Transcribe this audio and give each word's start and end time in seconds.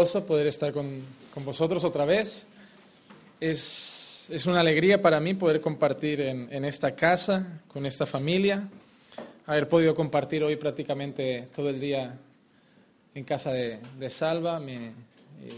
Es 0.00 0.14
gozo 0.14 0.24
poder 0.24 0.46
estar 0.46 0.72
con, 0.72 1.02
vosotros 1.44 1.84
otra 1.84 2.06
vez. 2.06 2.46
Es, 3.38 4.26
una 4.46 4.60
alegría 4.60 5.02
para 5.02 5.20
mí 5.20 5.34
poder 5.34 5.60
compartir 5.60 6.22
en, 6.22 6.64
esta 6.64 6.94
casa, 6.94 7.60
con 7.68 7.84
esta 7.84 8.06
familia, 8.06 8.66
haber 9.44 9.68
podido 9.68 9.94
compartir 9.94 10.42
hoy 10.42 10.56
prácticamente 10.56 11.48
todo 11.54 11.68
el 11.68 11.78
día 11.78 12.16
en 13.14 13.24
casa 13.24 13.52
de, 13.52 13.78
Salva. 14.08 14.58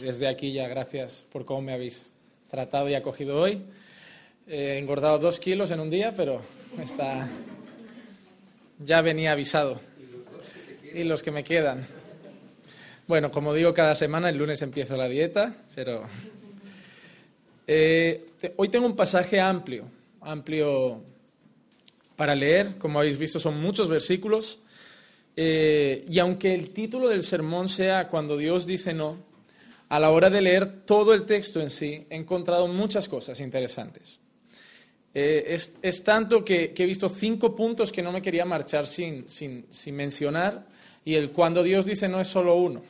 desde 0.01 0.27
aquí 0.27 0.53
ya 0.53 0.67
gracias 0.67 1.25
por 1.31 1.45
cómo 1.45 1.63
me 1.63 1.73
habéis 1.73 2.11
tratado 2.51 2.89
y 2.89 2.95
acogido 2.95 3.41
hoy. 3.41 3.63
He 4.49 4.77
engordado 4.77 5.19
dos 5.19 5.39
kilos 5.39 5.71
en 5.71 5.79
un 5.79 5.89
día, 5.89 6.15
pero 6.17 6.43
está, 6.83 7.29
ya 8.85 9.03
venía 9.03 9.31
avisado. 9.31 9.81
Y 10.93 11.05
los 11.05 11.23
que 11.23 11.31
me 11.31 11.45
quedan. 11.45 12.02
Bueno, 13.09 13.33
como 13.33 13.53
digo 13.53 13.75
cada 13.75 13.97
semana, 13.97 14.29
el 14.29 14.39
lunes 14.39 14.63
empiezo 14.63 14.97
la 14.97 15.09
dieta, 15.09 15.57
pero 15.75 16.05
eh, 17.67 18.27
hoy 18.57 18.69
tengo 18.69 18.87
un 18.87 18.95
pasaje 18.95 19.41
amplio, 19.41 19.87
amplio 20.21 21.03
para 22.15 22.37
leer. 22.37 22.79
Como 22.79 23.01
habéis 23.01 23.19
visto, 23.19 23.41
son 23.41 23.61
muchos 23.61 23.89
versículos. 23.89 24.61
Eh, 25.37 26.05
y 26.09 26.21
aunque 26.21 26.55
el 26.55 26.71
título 26.71 27.09
del 27.09 27.23
sermón 27.23 27.69
sea 27.69 28.07
Cuando 28.09 28.37
Dios 28.37 28.67
dice 28.67 28.95
no, 28.95 29.19
a 29.89 29.99
la 29.99 30.11
hora 30.11 30.31
de 30.31 30.41
leer 30.41 30.85
todo 30.85 31.13
el 31.13 31.25
texto 31.25 31.61
en 31.61 31.71
sí, 31.71 32.07
he 32.09 32.15
encontrado 32.15 32.69
muchas 32.69 33.09
cosas 33.09 33.41
interesantes. 33.41 34.21
Eh, 35.13 35.59
es, 35.83 36.05
tanto 36.05 36.45
que, 36.45 36.73
he 36.77 36.87
visto 36.87 37.09
cinco 37.09 37.55
puntos 37.57 37.91
que 37.91 38.03
no 38.03 38.13
me 38.13 38.23
quería 38.23 38.45
marchar 38.45 38.87
sin, 38.87 39.29
sin, 39.29 39.67
sin 39.71 39.97
mencionar, 39.97 40.67
y 41.05 41.15
el 41.15 41.31
cuando 41.31 41.63
Dios 41.63 41.87
dice 41.87 42.09
no 42.09 42.21
es 42.21 42.29
solo 42.29 42.55
uno 42.55 42.83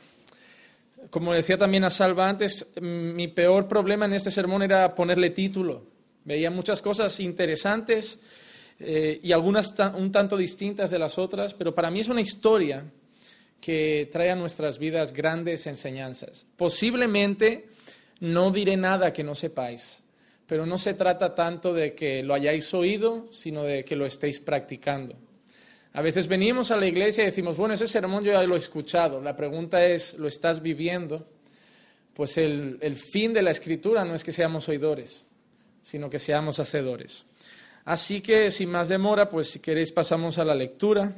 como 1.13 1.33
decía 1.33 1.59
también 1.59 1.83
a 1.83 1.91
Salva 1.91 2.27
antes, 2.27 2.73
mm, 2.81 3.13
mi 3.13 3.27
peor 3.27 3.67
problema 3.67 4.05
en 4.05 4.13
este 4.13 4.31
sermón 4.31 4.63
era 4.63 4.95
ponerle 4.95 5.29
título. 5.29 5.83
Veía 6.25 6.49
muchas 6.49 6.81
cosas 6.81 7.19
interesantes 7.19 8.19
eh, 8.79 9.19
y 9.21 9.31
algunas 9.31 9.75
un 9.95 10.11
tanto 10.11 10.37
distintas 10.37 10.89
de 10.89 10.97
las 10.97 11.19
otras, 11.19 11.53
pero 11.53 11.75
para 11.75 11.91
mí 11.91 11.99
es 11.99 12.07
una 12.07 12.21
historia 12.21 12.85
que 13.61 14.09
trae 14.11 14.31
a 14.31 14.35
nuestras 14.35 14.79
vidas 14.79 15.13
grandes 15.13 15.67
enseñanzas. 15.67 16.47
Posiblemente 16.57 17.67
no 18.19 18.49
diré 18.49 18.75
nada 18.75 19.13
que 19.13 19.23
no 19.23 19.35
sepáis, 19.35 20.01
pero 20.47 20.65
no 20.65 20.79
se 20.79 20.95
trata 20.95 21.35
tanto 21.35 21.73
de 21.73 21.93
que 21.93 22.23
lo 22.23 22.33
hayáis 22.33 22.73
oído, 22.73 23.27
sino 23.31 23.63
de 23.63 23.85
que 23.85 23.95
lo 23.95 24.05
estéis 24.05 24.39
practicando. 24.39 25.15
A 25.95 26.01
veces 26.01 26.27
venimos 26.27 26.71
a 26.71 26.77
la 26.77 26.87
iglesia 26.87 27.21
y 27.21 27.27
decimos, 27.27 27.55
bueno, 27.55 27.75
ese 27.75 27.87
sermón 27.87 28.23
yo 28.23 28.31
ya 28.31 28.41
lo 28.43 28.55
he 28.55 28.57
escuchado. 28.57 29.21
La 29.21 29.35
pregunta 29.35 29.85
es, 29.85 30.15
¿lo 30.15 30.27
estás 30.27 30.59
viviendo? 30.59 31.27
Pues 32.15 32.37
el, 32.39 32.95
fin 32.95 33.31
de 33.31 33.43
la 33.43 33.51
escritura 33.51 34.03
no 34.03 34.15
es 34.15 34.23
que 34.23 34.31
seamos 34.31 34.67
oidores, 34.69 35.27
sino 35.83 36.09
que 36.09 36.17
seamos 36.17 36.59
hacedores. 36.59 37.27
Así 37.85 38.21
que, 38.21 38.49
sin 38.49 38.71
más 38.71 38.89
demora, 38.89 39.29
pues 39.29 39.51
si 39.51 39.59
queréis 39.59 39.91
pasamos 39.91 40.39
a 40.39 40.45
la 40.45 40.55
lectura. 40.55 41.13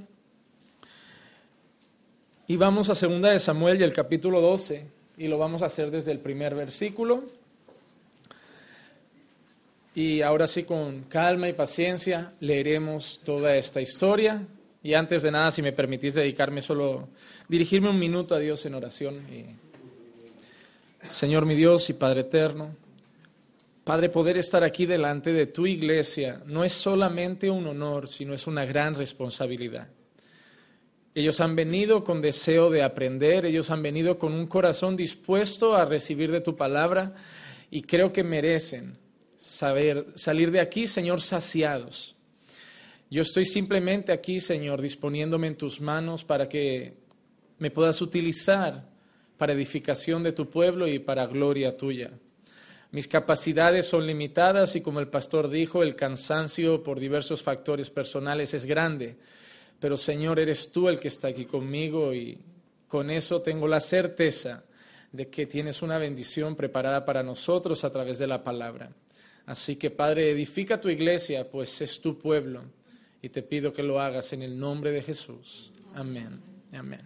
Y 2.48 2.58
vamos 2.58 2.90
a 2.90 2.96
Segunda 2.96 3.32
de 3.32 3.40
Samuel 3.40 3.80
y 3.80 3.84
el 3.84 3.94
capítulo 3.94 4.42
12, 4.42 4.88
y 5.18 5.28
lo 5.30 5.38
vamos 5.38 5.62
a 5.62 5.68
hacer 5.68 5.90
desde 5.90 6.12
el 6.12 6.20
primer 6.20 6.54
versículo. 6.54 7.24
Y 9.96 10.22
ahora 10.22 10.48
sí, 10.48 10.64
con 10.64 11.04
calma 11.04 11.48
y 11.48 11.54
paciencia, 11.54 12.34
leeremos 12.42 13.22
toda 13.24 13.56
esta 13.56 13.80
historia 13.80 14.46
y 14.86 14.94
antes 14.94 15.24
de 15.24 15.32
nada, 15.32 15.50
si 15.50 15.64
me 15.64 15.72
permitís 15.72 16.14
dedicarme 16.14 16.62
solo, 16.62 17.10
dirigirme 17.50 17.90
un 17.90 17.98
minuto 17.98 18.36
a 18.36 18.40
Dios 18.40 18.64
en 18.68 18.76
oración. 18.76 19.20
Señor 21.02 21.48
mi 21.48 21.56
Dios 21.56 21.90
y 21.90 21.94
Padre 21.94 22.22
eterno, 22.22 22.76
Padre, 23.84 24.10
poder 24.10 24.38
estar 24.38 24.64
aquí 24.64 24.86
delante 24.86 25.34
de 25.34 25.48
tu 25.48 25.66
iglesia 25.66 26.40
no 26.46 26.64
es 26.64 26.72
solamente 26.72 27.50
un 27.50 27.66
honor, 27.66 28.08
sino 28.08 28.36
es 28.36 28.46
una 28.46 28.64
gran 28.64 28.94
responsabilidad. 28.94 29.88
Ellos 31.16 31.40
han 31.40 31.56
venido 31.56 32.04
con 32.04 32.22
deseo 32.22 32.70
de 32.70 32.84
aprender, 32.84 33.48
ellos 33.48 33.72
han 33.72 33.82
venido 33.82 34.20
con 34.20 34.34
un 34.34 34.46
corazón 34.46 34.96
dispuesto 34.96 35.76
a 35.76 35.86
recibir 35.86 36.32
de 36.32 36.42
tu 36.42 36.56
palabra 36.56 37.16
y 37.72 37.82
creo 37.82 38.14
que 38.14 38.24
merecen 38.24 39.00
saber 39.36 40.06
salir 40.14 40.52
de 40.52 40.60
aquí, 40.60 40.86
Señor, 40.86 41.22
saciados 41.22 42.15
yo 43.10 43.22
estoy 43.22 43.46
simplemente 43.46 44.12
aquí, 44.12 44.40
Señor, 44.40 44.82
disponiéndome 44.82 45.48
en 45.48 45.58
tus 45.58 45.80
manos 45.80 46.24
para 46.24 46.50
que 46.50 46.98
me 47.60 47.70
puedas 47.70 48.02
utilizar 48.02 48.90
para 49.38 49.54
edificación 49.54 50.24
de 50.24 50.32
tu 50.32 50.50
pueblo 50.50 50.88
y 50.88 51.00
para 51.00 51.28
gloria 51.28 51.78
tuya. 51.78 52.12
Mis 52.92 53.08
capacidades 53.08 53.88
son 53.88 54.08
limitadas 54.08 54.76
y 54.76 54.82
como 54.82 55.00
el 55.00 55.08
pastor 55.08 55.50
dijo, 55.50 55.84
el 55.84 55.96
cansancio 55.96 56.82
por 56.82 57.00
diversos 57.00 57.44
factores 57.44 57.90
personales 57.92 58.54
es 58.54 58.66
grande. 58.66 59.18
Pero 59.80 59.98
Señor, 59.98 60.40
eres 60.40 60.72
tú 60.72 60.90
el 60.90 61.00
que 61.00 61.10
está 61.10 61.28
aquí 61.28 61.46
conmigo 61.46 62.14
y 62.14 62.40
con 62.88 63.12
eso 63.12 63.42
tengo 63.42 63.68
la 63.68 63.82
certeza 63.82 64.64
de 65.12 65.30
que 65.30 65.46
tienes 65.46 65.82
una 65.82 66.00
bendición 66.00 66.56
preparada 66.56 67.06
para 67.06 67.22
nosotros 67.22 67.84
a 67.84 67.92
través 67.92 68.18
de 68.18 68.28
la 68.28 68.44
palabra. 68.44 68.92
Así 69.46 69.76
que 69.76 69.92
Padre, 69.92 70.32
edifica 70.32 70.82
tu 70.82 70.90
iglesia, 70.90 71.48
pues 71.52 71.82
es 71.82 72.02
tu 72.02 72.18
pueblo 72.18 72.64
y 73.26 73.30
te 73.30 73.42
pido 73.42 73.74
que 73.74 73.82
lo 73.82 74.00
hagas 74.00 74.34
en 74.34 74.44
el 74.44 74.60
nombre 74.60 74.92
de 74.92 75.02
Jesús. 75.02 75.72
Amén. 75.96 76.40
Amén. 76.74 77.02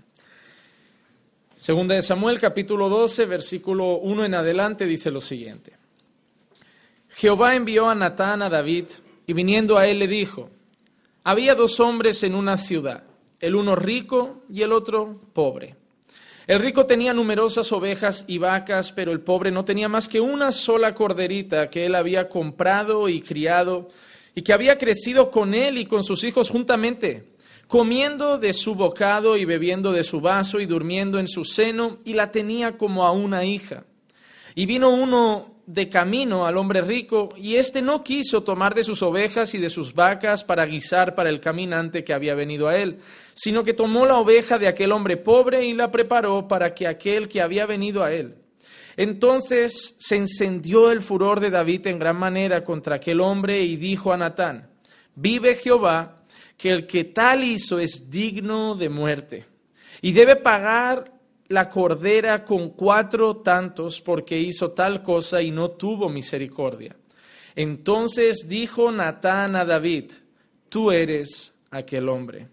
Segunda 1.57 1.95
de 1.95 2.01
Samuel, 2.01 2.41
capítulo 2.41 2.89
12, 2.89 3.25
versículo 3.25 3.99
1 3.99 4.25
en 4.25 4.33
adelante, 4.33 4.85
dice 4.85 5.11
lo 5.11 5.21
siguiente. 5.21 5.77
Jehová 7.07 7.55
envió 7.55 7.89
a 7.89 7.95
Natán 7.95 8.41
a 8.41 8.49
David 8.49 8.87
y 9.27 9.31
viniendo 9.31 9.77
a 9.77 9.87
él 9.87 9.99
le 9.99 10.09
dijo, 10.09 10.49
había 11.23 11.55
dos 11.55 11.79
hombres 11.79 12.21
en 12.23 12.35
una 12.35 12.57
ciudad, 12.57 13.03
el 13.39 13.55
uno 13.55 13.77
rico 13.77 14.41
y 14.49 14.63
el 14.63 14.73
otro 14.73 15.21
pobre. 15.31 15.77
El 16.47 16.59
rico 16.59 16.85
tenía 16.85 17.13
numerosas 17.13 17.71
ovejas 17.71 18.25
y 18.27 18.39
vacas, 18.39 18.91
pero 18.91 19.13
el 19.13 19.21
pobre 19.21 19.51
no 19.51 19.63
tenía 19.63 19.87
más 19.87 20.09
que 20.09 20.19
una 20.19 20.51
sola 20.51 20.93
corderita 20.93 21.69
que 21.69 21.85
él 21.85 21.95
había 21.95 22.27
comprado 22.27 23.07
y 23.07 23.21
criado 23.21 23.87
y 24.35 24.41
que 24.41 24.53
había 24.53 24.77
crecido 24.77 25.31
con 25.31 25.53
él 25.53 25.77
y 25.77 25.85
con 25.85 26.03
sus 26.03 26.23
hijos 26.23 26.49
juntamente, 26.49 27.29
comiendo 27.67 28.37
de 28.37 28.53
su 28.53 28.75
bocado 28.75 29.37
y 29.37 29.45
bebiendo 29.45 29.91
de 29.91 30.03
su 30.03 30.21
vaso 30.21 30.59
y 30.59 30.65
durmiendo 30.65 31.19
en 31.19 31.27
su 31.27 31.45
seno, 31.45 31.99
y 32.05 32.13
la 32.13 32.31
tenía 32.31 32.77
como 32.77 33.05
a 33.05 33.11
una 33.11 33.45
hija. 33.45 33.85
Y 34.55 34.65
vino 34.65 34.89
uno 34.89 35.55
de 35.65 35.87
camino 35.87 36.47
al 36.47 36.57
hombre 36.57 36.81
rico, 36.81 37.29
y 37.37 37.55
éste 37.55 37.81
no 37.81 38.03
quiso 38.03 38.41
tomar 38.41 38.73
de 38.73 38.83
sus 38.83 39.03
ovejas 39.03 39.53
y 39.53 39.59
de 39.59 39.69
sus 39.69 39.93
vacas 39.93 40.43
para 40.43 40.65
guisar 40.65 41.13
para 41.13 41.29
el 41.29 41.39
caminante 41.39 42.03
que 42.03 42.13
había 42.13 42.33
venido 42.33 42.67
a 42.67 42.77
él, 42.77 42.97
sino 43.35 43.63
que 43.63 43.73
tomó 43.73 44.07
la 44.07 44.17
oveja 44.17 44.57
de 44.57 44.67
aquel 44.67 44.91
hombre 44.91 45.17
pobre 45.17 45.65
y 45.65 45.73
la 45.73 45.91
preparó 45.91 46.47
para 46.47 46.73
que 46.73 46.87
aquel 46.87 47.27
que 47.29 47.41
había 47.41 47.67
venido 47.67 48.03
a 48.03 48.11
él 48.11 48.38
entonces 48.99 49.95
se 49.97 50.17
encendió 50.17 50.91
el 50.91 50.99
furor 50.99 51.39
de 51.39 51.49
David 51.49 51.87
en 51.87 51.99
gran 51.99 52.17
manera 52.17 52.65
contra 52.65 52.97
aquel 52.97 53.21
hombre 53.21 53.61
y 53.61 53.77
dijo 53.77 54.11
a 54.11 54.17
Natán, 54.17 54.69
vive 55.15 55.55
Jehová, 55.55 56.25
que 56.57 56.69
el 56.69 56.85
que 56.85 57.05
tal 57.05 57.45
hizo 57.45 57.79
es 57.79 58.11
digno 58.11 58.75
de 58.75 58.89
muerte 58.89 59.45
y 60.01 60.11
debe 60.11 60.35
pagar 60.35 61.13
la 61.47 61.69
cordera 61.69 62.43
con 62.43 62.71
cuatro 62.71 63.37
tantos 63.37 64.01
porque 64.01 64.37
hizo 64.37 64.71
tal 64.71 65.01
cosa 65.01 65.41
y 65.41 65.49
no 65.49 65.71
tuvo 65.71 66.09
misericordia. 66.09 66.93
Entonces 67.55 68.49
dijo 68.49 68.91
Natán 68.91 69.55
a 69.55 69.63
David, 69.63 70.11
tú 70.67 70.91
eres 70.91 71.53
aquel 71.71 72.09
hombre. 72.09 72.49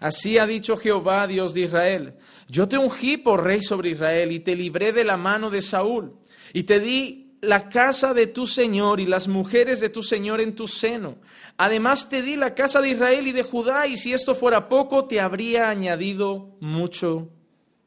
Así 0.00 0.38
ha 0.38 0.46
dicho 0.46 0.76
Jehová, 0.76 1.26
Dios 1.26 1.54
de 1.54 1.62
Israel, 1.62 2.14
yo 2.48 2.68
te 2.68 2.78
ungí 2.78 3.16
por 3.16 3.44
rey 3.44 3.62
sobre 3.62 3.90
Israel 3.90 4.32
y 4.32 4.40
te 4.40 4.54
libré 4.54 4.92
de 4.92 5.04
la 5.04 5.16
mano 5.16 5.50
de 5.50 5.60
Saúl 5.60 6.14
y 6.52 6.62
te 6.62 6.80
di 6.80 7.36
la 7.40 7.68
casa 7.68 8.14
de 8.14 8.26
tu 8.26 8.46
Señor 8.46 9.00
y 9.00 9.06
las 9.06 9.28
mujeres 9.28 9.80
de 9.80 9.90
tu 9.90 10.02
Señor 10.02 10.40
en 10.40 10.54
tu 10.54 10.66
seno. 10.66 11.16
Además 11.56 12.08
te 12.08 12.22
di 12.22 12.36
la 12.36 12.54
casa 12.54 12.80
de 12.80 12.90
Israel 12.90 13.26
y 13.26 13.32
de 13.32 13.42
Judá 13.42 13.86
y 13.86 13.96
si 13.96 14.12
esto 14.12 14.34
fuera 14.34 14.68
poco 14.68 15.06
te 15.06 15.20
habría 15.20 15.68
añadido 15.68 16.56
mucho 16.60 17.28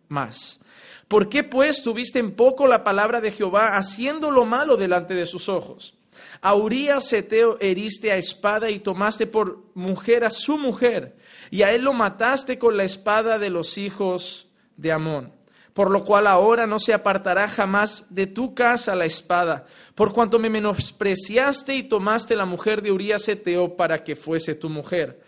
más. 0.08 0.62
¿Por 1.08 1.28
qué 1.28 1.44
pues 1.44 1.84
tuviste 1.84 2.19
en 2.19 2.31
poco 2.31 2.68
la 2.68 2.84
palabra 2.84 3.19
de 3.19 3.31
Jehová 3.31 3.78
haciendo 3.78 4.31
lo 4.31 4.46
malo 4.46 4.78
delante 4.78 5.13
de 5.13 5.25
sus 5.25 5.50
ojos? 5.50 5.98
A 6.42 6.56
Urías 6.56 7.08
Seteo 7.08 7.58
heriste 7.60 8.12
a 8.12 8.18
espada 8.18 8.72
y 8.72 8.80
tomaste 8.80 9.28
por 9.28 9.64
mujer 9.76 10.24
a 10.26 10.32
su 10.32 10.58
mujer, 10.58 11.16
y 11.52 11.62
a 11.62 11.72
él 11.72 11.84
lo 11.84 11.94
mataste 11.94 12.58
con 12.58 12.78
la 12.78 12.84
espada 12.84 13.38
de 13.38 13.52
los 13.52 13.78
hijos 13.78 14.48
de 14.76 14.92
Amón, 14.92 15.32
por 15.74 15.92
lo 15.92 16.04
cual 16.04 16.26
ahora 16.26 16.66
no 16.66 16.80
se 16.80 16.96
apartará 16.96 17.48
jamás 17.48 18.08
de 18.10 18.26
tu 18.26 18.56
casa 18.56 18.96
la 18.96 19.06
espada, 19.06 19.68
por 19.94 20.14
cuanto 20.14 20.40
me 20.40 20.50
menospreciaste 20.50 21.76
y 21.76 21.84
tomaste 21.84 22.36
la 22.36 22.46
mujer 22.46 22.82
de 22.82 22.92
Urías 22.92 23.28
Eteo 23.28 23.78
para 23.78 24.04
que 24.04 24.16
fuese 24.16 24.56
tu 24.56 24.68
mujer. 24.68 25.22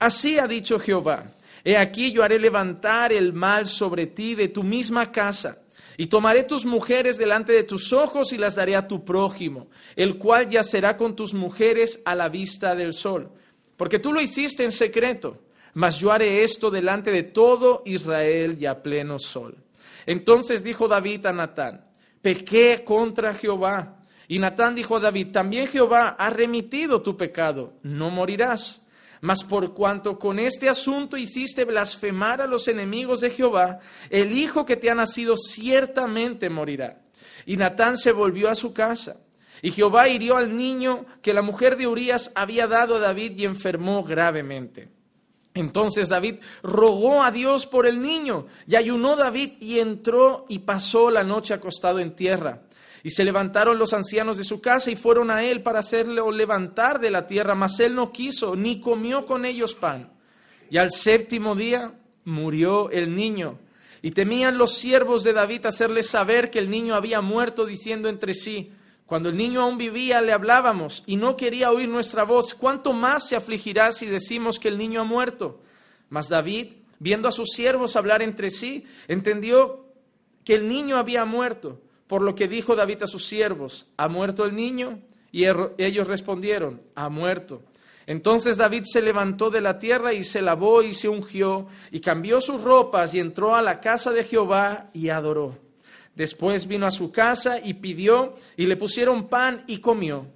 Así 0.00 0.38
ha 0.40 0.48
dicho 0.48 0.80
Jehová, 0.80 1.26
He 1.68 1.76
aquí 1.76 2.12
yo 2.12 2.22
haré 2.22 2.38
levantar 2.38 3.12
el 3.12 3.32
mal 3.32 3.66
sobre 3.66 4.06
ti 4.06 4.36
de 4.36 4.46
tu 4.46 4.62
misma 4.62 5.10
casa, 5.10 5.58
y 5.96 6.06
tomaré 6.06 6.44
tus 6.44 6.64
mujeres 6.64 7.18
delante 7.18 7.52
de 7.52 7.62
tus 7.62 7.92
ojos 7.92 8.32
y 8.32 8.38
las 8.38 8.54
daré 8.54 8.76
a 8.76 8.88
tu 8.88 9.04
prójimo, 9.04 9.68
el 9.94 10.18
cual 10.18 10.48
yacerá 10.48 10.96
con 10.96 11.16
tus 11.16 11.34
mujeres 11.34 12.02
a 12.04 12.14
la 12.14 12.28
vista 12.28 12.74
del 12.74 12.92
sol. 12.92 13.30
Porque 13.76 13.98
tú 13.98 14.12
lo 14.12 14.20
hiciste 14.20 14.64
en 14.64 14.72
secreto, 14.72 15.38
mas 15.74 15.98
yo 15.98 16.12
haré 16.12 16.42
esto 16.42 16.70
delante 16.70 17.10
de 17.10 17.22
todo 17.22 17.82
Israel 17.84 18.56
y 18.58 18.66
a 18.66 18.82
pleno 18.82 19.18
sol. 19.18 19.56
Entonces 20.06 20.62
dijo 20.62 20.88
David 20.88 21.26
a 21.26 21.32
Natán, 21.32 21.84
pequé 22.22 22.82
contra 22.84 23.34
Jehová. 23.34 24.00
Y 24.28 24.38
Natán 24.38 24.74
dijo 24.74 24.96
a 24.96 25.00
David, 25.00 25.32
también 25.32 25.66
Jehová 25.66 26.16
ha 26.18 26.30
remitido 26.30 27.02
tu 27.02 27.16
pecado, 27.16 27.74
no 27.82 28.10
morirás. 28.10 28.85
Mas 29.26 29.42
por 29.42 29.74
cuanto 29.74 30.20
con 30.20 30.38
este 30.38 30.68
asunto 30.68 31.16
hiciste 31.16 31.64
blasfemar 31.64 32.40
a 32.40 32.46
los 32.46 32.68
enemigos 32.68 33.22
de 33.22 33.30
Jehová, 33.30 33.80
el 34.08 34.38
hijo 34.38 34.64
que 34.64 34.76
te 34.76 34.88
ha 34.88 34.94
nacido 34.94 35.36
ciertamente 35.36 36.48
morirá. 36.48 37.02
Y 37.44 37.56
Natán 37.56 37.98
se 37.98 38.12
volvió 38.12 38.48
a 38.48 38.54
su 38.54 38.72
casa. 38.72 39.16
Y 39.62 39.72
Jehová 39.72 40.06
hirió 40.06 40.36
al 40.36 40.56
niño 40.56 41.06
que 41.22 41.34
la 41.34 41.42
mujer 41.42 41.76
de 41.76 41.88
Urías 41.88 42.30
había 42.36 42.68
dado 42.68 42.94
a 42.94 43.00
David 43.00 43.36
y 43.36 43.46
enfermó 43.46 44.04
gravemente. 44.04 44.90
Entonces 45.54 46.08
David 46.08 46.36
rogó 46.62 47.24
a 47.24 47.32
Dios 47.32 47.66
por 47.66 47.88
el 47.88 48.00
niño 48.00 48.46
y 48.68 48.76
ayunó 48.76 49.16
David 49.16 49.54
y 49.58 49.80
entró 49.80 50.46
y 50.48 50.60
pasó 50.60 51.10
la 51.10 51.24
noche 51.24 51.52
acostado 51.52 51.98
en 51.98 52.14
tierra. 52.14 52.62
Y 53.06 53.10
se 53.10 53.22
levantaron 53.22 53.78
los 53.78 53.92
ancianos 53.92 54.36
de 54.36 54.42
su 54.42 54.60
casa 54.60 54.90
y 54.90 54.96
fueron 54.96 55.30
a 55.30 55.44
él 55.44 55.62
para 55.62 55.78
hacerle 55.78 56.20
levantar 56.32 56.98
de 56.98 57.12
la 57.12 57.28
tierra, 57.28 57.54
mas 57.54 57.78
él 57.78 57.94
no 57.94 58.10
quiso, 58.10 58.56
ni 58.56 58.80
comió 58.80 59.26
con 59.26 59.44
ellos 59.44 59.76
pan. 59.76 60.10
Y 60.70 60.78
al 60.78 60.90
séptimo 60.90 61.54
día 61.54 61.94
murió 62.24 62.90
el 62.90 63.14
niño. 63.14 63.60
Y 64.02 64.10
temían 64.10 64.58
los 64.58 64.74
siervos 64.78 65.22
de 65.22 65.34
David 65.34 65.66
hacerle 65.66 66.02
saber 66.02 66.50
que 66.50 66.58
el 66.58 66.68
niño 66.68 66.96
había 66.96 67.20
muerto, 67.20 67.64
diciendo 67.64 68.08
entre 68.08 68.34
sí, 68.34 68.72
cuando 69.06 69.28
el 69.28 69.36
niño 69.36 69.62
aún 69.62 69.78
vivía 69.78 70.20
le 70.20 70.32
hablábamos 70.32 71.04
y 71.06 71.14
no 71.14 71.36
quería 71.36 71.70
oír 71.70 71.88
nuestra 71.88 72.24
voz, 72.24 72.54
¿cuánto 72.54 72.92
más 72.92 73.28
se 73.28 73.36
afligirá 73.36 73.92
si 73.92 74.06
decimos 74.06 74.58
que 74.58 74.66
el 74.66 74.78
niño 74.78 75.02
ha 75.02 75.04
muerto? 75.04 75.62
Mas 76.08 76.28
David, 76.28 76.72
viendo 76.98 77.28
a 77.28 77.30
sus 77.30 77.50
siervos 77.50 77.94
hablar 77.94 78.20
entre 78.20 78.50
sí, 78.50 78.82
entendió 79.06 79.84
que 80.42 80.56
el 80.56 80.66
niño 80.66 80.96
había 80.96 81.24
muerto 81.24 81.85
por 82.06 82.22
lo 82.22 82.34
que 82.34 82.48
dijo 82.48 82.76
David 82.76 83.02
a 83.02 83.06
sus 83.06 83.26
siervos, 83.26 83.86
¿ha 83.96 84.08
muerto 84.08 84.44
el 84.44 84.54
niño? 84.54 85.00
Y 85.32 85.44
ellos 85.78 86.06
respondieron, 86.06 86.80
ha 86.94 87.08
muerto. 87.08 87.62
Entonces 88.06 88.56
David 88.56 88.84
se 88.84 89.02
levantó 89.02 89.50
de 89.50 89.60
la 89.60 89.78
tierra 89.78 90.12
y 90.12 90.22
se 90.22 90.40
lavó 90.40 90.82
y 90.82 90.92
se 90.92 91.08
ungió 91.08 91.66
y 91.90 92.00
cambió 92.00 92.40
sus 92.40 92.62
ropas 92.62 93.14
y 93.14 93.20
entró 93.20 93.56
a 93.56 93.62
la 93.62 93.80
casa 93.80 94.12
de 94.12 94.22
Jehová 94.22 94.90
y 94.92 95.08
adoró. 95.08 95.58
Después 96.14 96.68
vino 96.68 96.86
a 96.86 96.92
su 96.92 97.10
casa 97.10 97.58
y 97.62 97.74
pidió 97.74 98.34
y 98.56 98.66
le 98.66 98.76
pusieron 98.76 99.28
pan 99.28 99.64
y 99.66 99.78
comió. 99.78 100.26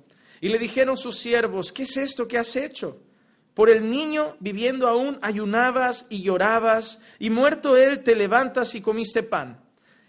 Y 0.40 0.48
le 0.48 0.58
dijeron 0.58 0.96
sus 0.96 1.18
siervos, 1.18 1.72
¿qué 1.72 1.84
es 1.84 1.96
esto 1.96 2.26
que 2.26 2.38
has 2.38 2.56
hecho? 2.56 2.98
Por 3.54 3.70
el 3.70 3.88
niño, 3.88 4.36
viviendo 4.40 4.88
aún, 4.88 5.18
ayunabas 5.22 6.06
y 6.08 6.22
llorabas, 6.22 7.00
y 7.18 7.30
muerto 7.30 7.76
él, 7.76 8.02
te 8.02 8.16
levantas 8.16 8.74
y 8.74 8.80
comiste 8.80 9.22
pan. 9.22 9.60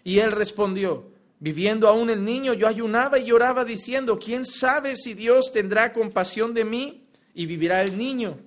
Y 0.04 0.18
él 0.18 0.32
respondió, 0.32 1.11
Viviendo 1.42 1.88
aún 1.88 2.08
el 2.08 2.24
niño, 2.24 2.52
yo 2.52 2.68
ayunaba 2.68 3.18
y 3.18 3.24
lloraba 3.24 3.64
diciendo, 3.64 4.16
¿quién 4.16 4.44
sabe 4.44 4.94
si 4.94 5.12
Dios 5.12 5.50
tendrá 5.52 5.92
compasión 5.92 6.54
de 6.54 6.64
mí 6.64 7.02
y 7.34 7.46
vivirá 7.46 7.82
el 7.82 7.98
niño? 7.98 8.38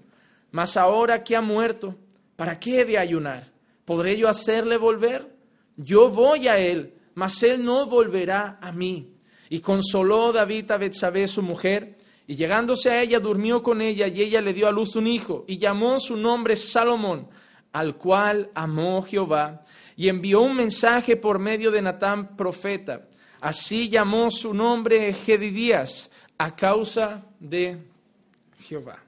Mas 0.51 0.77
ahora 0.77 1.21
que 1.21 1.35
ha 1.35 1.41
muerto, 1.41 1.97
¿para 2.37 2.57
qué 2.57 2.79
he 2.79 2.85
de 2.85 2.97
ayunar? 2.97 3.51
¿Podré 3.83 4.17
yo 4.17 4.29
hacerle 4.29 4.77
volver? 4.77 5.29
Yo 5.75 6.07
voy 6.07 6.47
a 6.47 6.57
él, 6.57 6.93
mas 7.15 7.43
él 7.43 7.65
no 7.65 7.85
volverá 7.85 8.59
a 8.61 8.71
mí. 8.71 9.11
Y 9.49 9.59
consoló 9.59 10.31
David 10.31 10.71
a 10.71 10.77
Betsabé, 10.77 11.27
su 11.27 11.41
mujer, 11.41 11.97
y 12.25 12.37
llegándose 12.37 12.91
a 12.91 13.01
ella 13.01 13.19
durmió 13.19 13.61
con 13.61 13.81
ella, 13.81 14.07
y 14.07 14.21
ella 14.21 14.39
le 14.39 14.53
dio 14.53 14.69
a 14.69 14.71
luz 14.71 14.95
un 14.95 15.07
hijo, 15.07 15.43
y 15.49 15.57
llamó 15.57 15.99
su 15.99 16.15
nombre 16.15 16.55
Salomón, 16.55 17.27
al 17.73 17.97
cual 17.97 18.51
amó 18.55 19.01
Jehová 19.01 19.65
y 19.95 20.09
envió 20.09 20.41
un 20.41 20.55
mensaje 20.55 21.15
por 21.15 21.39
medio 21.39 21.71
de 21.71 21.81
Natán 21.81 22.35
profeta. 22.35 23.07
Así 23.39 23.89
llamó 23.89 24.31
su 24.31 24.53
nombre 24.53 25.13
Gedidías 25.13 26.11
a 26.37 26.55
causa 26.55 27.23
de 27.39 27.77
Jehová. 28.59 28.99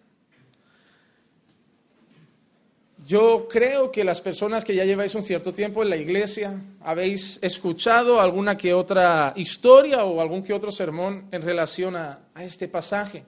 Yo 3.06 3.48
creo 3.50 3.89
que 3.89 4.04
las 4.04 4.19
personas 4.19 4.66
que 4.66 4.75
ya 4.75 4.84
lleváis 4.84 5.16
un 5.16 5.24
cierto 5.24 5.54
tiempo 5.54 5.81
en 5.81 5.89
la 5.89 5.95
iglesia 5.95 6.62
habéis 6.81 7.39
escuchado 7.42 8.19
alguna 8.19 8.57
que 8.57 8.74
otra 8.74 9.31
historia 9.38 10.04
o 10.04 10.19
algún 10.19 10.44
que 10.44 10.54
otro 10.54 10.72
sermón 10.72 11.28
en 11.31 11.42
relación 11.42 11.95
a, 11.95 12.28
a 12.34 12.44
este 12.44 12.68
pasaje. 12.68 13.24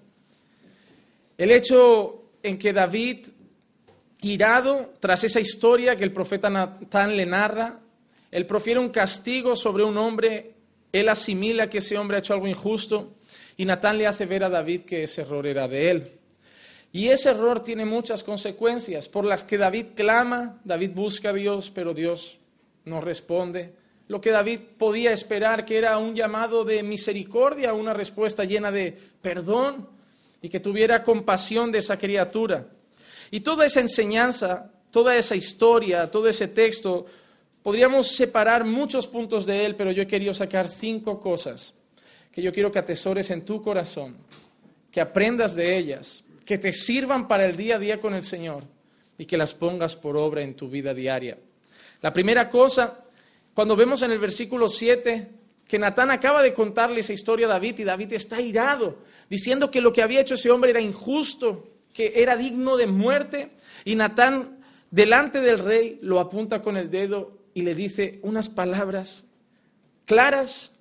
El 1.38 1.52
hecho 1.52 2.24
en 2.44 2.58
que 2.58 2.74
David 2.74 3.28
irado 4.22 4.94
tras 5.00 5.24
esa 5.24 5.40
historia 5.40 5.96
que 5.96 6.04
el 6.04 6.12
profeta 6.12 6.50
Natán 6.50 7.16
le 7.16 7.26
narra, 7.26 7.80
él 8.32 8.46
profiere 8.46 8.80
un 8.80 8.90
castigo 8.90 9.56
sobre 9.56 9.84
un 9.84 9.98
hombre, 9.98 10.54
él 10.92 11.10
asimila 11.10 11.70
que 11.70 11.80
ese 11.80 11.98
hombre 11.98 12.18
ha 12.18 12.20
hecho 12.20 12.34
algo 12.34 12.48
injusto 12.48 13.16
y 13.58 13.66
Natán 13.66 13.98
le 13.98 14.08
hace 14.08 14.26
ver 14.26 14.44
a 14.44 14.50
David 14.50 14.82
que 14.82 15.04
ese 15.04 15.22
error 15.22 15.46
era 15.46 15.68
de 15.68 15.92
él. 15.92 16.12
Y 16.92 17.10
ese 17.10 17.30
error 17.30 17.62
tiene 17.62 17.86
muchas 17.86 18.24
consecuencias 18.24 19.08
por 19.08 19.26
las 19.26 19.44
que 19.44 19.58
David 19.58 19.88
clama, 19.96 20.60
David 20.64 20.92
busca 20.94 21.30
a 21.30 21.34
Dios, 21.34 21.72
pero 21.74 21.94
Dios 21.94 22.40
no 22.86 23.00
responde. 23.00 23.74
Lo 24.08 24.20
que 24.20 24.32
David 24.32 24.60
podía 24.78 25.12
esperar, 25.12 25.66
que 25.66 25.78
era 25.78 25.98
un 26.00 26.16
llamado 26.16 26.66
de 26.66 26.82
misericordia, 26.82 27.74
una 27.74 27.94
respuesta 27.94 28.44
llena 28.44 28.72
de 28.72 28.98
perdón 29.22 29.88
y 30.42 30.50
que 30.50 30.60
tuviera 30.60 31.04
compasión 31.04 31.72
de 31.72 31.78
esa 31.78 31.98
criatura. 31.98 32.66
Y 33.32 33.42
toda 33.42 33.66
esa 33.66 33.82
enseñanza, 33.82 34.72
toda 34.92 35.16
esa 35.16 35.36
historia, 35.36 36.10
todo 36.10 36.28
ese 36.28 36.48
texto, 36.48 37.06
podríamos 37.62 38.08
separar 38.08 38.66
muchos 38.66 39.08
puntos 39.08 39.46
de 39.46 39.66
él, 39.66 39.76
pero 39.76 39.92
yo 39.92 40.04
he 40.04 40.08
querido 40.08 40.34
sacar 40.34 40.70
cinco 40.70 41.20
cosas 41.20 41.74
que 42.32 42.42
yo 42.42 42.52
quiero 42.52 42.72
que 42.72 42.80
atesores 42.80 43.30
en 43.32 43.44
tu 43.44 43.62
corazón, 43.62 44.18
que 44.92 45.02
aprendas 45.02 45.56
de 45.56 45.78
ellas, 45.78 46.24
que 46.46 46.58
te 46.58 46.72
sirvan 46.72 47.28
para 47.28 47.46
el 47.46 47.56
día 47.56 47.76
a 47.76 47.80
día 47.80 48.00
con 48.00 48.14
el 48.14 48.24
Señor 48.24 48.64
y 49.18 49.26
que 49.26 49.38
las 49.38 49.54
pongas 49.54 49.96
por 49.96 50.18
obra 50.18 50.42
en 50.42 50.56
tu 50.56 50.70
vida 50.70 50.94
diaria. 50.94 51.38
La 52.02 52.14
primera 52.14 52.50
cosa, 52.50 53.04
cuando 53.54 53.76
vemos 53.76 54.02
en 54.02 54.12
el 54.12 54.20
versículo 54.20 54.70
7 54.70 55.40
que 55.68 55.78
Natán 55.78 56.10
acaba 56.10 56.42
de 56.42 56.52
contarle 56.52 57.02
esa 57.02 57.14
historia 57.14 57.46
a 57.46 57.50
David 57.50 57.78
y 57.78 57.84
David 57.84 58.14
está 58.14 58.42
irado, 58.42 59.04
diciendo 59.30 59.70
que 59.70 59.82
lo 59.82 59.94
que 59.94 60.02
había 60.02 60.22
hecho 60.22 60.34
ese 60.34 60.50
hombre 60.50 60.72
era 60.72 60.82
injusto, 60.82 61.74
que 61.94 62.22
era 62.22 62.38
digno 62.38 62.78
de 62.78 62.88
muerte 62.88 63.52
y 63.86 63.96
Natán 63.96 64.60
delante 64.92 65.42
del 65.42 65.60
rey 65.60 66.00
lo 66.02 66.20
apunta 66.20 66.62
con 66.62 66.78
el 66.78 66.90
dedo 66.90 67.38
y 67.54 67.62
le 67.62 67.76
dice 67.76 68.20
unas 68.24 68.50
palabras 68.50 69.26
claras, 70.06 70.76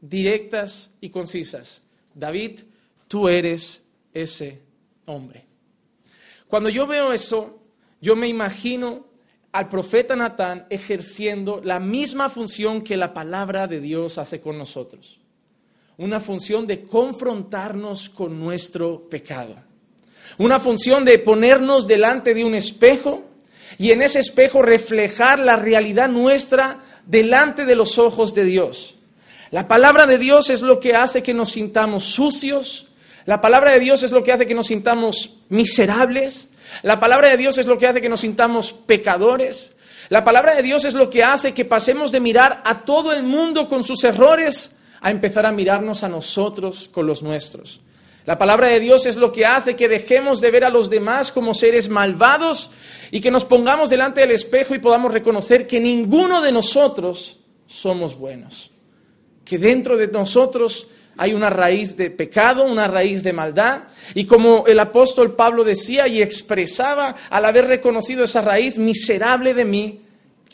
directas 0.00 0.90
y 1.00 1.10
concisas. 1.10 1.82
David, 2.14 2.60
tú 3.08 3.28
eres 3.28 3.84
ese 4.14 4.62
hombre. 5.06 5.44
Cuando 6.48 6.68
yo 6.68 6.86
veo 6.86 7.12
eso, 7.12 7.60
yo 8.00 8.16
me 8.16 8.26
imagino 8.26 9.06
al 9.52 9.68
profeta 9.68 10.16
Natán 10.16 10.66
ejerciendo 10.70 11.60
la 11.62 11.80
misma 11.80 12.28
función 12.28 12.82
que 12.82 12.96
la 12.96 13.12
palabra 13.12 13.66
de 13.66 13.80
Dios 13.80 14.16
hace 14.18 14.40
con 14.40 14.56
nosotros. 14.56 15.20
Una 15.98 16.18
función 16.18 16.66
de 16.66 16.82
confrontarnos 16.82 18.08
con 18.08 18.40
nuestro 18.40 19.08
pecado. 19.08 19.56
Una 20.38 20.60
función 20.60 21.04
de 21.04 21.18
ponernos 21.18 21.86
delante 21.86 22.34
de 22.34 22.44
un 22.44 22.54
espejo 22.54 23.24
y 23.78 23.92
en 23.92 24.02
ese 24.02 24.20
espejo 24.20 24.62
reflejar 24.62 25.38
la 25.38 25.56
realidad 25.56 26.08
nuestra 26.08 26.80
delante 27.06 27.64
de 27.64 27.74
los 27.74 27.98
ojos 27.98 28.34
de 28.34 28.44
Dios. 28.44 28.96
La 29.50 29.66
palabra 29.66 30.06
de 30.06 30.18
Dios 30.18 30.50
es 30.50 30.62
lo 30.62 30.78
que 30.78 30.94
hace 30.94 31.22
que 31.22 31.34
nos 31.34 31.50
sintamos 31.50 32.04
sucios. 32.04 32.86
La 33.26 33.40
palabra 33.40 33.72
de 33.72 33.80
Dios 33.80 34.02
es 34.02 34.12
lo 34.12 34.22
que 34.22 34.32
hace 34.32 34.46
que 34.46 34.54
nos 34.54 34.68
sintamos 34.68 35.38
miserables. 35.48 36.50
La 36.82 37.00
palabra 37.00 37.30
de 37.30 37.36
Dios 37.36 37.58
es 37.58 37.66
lo 37.66 37.78
que 37.78 37.86
hace 37.86 38.00
que 38.00 38.08
nos 38.08 38.20
sintamos 38.20 38.72
pecadores. 38.72 39.76
La 40.08 40.24
palabra 40.24 40.54
de 40.54 40.62
Dios 40.62 40.84
es 40.84 40.94
lo 40.94 41.10
que 41.10 41.24
hace 41.24 41.54
que 41.54 41.64
pasemos 41.64 42.12
de 42.12 42.20
mirar 42.20 42.62
a 42.64 42.84
todo 42.84 43.12
el 43.12 43.22
mundo 43.22 43.68
con 43.68 43.82
sus 43.82 44.04
errores 44.04 44.76
a 45.00 45.10
empezar 45.10 45.46
a 45.46 45.52
mirarnos 45.52 46.02
a 46.02 46.08
nosotros 46.08 46.88
con 46.92 47.06
los 47.06 47.22
nuestros. 47.22 47.80
La 48.26 48.36
palabra 48.36 48.68
de 48.68 48.80
Dios 48.80 49.06
es 49.06 49.16
lo 49.16 49.32
que 49.32 49.46
hace 49.46 49.76
que 49.76 49.88
dejemos 49.88 50.40
de 50.40 50.50
ver 50.50 50.64
a 50.64 50.70
los 50.70 50.90
demás 50.90 51.32
como 51.32 51.54
seres 51.54 51.88
malvados 51.88 52.70
y 53.10 53.20
que 53.20 53.30
nos 53.30 53.44
pongamos 53.44 53.88
delante 53.90 54.20
del 54.20 54.32
espejo 54.32 54.74
y 54.74 54.78
podamos 54.78 55.12
reconocer 55.12 55.66
que 55.66 55.80
ninguno 55.80 56.42
de 56.42 56.52
nosotros 56.52 57.38
somos 57.66 58.16
buenos. 58.16 58.70
Que 59.44 59.58
dentro 59.58 59.96
de 59.96 60.08
nosotros 60.08 60.88
hay 61.16 61.34
una 61.34 61.50
raíz 61.50 61.96
de 61.96 62.10
pecado, 62.10 62.64
una 62.64 62.88
raíz 62.88 63.22
de 63.22 63.32
maldad. 63.32 63.82
Y 64.14 64.26
como 64.26 64.64
el 64.66 64.78
apóstol 64.78 65.34
Pablo 65.34 65.64
decía 65.64 66.06
y 66.06 66.22
expresaba 66.22 67.16
al 67.30 67.44
haber 67.44 67.66
reconocido 67.66 68.24
esa 68.24 68.42
raíz, 68.42 68.78
miserable 68.78 69.54
de 69.54 69.64
mí, 69.64 70.00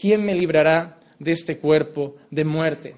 ¿quién 0.00 0.24
me 0.24 0.34
librará 0.34 0.98
de 1.18 1.32
este 1.32 1.58
cuerpo 1.58 2.16
de 2.30 2.44
muerte? 2.44 2.96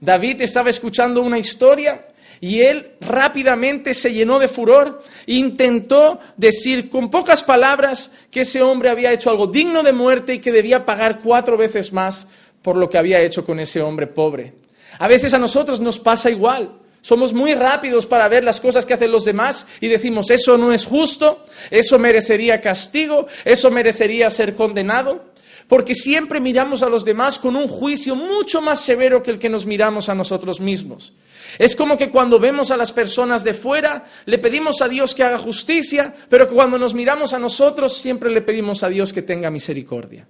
David 0.00 0.42
estaba 0.42 0.70
escuchando 0.70 1.20
una 1.20 1.38
historia 1.38 2.06
y 2.44 2.60
él 2.60 2.90
rápidamente 3.00 3.94
se 3.94 4.12
llenó 4.12 4.38
de 4.38 4.48
furor 4.48 5.00
intentó 5.24 6.20
decir 6.36 6.90
con 6.90 7.10
pocas 7.10 7.42
palabras 7.42 8.10
que 8.30 8.42
ese 8.42 8.60
hombre 8.60 8.90
había 8.90 9.14
hecho 9.14 9.30
algo 9.30 9.46
digno 9.46 9.82
de 9.82 9.94
muerte 9.94 10.34
y 10.34 10.40
que 10.40 10.52
debía 10.52 10.84
pagar 10.84 11.20
cuatro 11.20 11.56
veces 11.56 11.90
más 11.94 12.28
por 12.60 12.76
lo 12.76 12.90
que 12.90 12.98
había 12.98 13.22
hecho 13.22 13.46
con 13.46 13.60
ese 13.60 13.80
hombre 13.80 14.06
pobre. 14.06 14.52
A 14.98 15.08
veces 15.08 15.32
a 15.32 15.38
nosotros 15.38 15.80
nos 15.80 15.98
pasa 15.98 16.28
igual. 16.28 16.80
Somos 17.00 17.32
muy 17.32 17.54
rápidos 17.54 18.04
para 18.04 18.28
ver 18.28 18.44
las 18.44 18.60
cosas 18.60 18.84
que 18.84 18.92
hacen 18.92 19.10
los 19.10 19.24
demás 19.24 19.66
y 19.80 19.88
decimos, 19.88 20.30
eso 20.30 20.58
no 20.58 20.70
es 20.70 20.84
justo, 20.84 21.42
eso 21.70 21.98
merecería 21.98 22.60
castigo, 22.60 23.26
eso 23.46 23.70
merecería 23.70 24.28
ser 24.28 24.54
condenado, 24.54 25.32
porque 25.66 25.94
siempre 25.94 26.40
miramos 26.40 26.82
a 26.82 26.90
los 26.90 27.06
demás 27.06 27.38
con 27.38 27.56
un 27.56 27.68
juicio 27.68 28.14
mucho 28.14 28.60
más 28.60 28.80
severo 28.80 29.22
que 29.22 29.30
el 29.30 29.38
que 29.38 29.48
nos 29.48 29.64
miramos 29.64 30.10
a 30.10 30.14
nosotros 30.14 30.60
mismos. 30.60 31.14
Es 31.58 31.76
como 31.76 31.96
que 31.96 32.10
cuando 32.10 32.38
vemos 32.38 32.70
a 32.70 32.76
las 32.76 32.92
personas 32.92 33.44
de 33.44 33.54
fuera, 33.54 34.04
le 34.26 34.38
pedimos 34.38 34.82
a 34.82 34.88
Dios 34.88 35.14
que 35.14 35.22
haga 35.22 35.38
justicia, 35.38 36.14
pero 36.28 36.48
cuando 36.48 36.78
nos 36.78 36.94
miramos 36.94 37.32
a 37.32 37.38
nosotros, 37.38 37.96
siempre 37.96 38.30
le 38.30 38.42
pedimos 38.42 38.82
a 38.82 38.88
Dios 38.88 39.12
que 39.12 39.22
tenga 39.22 39.50
misericordia. 39.50 40.26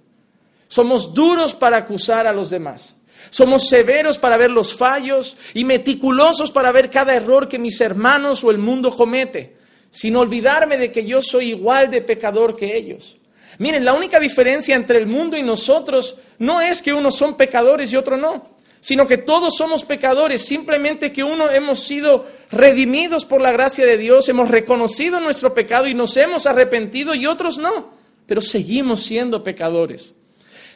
Somos 0.67 1.13
duros 1.13 1.53
para 1.53 1.77
acusar 1.77 2.27
a 2.27 2.33
los 2.33 2.49
demás. 2.49 2.95
Somos 3.29 3.67
severos 3.67 4.17
para 4.17 4.37
ver 4.37 4.51
los 4.51 4.73
fallos 4.73 5.35
y 5.53 5.63
meticulosos 5.63 6.51
para 6.51 6.71
ver 6.71 6.89
cada 6.89 7.15
error 7.15 7.47
que 7.47 7.57
mis 7.57 7.81
hermanos 7.81 8.43
o 8.43 8.51
el 8.51 8.59
mundo 8.59 8.91
comete, 8.91 9.55
sin 9.89 10.15
olvidarme 10.15 10.77
de 10.77 10.91
que 10.91 11.05
yo 11.05 11.21
soy 11.21 11.49
igual 11.49 11.89
de 11.89 12.01
pecador 12.01 12.55
que 12.55 12.77
ellos. 12.77 13.17
Miren, 13.57 13.85
la 13.85 13.93
única 13.93 14.19
diferencia 14.19 14.75
entre 14.75 14.97
el 14.97 15.07
mundo 15.07 15.37
y 15.37 15.43
nosotros 15.43 16.17
no 16.37 16.61
es 16.61 16.81
que 16.81 16.93
unos 16.93 17.15
son 17.15 17.35
pecadores 17.35 17.91
y 17.91 17.95
otros 17.95 18.19
no 18.19 18.54
sino 18.85 19.07
que 19.07 19.17
todos 19.17 19.55
somos 19.57 19.83
pecadores, 19.83 20.45
simplemente 20.45 21.11
que 21.11 21.23
uno 21.23 21.49
hemos 21.49 21.79
sido 21.79 22.27
redimidos 22.51 23.25
por 23.25 23.41
la 23.41 23.51
gracia 23.51 23.83
de 23.83 23.97
Dios, 23.97 24.29
hemos 24.29 24.51
reconocido 24.51 25.19
nuestro 25.19 25.55
pecado 25.55 25.87
y 25.87 25.95
nos 25.95 26.15
hemos 26.17 26.45
arrepentido 26.45 27.15
y 27.15 27.25
otros 27.25 27.57
no, 27.57 27.89
pero 28.27 28.41
seguimos 28.41 29.01
siendo 29.01 29.43
pecadores. 29.43 30.13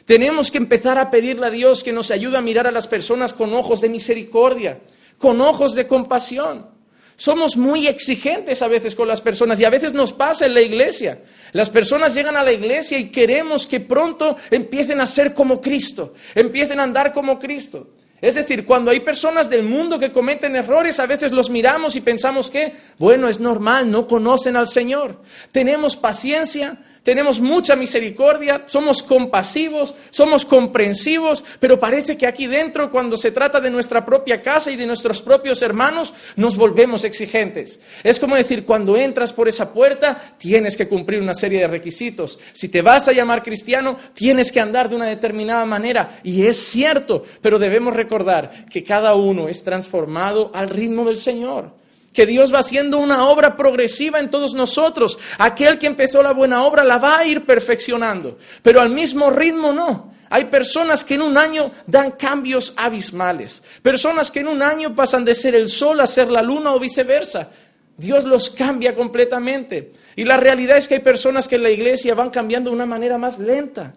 Tenemos 0.06 0.50
que 0.50 0.58
empezar 0.58 0.98
a 0.98 1.08
pedirle 1.08 1.46
a 1.46 1.50
Dios 1.50 1.84
que 1.84 1.92
nos 1.92 2.10
ayude 2.10 2.36
a 2.36 2.42
mirar 2.42 2.66
a 2.66 2.72
las 2.72 2.88
personas 2.88 3.32
con 3.32 3.54
ojos 3.54 3.80
de 3.80 3.88
misericordia, 3.88 4.80
con 5.16 5.40
ojos 5.40 5.76
de 5.76 5.86
compasión. 5.86 6.66
Somos 7.14 7.56
muy 7.56 7.86
exigentes 7.86 8.60
a 8.60 8.66
veces 8.66 8.96
con 8.96 9.06
las 9.06 9.20
personas 9.20 9.60
y 9.60 9.64
a 9.64 9.70
veces 9.70 9.92
nos 9.92 10.12
pasa 10.12 10.46
en 10.46 10.54
la 10.54 10.62
iglesia. 10.62 11.22
Las 11.52 11.70
personas 11.70 12.16
llegan 12.16 12.36
a 12.36 12.42
la 12.42 12.50
iglesia 12.50 12.98
y 12.98 13.10
queremos 13.10 13.68
que 13.68 13.78
pronto 13.78 14.36
empiecen 14.50 15.00
a 15.00 15.06
ser 15.06 15.32
como 15.32 15.60
Cristo, 15.60 16.14
empiecen 16.34 16.80
a 16.80 16.82
andar 16.82 17.12
como 17.12 17.38
Cristo. 17.38 17.90
Es 18.20 18.34
decir, 18.34 18.66
cuando 18.66 18.90
hay 18.90 19.00
personas 19.00 19.48
del 19.48 19.62
mundo 19.62 19.98
que 19.98 20.12
cometen 20.12 20.54
errores, 20.54 21.00
a 21.00 21.06
veces 21.06 21.32
los 21.32 21.48
miramos 21.48 21.96
y 21.96 22.02
pensamos 22.02 22.50
que, 22.50 22.74
bueno, 22.98 23.28
es 23.28 23.40
normal, 23.40 23.90
no 23.90 24.06
conocen 24.06 24.56
al 24.56 24.68
Señor. 24.68 25.22
Tenemos 25.52 25.96
paciencia, 25.96 26.78
tenemos 27.02 27.40
mucha 27.40 27.76
misericordia, 27.76 28.64
somos 28.66 29.02
compasivos, 29.02 29.94
somos 30.10 30.44
comprensivos, 30.44 31.44
pero 31.58 31.80
parece 31.80 32.18
que 32.18 32.26
aquí 32.26 32.46
dentro, 32.46 32.90
cuando 32.90 33.16
se 33.16 33.32
trata 33.32 33.60
de 33.60 33.70
nuestra 33.70 34.04
propia 34.04 34.42
casa 34.42 34.70
y 34.70 34.76
de 34.76 34.86
nuestros 34.86 35.22
propios 35.22 35.62
hermanos, 35.62 36.12
nos 36.36 36.56
volvemos 36.56 37.04
exigentes. 37.04 37.80
Es 38.04 38.20
como 38.20 38.36
decir, 38.36 38.64
cuando 38.64 38.96
entras 38.96 39.32
por 39.32 39.48
esa 39.48 39.72
puerta, 39.72 40.34
tienes 40.38 40.76
que 40.76 40.88
cumplir 40.88 41.22
una 41.22 41.34
serie 41.34 41.60
de 41.60 41.68
requisitos. 41.68 42.38
Si 42.52 42.68
te 42.68 42.82
vas 42.82 43.08
a 43.08 43.12
llamar 43.12 43.42
cristiano, 43.42 43.96
tienes 44.12 44.52
que 44.52 44.60
andar 44.60 44.90
de 44.90 44.96
una 44.96 45.06
determinada 45.06 45.64
manera. 45.64 46.20
Y 46.22 46.46
es 46.46 46.58
cierto, 46.58 47.24
pero 47.40 47.58
debemos 47.58 47.94
recordar 47.94 48.66
que 48.66 48.84
cada 48.84 49.14
uno 49.14 49.48
es 49.48 49.62
transformado 49.62 50.50
al 50.52 50.68
ritmo 50.68 51.06
del 51.06 51.16
Señor 51.16 51.79
que 52.12 52.26
Dios 52.26 52.52
va 52.52 52.58
haciendo 52.58 52.98
una 52.98 53.26
obra 53.28 53.56
progresiva 53.56 54.18
en 54.18 54.30
todos 54.30 54.54
nosotros. 54.54 55.18
Aquel 55.38 55.78
que 55.78 55.86
empezó 55.86 56.22
la 56.22 56.32
buena 56.32 56.64
obra 56.64 56.84
la 56.84 56.98
va 56.98 57.18
a 57.18 57.24
ir 57.24 57.44
perfeccionando, 57.44 58.38
pero 58.62 58.80
al 58.80 58.90
mismo 58.90 59.30
ritmo 59.30 59.72
no. 59.72 60.10
Hay 60.32 60.44
personas 60.44 61.04
que 61.04 61.14
en 61.14 61.22
un 61.22 61.36
año 61.36 61.72
dan 61.88 62.12
cambios 62.12 62.74
abismales, 62.76 63.64
personas 63.82 64.30
que 64.30 64.40
en 64.40 64.48
un 64.48 64.62
año 64.62 64.94
pasan 64.94 65.24
de 65.24 65.34
ser 65.34 65.56
el 65.56 65.68
sol 65.68 65.98
a 66.00 66.06
ser 66.06 66.30
la 66.30 66.40
luna 66.40 66.72
o 66.72 66.78
viceversa. 66.78 67.50
Dios 67.96 68.24
los 68.24 68.48
cambia 68.48 68.94
completamente. 68.94 69.90
Y 70.16 70.24
la 70.24 70.36
realidad 70.36 70.78
es 70.78 70.86
que 70.86 70.94
hay 70.94 71.00
personas 71.00 71.48
que 71.48 71.56
en 71.56 71.64
la 71.64 71.70
iglesia 71.70 72.14
van 72.14 72.30
cambiando 72.30 72.70
de 72.70 72.76
una 72.76 72.86
manera 72.86 73.18
más 73.18 73.38
lenta, 73.38 73.92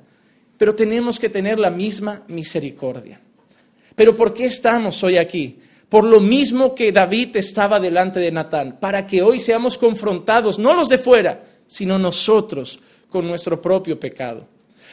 pero 0.58 0.76
tenemos 0.76 1.20
que 1.20 1.30
tener 1.30 1.60
la 1.60 1.70
misma 1.70 2.24
misericordia. 2.28 3.22
Pero 3.96 4.16
¿por 4.16 4.34
qué 4.34 4.46
estamos 4.46 5.04
hoy 5.04 5.18
aquí? 5.18 5.60
Por 5.94 6.06
lo 6.06 6.22
mismo 6.22 6.74
que 6.74 6.92
David 6.92 7.38
estaba 7.38 7.80
delante 7.80 8.20
de 8.20 8.32
Natán, 8.32 8.78
para 8.80 9.06
que 9.06 9.22
hoy 9.22 9.38
seamos 9.38 9.78
confrontados, 9.78 10.58
no 10.58 10.74
los 10.74 10.90
de 10.90 10.98
fuera, 10.98 11.44
sino 11.68 12.00
nosotros 12.00 12.80
con 13.12 13.28
nuestro 13.28 13.62
propio 13.62 14.00
pecado. 14.00 14.48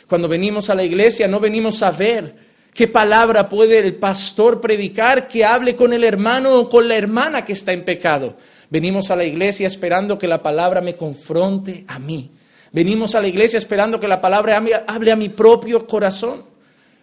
Cuando 0.06 0.28
venimos 0.28 0.68
a 0.68 0.74
la 0.74 0.84
iglesia 0.84 1.26
no 1.26 1.40
venimos 1.40 1.82
a 1.82 1.90
ver 1.90 2.34
qué 2.74 2.86
palabra 2.86 3.48
puede 3.48 3.78
el 3.78 3.94
pastor 3.94 4.60
predicar 4.60 5.26
que 5.26 5.42
hable 5.42 5.74
con 5.74 5.94
el 5.94 6.04
hermano 6.04 6.54
o 6.60 6.68
con 6.68 6.86
la 6.86 6.98
hermana 6.98 7.46
que 7.46 7.54
está 7.54 7.72
en 7.72 7.86
pecado. 7.86 8.36
Venimos 8.68 9.10
a 9.10 9.16
la 9.16 9.24
iglesia 9.24 9.66
esperando 9.66 10.18
que 10.18 10.28
la 10.28 10.42
palabra 10.42 10.82
me 10.82 10.96
confronte 10.96 11.86
a 11.88 11.98
mí. 11.98 12.30
Venimos 12.72 13.14
a 13.14 13.22
la 13.22 13.28
iglesia 13.28 13.56
esperando 13.56 13.98
que 13.98 14.06
la 14.06 14.20
palabra 14.20 14.62
hable 14.86 15.12
a 15.12 15.16
mi 15.16 15.30
propio 15.30 15.86
corazón. 15.86 16.49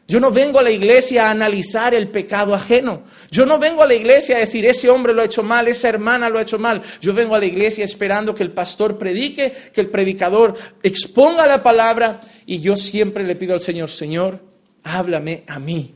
Yo 0.07 0.21
no 0.21 0.31
vengo 0.31 0.59
a 0.59 0.63
la 0.63 0.71
iglesia 0.71 1.27
a 1.27 1.31
analizar 1.31 1.93
el 1.93 2.07
pecado 2.07 2.55
ajeno. 2.55 3.03
Yo 3.29 3.45
no 3.45 3.59
vengo 3.59 3.83
a 3.83 3.85
la 3.85 3.93
iglesia 3.93 4.37
a 4.37 4.39
decir, 4.39 4.65
ese 4.65 4.89
hombre 4.89 5.13
lo 5.13 5.21
ha 5.21 5.25
hecho 5.25 5.43
mal, 5.43 5.67
esa 5.67 5.89
hermana 5.89 6.29
lo 6.29 6.39
ha 6.39 6.43
hecho 6.43 6.57
mal. 6.57 6.81
Yo 7.01 7.13
vengo 7.13 7.35
a 7.35 7.39
la 7.39 7.45
iglesia 7.45 7.83
esperando 7.83 8.33
que 8.33 8.43
el 8.43 8.51
pastor 8.51 8.97
predique, 8.97 9.53
que 9.73 9.81
el 9.81 9.89
predicador 9.89 10.55
exponga 10.81 11.45
la 11.45 11.61
palabra 11.61 12.21
y 12.45 12.59
yo 12.59 12.77
siempre 12.77 13.25
le 13.25 13.35
pido 13.35 13.53
al 13.53 13.59
Señor, 13.59 13.89
Señor, 13.89 14.39
háblame 14.83 15.43
a 15.45 15.59
mí, 15.59 15.93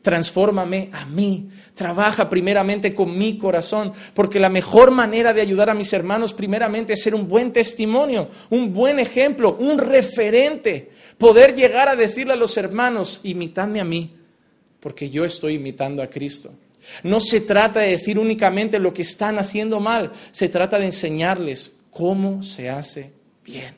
transfórmame 0.00 0.88
a 0.94 1.04
mí, 1.04 1.50
trabaja 1.74 2.30
primeramente 2.30 2.94
con 2.94 3.18
mi 3.18 3.36
corazón, 3.36 3.92
porque 4.14 4.40
la 4.40 4.48
mejor 4.48 4.90
manera 4.90 5.34
de 5.34 5.42
ayudar 5.42 5.68
a 5.68 5.74
mis 5.74 5.92
hermanos 5.92 6.32
primeramente 6.32 6.94
es 6.94 7.02
ser 7.02 7.14
un 7.14 7.28
buen 7.28 7.52
testimonio, 7.52 8.30
un 8.48 8.72
buen 8.72 8.98
ejemplo, 8.98 9.54
un 9.60 9.76
referente 9.76 10.93
Poder 11.18 11.54
llegar 11.54 11.88
a 11.88 11.96
decirle 11.96 12.32
a 12.32 12.36
los 12.36 12.56
hermanos, 12.56 13.20
imitadme 13.22 13.80
a 13.80 13.84
mí, 13.84 14.10
porque 14.80 15.08
yo 15.10 15.24
estoy 15.24 15.54
imitando 15.54 16.02
a 16.02 16.08
Cristo. 16.08 16.52
No 17.02 17.20
se 17.20 17.40
trata 17.40 17.80
de 17.80 17.90
decir 17.90 18.18
únicamente 18.18 18.78
lo 18.78 18.92
que 18.92 19.02
están 19.02 19.38
haciendo 19.38 19.80
mal, 19.80 20.12
se 20.30 20.48
trata 20.48 20.78
de 20.78 20.86
enseñarles 20.86 21.76
cómo 21.90 22.42
se 22.42 22.68
hace 22.68 23.12
bien. 23.44 23.74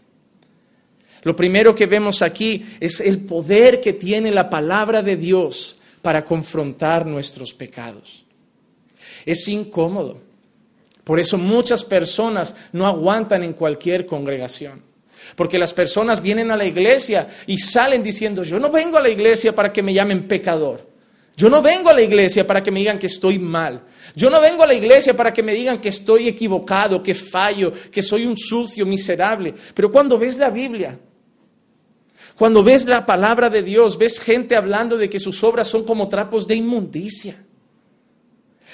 Lo 1.23 1.35
primero 1.35 1.75
que 1.75 1.87
vemos 1.87 2.23
aquí 2.23 2.65
es 2.81 3.01
el 3.01 3.19
poder 3.21 3.81
que 3.81 3.93
tiene 3.93 4.31
la 4.31 4.49
palabra 4.49 5.03
de 5.03 5.17
Dios 5.17 5.77
para 6.01 6.25
confrontar 6.25 7.05
nuestros 7.05 7.53
pecados. 7.53 8.25
Es 9.25 9.49
incómodo. 9.49 10.21
Por 11.03 11.19
eso 11.19 11.37
muchas 11.37 11.85
personas 11.85 12.55
no 12.73 12.87
aguantan 12.87 13.43
en 13.43 13.55
cualquier 13.55 14.07
congregación. 14.07 14.86
Porque 15.35 15.59
las 15.59 15.75
personas 15.75 16.23
vienen 16.23 16.51
a 16.51 16.57
la 16.57 16.65
iglesia 16.65 17.29
y 17.47 17.59
salen 17.59 18.03
diciendo, 18.03 18.45
yo 18.45 18.59
no 18.59 18.71
vengo 18.71 18.99
a 18.99 19.03
la 19.03 19.09
iglesia 19.09 19.55
para 19.55 19.73
que 19.73 19.83
me 19.83 19.93
llamen 19.93 20.29
pecador. 20.29 20.87
Yo 21.37 21.51
no 21.51 21.61
vengo 21.61 21.91
a 21.91 21.95
la 21.95 22.01
iglesia 22.01 22.47
para 22.47 22.63
que 22.63 22.71
me 22.71 22.81
digan 22.81 22.99
que 22.99 23.09
estoy 23.09 23.39
mal. 23.39 23.83
Yo 24.15 24.31
no 24.31 24.41
vengo 24.41 24.63
a 24.63 24.67
la 24.67 24.73
iglesia 24.73 25.15
para 25.15 25.33
que 25.33 25.43
me 25.43 25.53
digan 25.53 25.79
que 25.79 25.91
estoy 25.91 26.29
equivocado, 26.29 27.03
que 27.03 27.15
fallo, 27.15 27.73
que 27.91 28.01
soy 28.01 28.25
un 28.25 28.39
sucio, 28.39 28.87
miserable. 28.87 29.53
Pero 29.75 29.93
cuando 29.93 30.19
ves 30.19 30.39
la 30.39 30.49
Biblia, 30.49 30.99
cuando 32.37 32.63
ves 32.63 32.87
la 32.87 33.05
palabra 33.05 33.51
de 33.51 33.63
Dios, 33.63 33.99
ves 33.99 34.19
gente 34.19 34.57
hablando 34.57 34.97
de 34.97 35.11
que 35.11 35.21
sus 35.21 35.45
obras 35.45 35.69
son 35.69 35.85
como 35.85 36.09
trapos 36.09 36.47
de 36.47 36.55
inmundicia. 36.55 37.37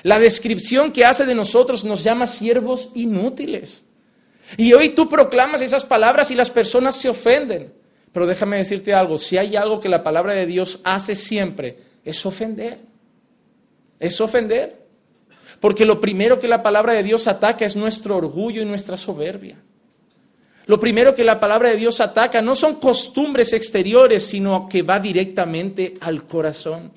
La 0.04 0.20
descripción 0.20 0.92
que 0.92 1.04
hace 1.04 1.26
de 1.26 1.34
nosotros 1.34 1.84
nos 1.84 2.04
llama 2.04 2.26
siervos 2.28 2.90
inútiles. 2.94 3.86
Y 4.56 4.72
hoy 4.72 4.90
tú 4.90 5.08
proclamas 5.08 5.62
esas 5.62 5.84
palabras 5.84 6.30
y 6.30 6.34
las 6.34 6.50
personas 6.50 6.96
se 6.96 7.08
ofenden. 7.08 7.72
Pero 8.12 8.26
déjame 8.26 8.58
decirte 8.58 8.92
algo, 8.92 9.16
si 9.16 9.38
hay 9.38 9.56
algo 9.56 9.80
que 9.80 9.88
la 9.88 10.02
palabra 10.02 10.34
de 10.34 10.46
Dios 10.46 10.80
hace 10.84 11.14
siempre, 11.14 11.78
es 12.04 12.24
ofender. 12.26 12.80
Es 13.98 14.20
ofender. 14.20 14.82
Porque 15.60 15.86
lo 15.86 16.00
primero 16.00 16.38
que 16.38 16.48
la 16.48 16.62
palabra 16.62 16.92
de 16.92 17.02
Dios 17.02 17.26
ataca 17.26 17.64
es 17.64 17.76
nuestro 17.76 18.16
orgullo 18.16 18.62
y 18.62 18.66
nuestra 18.66 18.96
soberbia. 18.96 19.56
Lo 20.66 20.78
primero 20.78 21.14
que 21.14 21.24
la 21.24 21.40
palabra 21.40 21.70
de 21.70 21.76
Dios 21.76 22.00
ataca 22.00 22.42
no 22.42 22.54
son 22.54 22.76
costumbres 22.76 23.52
exteriores, 23.52 24.26
sino 24.26 24.68
que 24.68 24.82
va 24.82 25.00
directamente 25.00 25.94
al 26.00 26.24
corazón. 26.26 26.92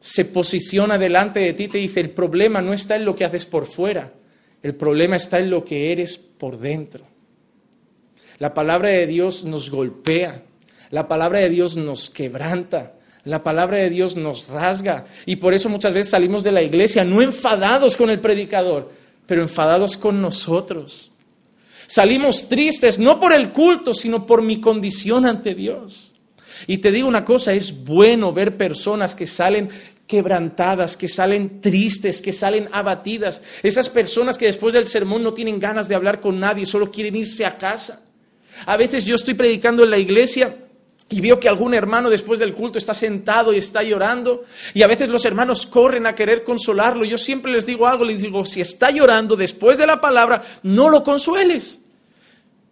se 0.00 0.24
posiciona 0.24 0.96
delante 0.96 1.40
de 1.40 1.52
ti 1.54 1.64
y 1.64 1.68
te 1.68 1.78
dice, 1.78 2.00
el 2.00 2.10
problema 2.10 2.62
no 2.62 2.72
está 2.72 2.96
en 2.96 3.04
lo 3.04 3.14
que 3.14 3.24
haces 3.24 3.46
por 3.46 3.66
fuera, 3.66 4.12
el 4.62 4.74
problema 4.74 5.16
está 5.16 5.38
en 5.38 5.50
lo 5.50 5.64
que 5.64 5.92
eres 5.92 6.16
por 6.16 6.58
dentro. 6.58 7.04
La 8.38 8.54
palabra 8.54 8.88
de 8.88 9.06
Dios 9.06 9.44
nos 9.44 9.70
golpea, 9.70 10.42
la 10.90 11.08
palabra 11.08 11.40
de 11.40 11.48
Dios 11.48 11.76
nos 11.76 12.10
quebranta, 12.10 12.94
la 13.24 13.42
palabra 13.42 13.78
de 13.78 13.90
Dios 13.90 14.16
nos 14.16 14.48
rasga 14.48 15.06
y 15.26 15.36
por 15.36 15.54
eso 15.54 15.68
muchas 15.68 15.92
veces 15.92 16.10
salimos 16.10 16.44
de 16.44 16.52
la 16.52 16.62
iglesia 16.62 17.04
no 17.04 17.20
enfadados 17.20 17.96
con 17.96 18.10
el 18.10 18.20
predicador, 18.20 18.90
pero 19.26 19.42
enfadados 19.42 19.96
con 19.96 20.22
nosotros. 20.22 21.10
Salimos 21.86 22.48
tristes 22.48 22.98
no 22.98 23.18
por 23.18 23.32
el 23.32 23.50
culto, 23.50 23.94
sino 23.94 24.26
por 24.26 24.42
mi 24.42 24.60
condición 24.60 25.26
ante 25.26 25.54
Dios. 25.54 26.12
Y 26.66 26.78
te 26.78 26.92
digo 26.92 27.08
una 27.08 27.24
cosa, 27.24 27.52
es 27.54 27.84
bueno 27.84 28.32
ver 28.32 28.56
personas 28.56 29.14
que 29.14 29.26
salen 29.26 29.70
quebrantadas, 30.08 30.96
que 30.96 31.06
salen 31.06 31.60
tristes, 31.60 32.20
que 32.20 32.32
salen 32.32 32.68
abatidas. 32.72 33.42
Esas 33.62 33.88
personas 33.88 34.36
que 34.36 34.46
después 34.46 34.74
del 34.74 34.88
sermón 34.88 35.22
no 35.22 35.34
tienen 35.34 35.60
ganas 35.60 35.86
de 35.86 35.94
hablar 35.94 36.18
con 36.18 36.40
nadie, 36.40 36.66
solo 36.66 36.90
quieren 36.90 37.14
irse 37.14 37.46
a 37.46 37.56
casa. 37.56 38.00
A 38.66 38.76
veces 38.76 39.04
yo 39.04 39.14
estoy 39.14 39.34
predicando 39.34 39.84
en 39.84 39.90
la 39.90 39.98
iglesia 39.98 40.56
y 41.10 41.20
veo 41.20 41.38
que 41.38 41.48
algún 41.48 41.74
hermano 41.74 42.10
después 42.10 42.38
del 42.38 42.54
culto 42.54 42.78
está 42.78 42.94
sentado 42.94 43.52
y 43.52 43.58
está 43.58 43.82
llorando 43.82 44.44
y 44.74 44.82
a 44.82 44.86
veces 44.86 45.10
los 45.10 45.24
hermanos 45.24 45.66
corren 45.66 46.06
a 46.06 46.14
querer 46.14 46.42
consolarlo. 46.42 47.04
Yo 47.04 47.18
siempre 47.18 47.52
les 47.52 47.66
digo 47.66 47.86
algo, 47.86 48.04
les 48.04 48.22
digo, 48.22 48.44
si 48.44 48.60
está 48.62 48.90
llorando 48.90 49.36
después 49.36 49.78
de 49.78 49.86
la 49.86 50.00
palabra, 50.00 50.42
no 50.62 50.88
lo 50.88 51.04
consueles. 51.04 51.80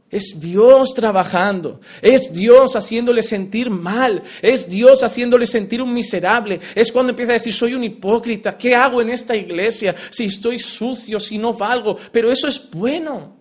Es 0.08 0.40
Dios 0.40 0.94
trabajando, 0.94 1.80
es 2.00 2.32
Dios 2.32 2.76
haciéndole 2.76 3.22
sentir 3.22 3.70
mal, 3.70 4.22
es 4.40 4.68
Dios 4.68 5.02
haciéndole 5.02 5.46
sentir 5.46 5.82
un 5.82 5.92
miserable. 5.92 6.60
Es 6.76 6.92
cuando 6.92 7.10
empieza 7.10 7.32
a 7.32 7.34
decir, 7.34 7.52
soy 7.52 7.74
un 7.74 7.82
hipócrita, 7.82 8.56
¿qué 8.56 8.74
hago 8.74 9.02
en 9.02 9.10
esta 9.10 9.34
iglesia 9.34 9.96
si 10.10 10.26
estoy 10.26 10.60
sucio, 10.60 11.18
si 11.18 11.38
no 11.38 11.54
valgo? 11.54 11.96
Pero 12.12 12.30
eso 12.30 12.46
es 12.46 12.70
bueno. 12.70 13.34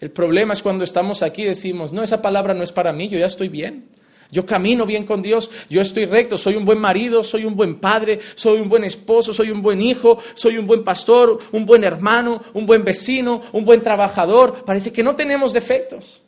El 0.00 0.10
problema 0.10 0.52
es 0.52 0.62
cuando 0.62 0.84
estamos 0.84 1.22
aquí 1.22 1.42
y 1.42 1.46
decimos, 1.46 1.92
no, 1.92 2.02
esa 2.02 2.22
palabra 2.22 2.54
no 2.54 2.62
es 2.62 2.70
para 2.70 2.92
mí, 2.92 3.08
yo 3.08 3.18
ya 3.18 3.26
estoy 3.26 3.48
bien. 3.48 3.88
Yo 4.30 4.44
camino 4.44 4.86
bien 4.86 5.04
con 5.04 5.22
Dios, 5.22 5.50
yo 5.68 5.80
estoy 5.80 6.06
recto, 6.06 6.36
soy 6.36 6.56
un 6.56 6.64
buen 6.64 6.78
marido, 6.78 7.22
soy 7.22 7.44
un 7.44 7.54
buen 7.54 7.76
padre, 7.76 8.18
soy 8.34 8.60
un 8.60 8.68
buen 8.68 8.84
esposo, 8.84 9.32
soy 9.32 9.50
un 9.50 9.62
buen 9.62 9.80
hijo, 9.80 10.18
soy 10.34 10.58
un 10.58 10.66
buen 10.66 10.82
pastor, 10.82 11.38
un 11.52 11.64
buen 11.66 11.84
hermano, 11.84 12.42
un 12.54 12.66
buen 12.66 12.84
vecino, 12.84 13.42
un 13.52 13.64
buen 13.64 13.82
trabajador. 13.82 14.64
Parece 14.64 14.92
que 14.92 15.02
no 15.02 15.14
tenemos 15.14 15.52
defectos. 15.52 16.22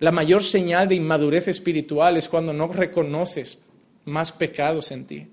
La 0.00 0.10
mayor 0.10 0.42
señal 0.42 0.88
de 0.88 0.96
inmadurez 0.96 1.48
espiritual 1.48 2.16
es 2.16 2.28
cuando 2.28 2.52
no 2.52 2.66
reconoces 2.66 3.58
más 4.04 4.32
pecados 4.32 4.90
en 4.90 5.06
ti, 5.06 5.28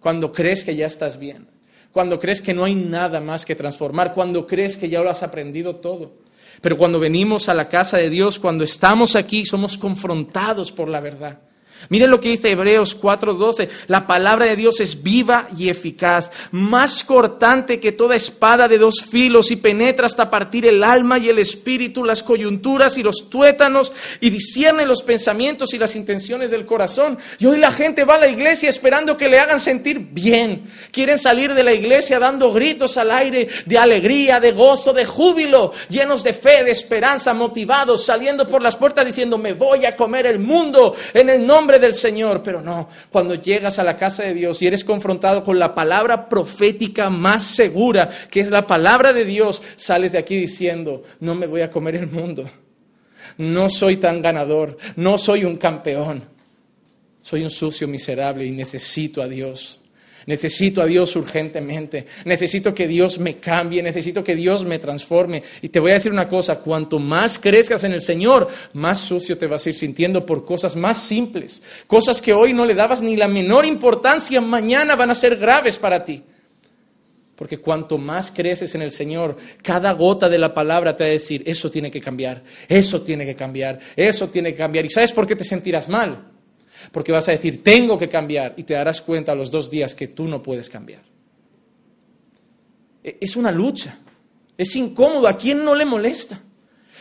cuando 0.00 0.32
crees 0.32 0.64
que 0.64 0.74
ya 0.74 0.86
estás 0.86 1.18
bien, 1.18 1.46
cuando 1.92 2.18
crees 2.18 2.40
que 2.40 2.54
no 2.54 2.64
hay 2.64 2.74
nada 2.74 3.20
más 3.20 3.44
que 3.44 3.54
transformar, 3.54 4.14
cuando 4.14 4.46
crees 4.46 4.76
que 4.76 4.88
ya 4.88 5.00
lo 5.00 5.10
has 5.10 5.22
aprendido 5.22 5.76
todo. 5.76 6.12
Pero 6.60 6.76
cuando 6.76 7.00
venimos 7.00 7.48
a 7.48 7.54
la 7.54 7.68
casa 7.68 7.96
de 7.96 8.10
Dios, 8.10 8.38
cuando 8.38 8.64
estamos 8.64 9.16
aquí, 9.16 9.44
somos 9.44 9.78
confrontados 9.78 10.70
por 10.72 10.88
la 10.88 11.00
verdad. 11.00 11.40
Miren 11.88 12.10
lo 12.10 12.20
que 12.20 12.28
dice 12.28 12.50
Hebreos 12.50 12.94
4:12. 12.94 13.68
La 13.86 14.06
palabra 14.06 14.46
de 14.46 14.56
Dios 14.56 14.80
es 14.80 15.02
viva 15.02 15.48
y 15.56 15.68
eficaz, 15.68 16.30
más 16.50 17.04
cortante 17.04 17.80
que 17.80 17.92
toda 17.92 18.16
espada 18.16 18.68
de 18.68 18.78
dos 18.78 19.02
filos 19.02 19.50
y 19.50 19.56
penetra 19.56 20.06
hasta 20.06 20.30
partir 20.30 20.66
el 20.66 20.84
alma 20.84 21.18
y 21.18 21.28
el 21.28 21.38
espíritu, 21.38 22.04
las 22.04 22.22
coyunturas 22.22 22.98
y 22.98 23.02
los 23.02 23.30
tuétanos 23.30 23.92
y 24.20 24.30
discierne 24.30 24.84
los 24.86 25.02
pensamientos 25.02 25.72
y 25.74 25.78
las 25.78 25.96
intenciones 25.96 26.50
del 26.50 26.66
corazón. 26.66 27.18
Y 27.38 27.46
hoy 27.46 27.58
la 27.58 27.72
gente 27.72 28.04
va 28.04 28.16
a 28.16 28.18
la 28.18 28.28
iglesia 28.28 28.68
esperando 28.68 29.16
que 29.16 29.28
le 29.28 29.38
hagan 29.38 29.60
sentir 29.60 29.98
bien. 29.98 30.64
Quieren 30.90 31.18
salir 31.18 31.54
de 31.54 31.64
la 31.64 31.72
iglesia 31.72 32.18
dando 32.18 32.52
gritos 32.52 32.96
al 32.96 33.10
aire 33.10 33.48
de 33.66 33.78
alegría, 33.78 34.40
de 34.40 34.52
gozo, 34.52 34.92
de 34.92 35.04
júbilo, 35.04 35.72
llenos 35.88 36.22
de 36.22 36.34
fe, 36.34 36.64
de 36.64 36.70
esperanza, 36.70 37.34
motivados, 37.34 38.04
saliendo 38.04 38.46
por 38.46 38.62
las 38.62 38.76
puertas 38.76 39.06
diciendo, 39.06 39.38
me 39.38 39.52
voy 39.52 39.86
a 39.86 39.96
comer 39.96 40.26
el 40.26 40.38
mundo 40.38 40.94
en 41.14 41.28
el 41.28 41.46
nombre 41.46 41.69
del 41.78 41.94
Señor, 41.94 42.42
pero 42.42 42.60
no, 42.60 42.88
cuando 43.10 43.34
llegas 43.34 43.78
a 43.78 43.84
la 43.84 43.96
casa 43.96 44.22
de 44.24 44.34
Dios 44.34 44.60
y 44.60 44.66
eres 44.66 44.84
confrontado 44.84 45.42
con 45.44 45.58
la 45.58 45.74
palabra 45.74 46.28
profética 46.28 47.10
más 47.10 47.42
segura, 47.44 48.08
que 48.30 48.40
es 48.40 48.50
la 48.50 48.66
palabra 48.66 49.12
de 49.12 49.24
Dios, 49.24 49.62
sales 49.76 50.12
de 50.12 50.18
aquí 50.18 50.36
diciendo, 50.36 51.02
no 51.20 51.34
me 51.34 51.46
voy 51.46 51.62
a 51.62 51.70
comer 51.70 51.96
el 51.96 52.08
mundo, 52.08 52.48
no 53.38 53.68
soy 53.68 53.96
tan 53.96 54.22
ganador, 54.22 54.76
no 54.96 55.18
soy 55.18 55.44
un 55.44 55.56
campeón, 55.56 56.24
soy 57.20 57.42
un 57.42 57.50
sucio 57.50 57.86
miserable 57.88 58.44
y 58.44 58.50
necesito 58.50 59.22
a 59.22 59.28
Dios. 59.28 59.79
Necesito 60.30 60.80
a 60.80 60.86
Dios 60.86 61.16
urgentemente. 61.16 62.06
Necesito 62.24 62.72
que 62.72 62.86
Dios 62.86 63.18
me 63.18 63.38
cambie. 63.38 63.82
Necesito 63.82 64.22
que 64.22 64.36
Dios 64.36 64.64
me 64.64 64.78
transforme. 64.78 65.42
Y 65.60 65.70
te 65.70 65.80
voy 65.80 65.90
a 65.90 65.94
decir 65.94 66.12
una 66.12 66.28
cosa, 66.28 66.60
cuanto 66.60 67.00
más 67.00 67.36
crezcas 67.36 67.82
en 67.82 67.92
el 67.92 68.00
Señor, 68.00 68.46
más 68.74 69.00
sucio 69.00 69.36
te 69.36 69.48
vas 69.48 69.66
a 69.66 69.70
ir 69.70 69.74
sintiendo 69.74 70.24
por 70.24 70.44
cosas 70.44 70.76
más 70.76 71.02
simples. 71.02 71.60
Cosas 71.88 72.22
que 72.22 72.32
hoy 72.32 72.52
no 72.52 72.64
le 72.64 72.76
dabas 72.76 73.02
ni 73.02 73.16
la 73.16 73.26
menor 73.26 73.66
importancia, 73.66 74.40
mañana 74.40 74.94
van 74.94 75.10
a 75.10 75.16
ser 75.16 75.34
graves 75.34 75.78
para 75.78 76.04
ti. 76.04 76.22
Porque 77.34 77.58
cuanto 77.58 77.98
más 77.98 78.30
creces 78.30 78.72
en 78.76 78.82
el 78.82 78.92
Señor, 78.92 79.36
cada 79.64 79.90
gota 79.94 80.28
de 80.28 80.38
la 80.38 80.54
palabra 80.54 80.94
te 80.94 81.02
va 81.02 81.08
a 81.08 81.12
decir, 81.12 81.42
eso 81.44 81.68
tiene 81.72 81.90
que 81.90 82.00
cambiar, 82.00 82.44
eso 82.68 83.02
tiene 83.02 83.26
que 83.26 83.34
cambiar, 83.34 83.80
eso 83.96 84.28
tiene 84.28 84.52
que 84.52 84.58
cambiar. 84.58 84.84
¿Y 84.84 84.90
sabes 84.90 85.10
por 85.10 85.26
qué 85.26 85.34
te 85.34 85.42
sentirás 85.42 85.88
mal? 85.88 86.22
Porque 86.92 87.12
vas 87.12 87.28
a 87.28 87.32
decir, 87.32 87.62
tengo 87.62 87.98
que 87.98 88.08
cambiar 88.08 88.54
y 88.56 88.64
te 88.64 88.74
darás 88.74 89.00
cuenta 89.00 89.32
a 89.32 89.34
los 89.34 89.50
dos 89.50 89.70
días 89.70 89.94
que 89.94 90.08
tú 90.08 90.26
no 90.26 90.42
puedes 90.42 90.68
cambiar. 90.68 91.02
E, 93.02 93.18
es 93.20 93.36
una 93.36 93.50
lucha, 93.50 93.98
es 94.56 94.74
incómodo, 94.76 95.26
¿a 95.26 95.36
quién 95.36 95.64
no 95.64 95.74
le 95.74 95.84
molesta? 95.84 96.40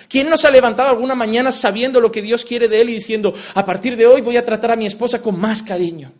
¿Quién 0.07 0.29
no 0.29 0.37
se 0.37 0.47
ha 0.47 0.51
levantado 0.51 0.89
alguna 0.89 1.13
mañana 1.13 1.51
sabiendo 1.51 2.01
lo 2.01 2.11
que 2.11 2.21
Dios 2.21 2.43
quiere 2.43 2.67
de 2.67 2.81
él 2.81 2.89
y 2.89 2.93
diciendo, 2.95 3.33
a 3.53 3.63
partir 3.63 3.95
de 3.95 4.07
hoy 4.07 4.21
voy 4.21 4.37
a 4.37 4.45
tratar 4.45 4.71
a 4.71 4.75
mi 4.75 4.87
esposa 4.87 5.21
con 5.21 5.39
más 5.39 5.61
cariño, 5.61 6.11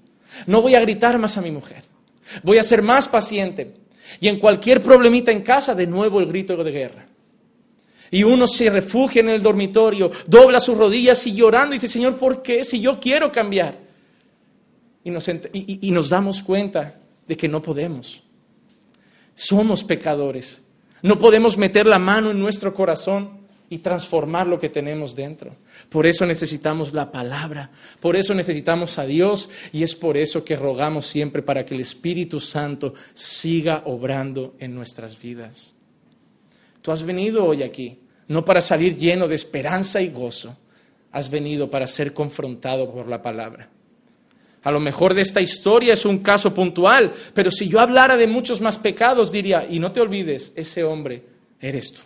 no 0.46 0.62
voy 0.62 0.76
a 0.76 0.80
gritar 0.80 1.18
más 1.18 1.38
a 1.38 1.42
mi 1.42 1.50
mujer, 1.50 1.84
voy 2.44 2.60
a 2.60 2.64
ser 2.64 2.84
más 2.84 3.08
paciente 3.08 3.74
y 4.20 4.28
en 4.28 4.40
cualquier 4.40 4.84
problemita 4.84 5.32
en 5.32 5.42
casa 5.42 5.74
de 5.74 5.88
nuevo 5.88 6.20
el 6.20 6.28
grito 6.28 6.64
de 6.64 6.72
guerra? 6.72 7.09
Y 8.12 8.24
uno 8.24 8.48
se 8.48 8.70
refugia 8.70 9.22
en 9.22 9.30
el 9.30 9.42
dormitorio, 9.42 10.12
dobla 10.26 10.60
sus 10.60 10.78
rodillas 10.78 11.26
y 11.28 11.34
llorando 11.34 11.76
y 11.76 11.78
dice, 11.78 11.94
Señor, 11.94 12.18
¿por 12.18 12.42
qué? 12.42 12.64
Si 12.64 12.80
yo 12.80 13.00
quiero 13.00 13.32
cambiar. 13.32 13.78
Y 15.04 15.12
nos, 15.12 15.30
y 15.54 15.92
nos 15.92 16.10
damos 16.10 16.44
cuenta 16.44 17.00
de 17.28 17.38
que 17.38 17.48
no 17.48 17.62
podemos. 17.62 18.24
Somos 19.36 19.84
pecadores. 19.84 20.62
No 21.02 21.18
podemos 21.18 21.58
meter 21.58 21.86
la 21.86 22.00
mano 22.00 22.32
en 22.32 22.40
nuestro 22.40 22.74
corazón 22.74 23.40
y 23.70 23.80
transformar 23.80 24.48
lo 24.48 24.60
que 24.60 24.70
tenemos 24.70 25.16
dentro. 25.16 25.56
Por 25.90 26.06
eso 26.06 26.26
necesitamos 26.26 26.94
la 26.94 27.12
palabra, 27.12 27.70
por 28.00 28.16
eso 28.16 28.34
necesitamos 28.34 28.98
a 28.98 29.06
Dios 29.06 29.50
y 29.72 29.84
es 29.84 29.96
por 29.96 30.18
eso 30.18 30.44
que 30.44 30.56
rogamos 30.56 31.06
siempre 31.06 31.42
para 31.44 31.66
que 31.66 31.76
el 31.76 31.82
Espíritu 31.82 32.40
Santo 32.40 32.96
siga 33.14 33.84
obrando 33.86 34.56
en 34.60 34.74
nuestras 34.74 35.22
vidas. 35.22 35.76
Tú 36.82 36.92
has 36.92 37.04
venido 37.04 37.46
hoy 37.46 37.64
aquí, 37.64 38.00
no 38.28 38.46
para 38.46 38.62
salir 38.62 38.98
lleno 38.98 39.28
de 39.28 39.36
esperanza 39.36 40.02
y 40.02 40.10
gozo, 40.10 40.58
has 41.12 41.30
venido 41.30 41.70
para 41.70 41.88
ser 41.88 42.14
confrontado 42.14 42.92
por 42.92 43.08
la 43.08 43.22
palabra. 43.22 43.70
A 44.64 44.72
lo 44.72 44.80
mejor 44.80 45.14
de 45.14 45.22
esta 45.22 45.42
historia 45.42 45.94
es 45.94 46.06
un 46.06 46.20
caso 46.20 46.54
puntual, 46.54 47.14
pero 47.34 47.50
si 47.50 47.68
yo 47.70 47.80
hablara 47.80 48.18
de 48.18 48.28
muchos 48.28 48.60
más 48.60 48.78
pecados, 48.78 49.32
diría, 49.32 49.66
y 49.70 49.80
no 49.80 49.92
te 49.92 50.02
olvides, 50.02 50.52
ese 50.56 50.84
hombre 50.84 51.24
eres 51.62 51.94
tú. 51.94 52.02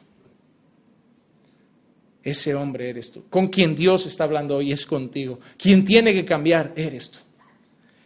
Ese 2.23 2.55
hombre 2.55 2.89
eres 2.89 3.11
tú. 3.11 3.25
Con 3.29 3.47
quien 3.47 3.75
Dios 3.75 4.05
está 4.05 4.23
hablando 4.23 4.55
hoy 4.55 4.71
es 4.71 4.85
contigo. 4.85 5.39
Quien 5.57 5.83
tiene 5.83 6.13
que 6.13 6.23
cambiar, 6.23 6.71
eres 6.75 7.11
tú. 7.11 7.19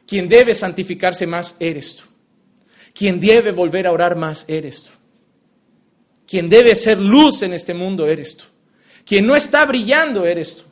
Quien 0.07 0.27
debe 0.27 0.55
santificarse 0.55 1.27
más, 1.27 1.55
eres 1.59 1.97
tú. 1.97 2.03
Quien 2.93 3.19
debe 3.19 3.51
volver 3.51 3.85
a 3.85 3.91
orar 3.91 4.15
más, 4.15 4.45
eres 4.47 4.83
tú. 4.83 4.91
Quien 6.27 6.49
debe 6.49 6.75
ser 6.75 6.99
luz 6.99 7.41
en 7.41 7.53
este 7.53 7.73
mundo 7.73 8.05
eres 8.05 8.35
tú. 8.35 8.45
Quien 9.05 9.25
no 9.25 9.35
está 9.35 9.65
brillando 9.65 10.25
eres 10.25 10.57
tú. 10.57 10.63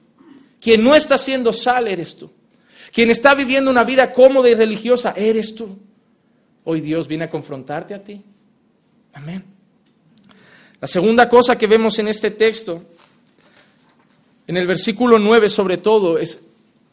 Quien 0.59 0.83
no 0.83 0.93
está 0.93 1.17
siendo 1.17 1.53
sal 1.53 1.87
eres 1.87 2.17
tú. 2.17 2.29
Quien 2.91 3.09
está 3.09 3.33
viviendo 3.33 3.71
una 3.71 3.83
vida 3.83 4.11
cómoda 4.11 4.49
y 4.49 4.53
religiosa 4.53 5.13
eres 5.15 5.55
tú. 5.55 5.77
Hoy 6.65 6.81
Dios 6.81 7.07
viene 7.07 7.25
a 7.25 7.29
confrontarte 7.29 7.93
a 7.93 8.03
ti. 8.03 8.21
Amén. 9.13 9.43
La 10.81 10.87
segunda 10.87 11.29
cosa 11.29 11.57
que 11.57 11.67
vemos 11.67 11.97
en 11.99 12.09
este 12.09 12.31
texto, 12.31 12.83
en 14.47 14.57
el 14.57 14.67
versículo 14.67 15.17
9 15.19 15.47
sobre 15.47 15.77
todo, 15.77 16.17
es, 16.17 16.47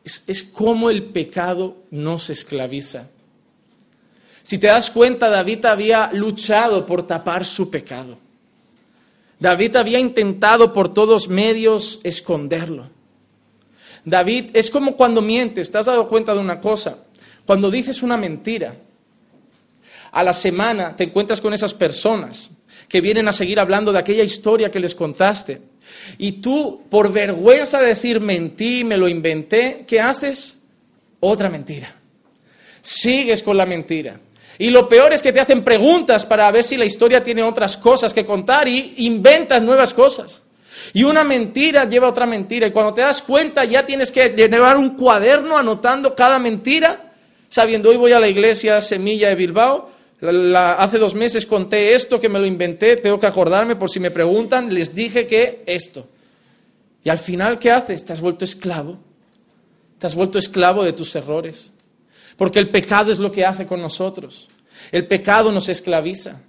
es, 0.05 0.22
es 0.29 0.42
cómo 0.44 0.88
el 0.88 1.05
pecado 1.07 1.79
nos 1.90 2.31
esclaviza. 2.31 3.09
Si 4.44 4.59
te 4.59 4.68
das 4.68 4.90
cuenta, 4.90 5.29
David 5.29 5.64
había 5.64 6.12
luchado 6.12 6.87
por 6.87 7.07
tapar 7.07 7.44
su 7.44 7.70
pecado. 7.70 8.18
David 9.42 9.74
había 9.74 9.98
intentado 9.98 10.72
por 10.72 10.94
todos 10.94 11.26
medios 11.26 11.98
esconderlo. 12.05 12.88
David 14.05 14.50
es 14.55 14.70
como 14.70 14.96
cuando 14.96 15.20
mientes, 15.20 15.68
¿te 15.72 15.78
has 15.78 15.87
dado 15.87 16.07
cuenta 16.07 16.33
de 16.33 16.38
una 16.38 16.61
cosa? 16.61 16.98
Cuando 17.44 17.68
dices 17.68 18.05
una 18.05 18.16
mentira, 18.16 18.76
a 20.12 20.22
la 20.22 20.33
semana 20.33 20.94
te 20.94 21.02
encuentras 21.02 21.40
con 21.40 21.52
esas 21.52 21.74
personas 21.74 22.50
que 22.88 23.00
vienen 23.00 23.26
a 23.26 23.33
seguir 23.33 23.59
hablando 23.59 23.92
de 23.92 23.98
aquella 23.98 24.22
historia 24.22 24.70
que 24.70 24.78
les 24.78 24.94
contaste. 24.94 25.61
Y 26.18 26.33
tú, 26.35 26.83
por 26.88 27.12
vergüenza 27.12 27.81
de 27.81 27.88
decir 27.88 28.20
mentí, 28.20 28.85
me 28.85 28.96
lo 28.96 29.09
inventé, 29.09 29.85
¿qué 29.88 30.00
haces? 30.00 30.61
Otra 31.18 31.50
mentira. 31.50 31.92
Sigues 32.81 33.42
con 33.42 33.57
la 33.57 33.66
mentira. 33.66 34.20
Y 34.58 34.70
lo 34.70 34.88
peor 34.88 35.12
es 35.12 35.22
que 35.22 35.32
te 35.32 35.40
hacen 35.40 35.64
preguntas 35.64 36.24
para 36.24 36.50
ver 36.50 36.64
si 36.64 36.76
la 36.76 36.84
historia 36.84 37.22
tiene 37.22 37.42
otras 37.42 37.76
cosas 37.76 38.12
que 38.12 38.24
contar 38.24 38.68
y 38.68 38.94
inventas 38.98 39.62
nuevas 39.62 39.94
cosas. 39.94 40.42
Y 40.92 41.04
una 41.04 41.24
mentira 41.24 41.88
lleva 41.88 42.08
otra 42.08 42.26
mentira. 42.26 42.66
Y 42.66 42.70
cuando 42.70 42.94
te 42.94 43.00
das 43.00 43.22
cuenta 43.22 43.64
ya 43.64 43.84
tienes 43.86 44.10
que 44.10 44.28
llevar 44.30 44.76
un 44.76 44.96
cuaderno 44.96 45.56
anotando 45.56 46.14
cada 46.14 46.38
mentira, 46.38 47.12
sabiendo 47.48 47.90
hoy 47.90 47.96
voy 47.96 48.12
a 48.12 48.20
la 48.20 48.28
iglesia 48.28 48.80
Semilla 48.80 49.28
de 49.28 49.34
Bilbao. 49.34 49.90
hace 50.20 50.98
dos 50.98 51.14
meses 51.14 51.46
conté 51.46 51.94
esto 51.94 52.20
que 52.20 52.28
me 52.28 52.38
lo 52.38 52.46
inventé, 52.46 52.96
tengo 52.96 53.18
que 53.18 53.26
acordarme 53.26 53.76
por 53.76 53.90
si 53.90 54.00
me 54.00 54.10
preguntan, 54.10 54.72
les 54.72 54.94
dije 54.94 55.26
que 55.26 55.62
esto. 55.66 56.06
Y 57.04 57.08
al 57.08 57.18
final, 57.18 57.58
¿qué 57.58 57.70
haces? 57.70 58.04
Te 58.04 58.12
has 58.12 58.20
vuelto 58.20 58.44
esclavo. 58.44 58.98
Te 59.98 60.06
has 60.06 60.14
vuelto 60.14 60.38
esclavo 60.38 60.84
de 60.84 60.92
tus 60.92 61.14
errores. 61.16 61.72
Porque 62.42 62.59
el 62.59 62.70
pecado 62.70 63.12
es 63.12 63.20
lo 63.20 63.31
que 63.31 63.46
hace 63.46 63.68
con 63.68 63.81
nosotros. 63.81 64.48
El 64.90 65.07
pecado 65.07 65.52
nos 65.52 65.68
esclaviza. 65.68 66.42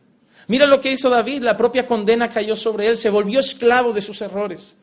Mira 0.47 0.65
lo 0.65 0.81
que 0.81 0.91
hizo 0.91 1.07
David, 1.07 1.43
la 1.43 1.55
propia 1.55 1.85
condena 1.85 2.31
cayó 2.31 2.55
sobre 2.55 2.87
él, 2.87 2.97
se 2.97 3.11
volvió 3.11 3.39
esclavo 3.39 3.93
de 3.93 4.01
sus 4.01 4.19
errores, 4.23 4.75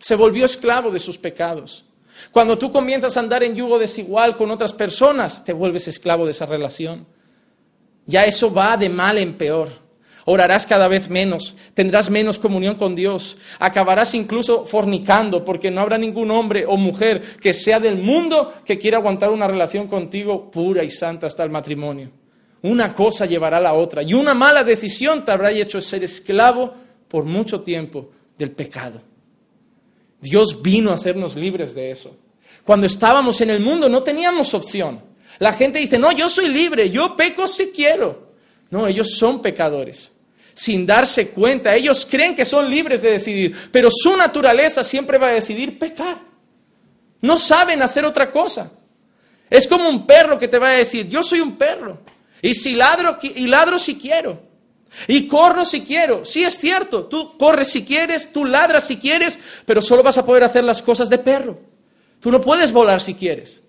se 0.00 0.16
volvió 0.16 0.44
esclavo 0.44 0.90
de 0.90 0.98
sus 0.98 1.16
pecados. 1.16 1.84
Cuando 2.32 2.58
tú 2.58 2.72
comienzas 2.72 3.16
a 3.16 3.20
andar 3.20 3.44
en 3.44 3.54
yugo 3.54 3.78
desigual 3.78 4.36
con 4.36 4.50
otras 4.50 4.72
personas, 4.72 5.44
te 5.44 5.52
vuelves 5.52 5.86
esclavo 5.86 6.24
de 6.24 6.32
esa 6.32 6.46
relación. 6.46 7.06
Ya 8.06 8.24
eso 8.24 8.52
va 8.52 8.76
de 8.76 8.88
mal 8.88 9.16
en 9.18 9.38
peor. 9.38 9.70
Orarás 10.30 10.66
cada 10.66 10.88
vez 10.88 11.08
menos, 11.08 11.54
tendrás 11.72 12.10
menos 12.10 12.38
comunión 12.38 12.74
con 12.74 12.94
Dios, 12.94 13.38
acabarás 13.58 14.12
incluso 14.12 14.66
fornicando 14.66 15.42
porque 15.42 15.70
no 15.70 15.80
habrá 15.80 15.96
ningún 15.96 16.30
hombre 16.30 16.66
o 16.66 16.76
mujer 16.76 17.22
que 17.40 17.54
sea 17.54 17.80
del 17.80 17.96
mundo 17.96 18.52
que 18.62 18.78
quiera 18.78 18.98
aguantar 18.98 19.30
una 19.30 19.48
relación 19.48 19.88
contigo 19.88 20.50
pura 20.50 20.84
y 20.84 20.90
santa 20.90 21.28
hasta 21.28 21.44
el 21.44 21.50
matrimonio. 21.50 22.10
Una 22.60 22.92
cosa 22.92 23.24
llevará 23.24 23.56
a 23.56 23.60
la 23.62 23.72
otra 23.72 24.02
y 24.02 24.12
una 24.12 24.34
mala 24.34 24.64
decisión 24.64 25.24
te 25.24 25.32
habrá 25.32 25.50
hecho 25.50 25.80
ser 25.80 26.04
esclavo 26.04 26.74
por 27.08 27.24
mucho 27.24 27.62
tiempo 27.62 28.10
del 28.36 28.50
pecado. 28.50 29.00
Dios 30.20 30.60
vino 30.60 30.90
a 30.90 30.96
hacernos 30.96 31.36
libres 31.36 31.74
de 31.74 31.90
eso. 31.90 32.14
Cuando 32.64 32.86
estábamos 32.86 33.40
en 33.40 33.48
el 33.48 33.60
mundo 33.60 33.88
no 33.88 34.02
teníamos 34.02 34.52
opción. 34.52 35.00
La 35.38 35.54
gente 35.54 35.78
dice, 35.78 35.98
no, 35.98 36.12
yo 36.12 36.28
soy 36.28 36.50
libre, 36.50 36.90
yo 36.90 37.16
peco 37.16 37.48
si 37.48 37.68
quiero. 37.68 38.28
No, 38.68 38.86
ellos 38.86 39.16
son 39.16 39.40
pecadores 39.40 40.12
sin 40.58 40.84
darse 40.84 41.28
cuenta. 41.28 41.76
Ellos 41.76 42.04
creen 42.04 42.34
que 42.34 42.44
son 42.44 42.68
libres 42.68 43.00
de 43.00 43.12
decidir, 43.12 43.56
pero 43.70 43.90
su 43.92 44.16
naturaleza 44.16 44.82
siempre 44.82 45.16
va 45.16 45.28
a 45.28 45.34
decidir 45.34 45.78
pecar. 45.78 46.18
No 47.20 47.38
saben 47.38 47.80
hacer 47.80 48.04
otra 48.04 48.28
cosa. 48.32 48.72
Es 49.48 49.68
como 49.68 49.88
un 49.88 50.04
perro 50.04 50.36
que 50.36 50.48
te 50.48 50.58
va 50.58 50.70
a 50.70 50.72
decir, 50.72 51.08
yo 51.08 51.22
soy 51.22 51.38
un 51.38 51.56
perro. 51.56 52.00
Y 52.42 52.54
si 52.54 52.74
ladro, 52.74 53.20
y 53.22 53.46
ladro 53.46 53.78
si 53.78 54.00
quiero. 54.00 54.42
Y 55.06 55.28
corro 55.28 55.64
si 55.64 55.82
quiero. 55.82 56.24
Sí 56.24 56.42
es 56.42 56.58
cierto, 56.58 57.06
tú 57.06 57.38
corres 57.38 57.68
si 57.68 57.84
quieres, 57.84 58.32
tú 58.32 58.44
ladras 58.44 58.84
si 58.84 58.96
quieres, 58.96 59.38
pero 59.64 59.80
solo 59.80 60.02
vas 60.02 60.18
a 60.18 60.26
poder 60.26 60.42
hacer 60.42 60.64
las 60.64 60.82
cosas 60.82 61.08
de 61.08 61.18
perro. 61.18 61.60
Tú 62.18 62.32
no 62.32 62.40
puedes 62.40 62.72
volar 62.72 63.00
si 63.00 63.14
quieres. 63.14 63.62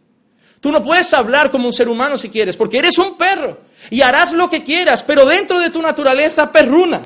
Tú 0.60 0.72
no 0.72 0.84
puedes 0.84 1.14
hablar 1.14 1.50
como 1.52 1.68
un 1.68 1.74
ser 1.74 1.88
humano 1.88 2.18
si 2.18 2.30
quieres, 2.30 2.58
porque 2.58 2.80
eres 2.80 2.98
un 2.98 3.18
perro 3.18 3.60
y 3.90 4.02
harás 4.02 4.34
lo 4.34 4.50
que 4.50 4.64
quieras, 4.64 5.04
pero 5.04 5.26
dentro 5.26 5.60
de 5.60 5.70
tu 5.70 5.82
naturaleza 5.82 6.52
perruna. 6.52 7.02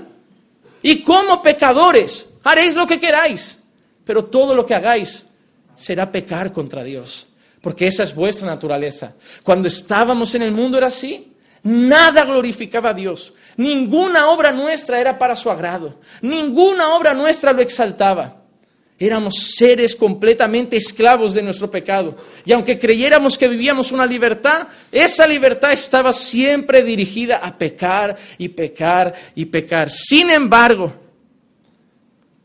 Y 0.81 1.03
como 1.03 1.41
pecadores 1.41 2.33
haréis 2.43 2.75
lo 2.75 2.87
que 2.87 2.99
queráis, 2.99 3.59
pero 4.03 4.25
todo 4.25 4.55
lo 4.55 4.65
que 4.65 4.73
hagáis 4.73 5.27
será 5.75 6.11
pecar 6.11 6.51
contra 6.51 6.83
Dios, 6.83 7.27
porque 7.61 7.87
esa 7.87 8.03
es 8.03 8.15
vuestra 8.15 8.47
naturaleza. 8.47 9.13
Cuando 9.43 9.67
estábamos 9.67 10.33
en 10.35 10.41
el 10.41 10.51
mundo 10.51 10.77
era 10.77 10.87
así. 10.87 11.29
Nada 11.63 12.25
glorificaba 12.25 12.89
a 12.89 12.93
Dios. 12.93 13.33
Ninguna 13.55 14.29
obra 14.29 14.51
nuestra 14.51 14.99
era 14.99 15.17
para 15.17 15.33
su 15.35 15.49
agrado. 15.49 15.97
Ninguna 16.21 16.93
obra 16.93 17.13
nuestra 17.13 17.53
lo 17.53 17.61
exaltaba. 17.61 18.42
Éramos 19.05 19.53
seres 19.57 19.97
completamente 19.97 20.77
esclavos 20.77 21.33
de 21.33 21.41
nuestro 21.41 21.69
pecado. 21.69 22.15
Y 22.45 22.53
aunque 22.53 22.79
creyéramos 22.79 23.37
que 23.37 23.49
vivíamos 23.49 23.91
una 23.91 24.05
libertad, 24.05 24.69
esa 24.93 25.27
libertad 25.27 25.73
estaba 25.73 26.13
siempre 26.13 26.83
dirigida 26.83 27.39
a 27.39 27.57
pecar 27.57 28.15
y 28.37 28.47
pecar 28.47 29.13
y 29.35 29.43
pecar. 29.43 29.91
Sin 29.91 30.29
embargo, 30.29 30.93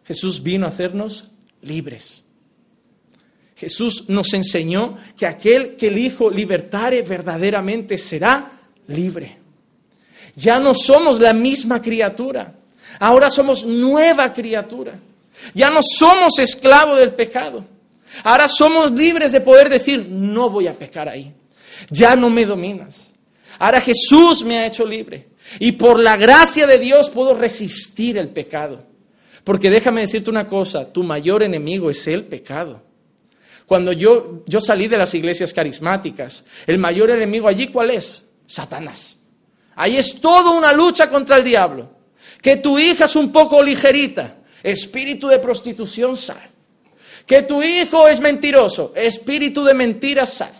Jesús 0.05 0.42
vino 0.42 0.66
a 0.66 0.71
hacernos 0.71 1.31
libres. 1.62 2.25
Jesús 3.55 4.09
nos 4.09 4.35
enseñó 4.35 4.99
que 5.16 5.27
aquel 5.27 5.77
que 5.77 5.87
el 5.87 5.99
Hijo 5.99 6.29
libertare 6.29 7.03
verdaderamente 7.03 7.99
será 7.99 8.51
libre. 8.88 9.38
Ya 10.35 10.59
no 10.59 10.75
somos 10.75 11.21
la 11.21 11.33
misma 11.33 11.81
criatura, 11.81 12.53
ahora 12.99 13.31
somos 13.31 13.64
nueva 13.64 14.33
criatura. 14.33 14.99
Ya 15.55 15.70
no 15.70 15.81
somos 15.83 16.38
esclavos 16.38 16.98
del 16.98 17.12
pecado. 17.12 17.64
Ahora 18.24 18.48
somos 18.48 18.90
libres 18.90 19.33
de 19.33 19.40
poder 19.40 19.68
decir, 19.68 20.07
no 20.09 20.51
voy 20.51 20.66
a 20.66 20.72
pecar 20.72 21.09
ahí. 21.09 21.33
Ya 21.90 22.16
no 22.16 22.31
me 22.31 22.44
dominas. 22.44 23.12
Ahora 23.59 23.81
Jesús 23.81 24.44
me 24.44 24.59
ha 24.59 24.66
hecho 24.66 24.87
libre. 24.87 25.29
Y 25.59 25.72
por 25.72 25.98
la 25.98 26.16
gracia 26.16 26.66
de 26.66 26.79
Dios 26.79 27.09
puedo 27.11 27.35
resistir 27.35 28.18
el 28.18 28.29
pecado. 28.29 28.85
Porque 29.44 29.70
déjame 29.70 30.03
decirte 30.03 30.31
una 30.31 30.46
cosa, 30.46 30.92
tu 30.92 31.03
mayor 31.03 31.42
enemigo 31.42 31.90
es 31.90 32.07
el 32.07 32.24
pecado. 32.24 32.83
Cuando 33.66 33.92
yo, 33.92 34.42
yo 34.46 34.61
salí 34.61 34.88
de 34.88 34.98
las 34.98 35.14
iglesias 35.14 35.53
carismáticas, 35.53 36.44
el 36.66 36.79
mayor 36.79 37.11
enemigo 37.11 37.48
allí, 37.48 37.68
¿cuál 37.68 37.90
es? 37.90 38.24
Satanás. 38.46 39.18
Ahí 39.77 39.96
es 39.96 40.20
toda 40.20 40.51
una 40.51 40.72
lucha 40.72 41.09
contra 41.09 41.37
el 41.37 41.44
diablo. 41.44 41.90
Que 42.42 42.57
tu 42.57 42.79
hija 42.79 43.05
es 43.05 43.16
un 43.16 43.31
poco 43.31 43.62
ligerita, 43.62 44.38
espíritu 44.62 45.29
de 45.29 45.38
prostitución, 45.38 46.16
sal. 46.16 46.51
Que 47.27 47.42
tu 47.42 47.62
hijo 47.62 48.09
es 48.09 48.21
mentiroso, 48.21 48.92
espíritu 48.97 49.64
de 49.64 49.75
mentira, 49.75 50.27
sal. 50.27 50.53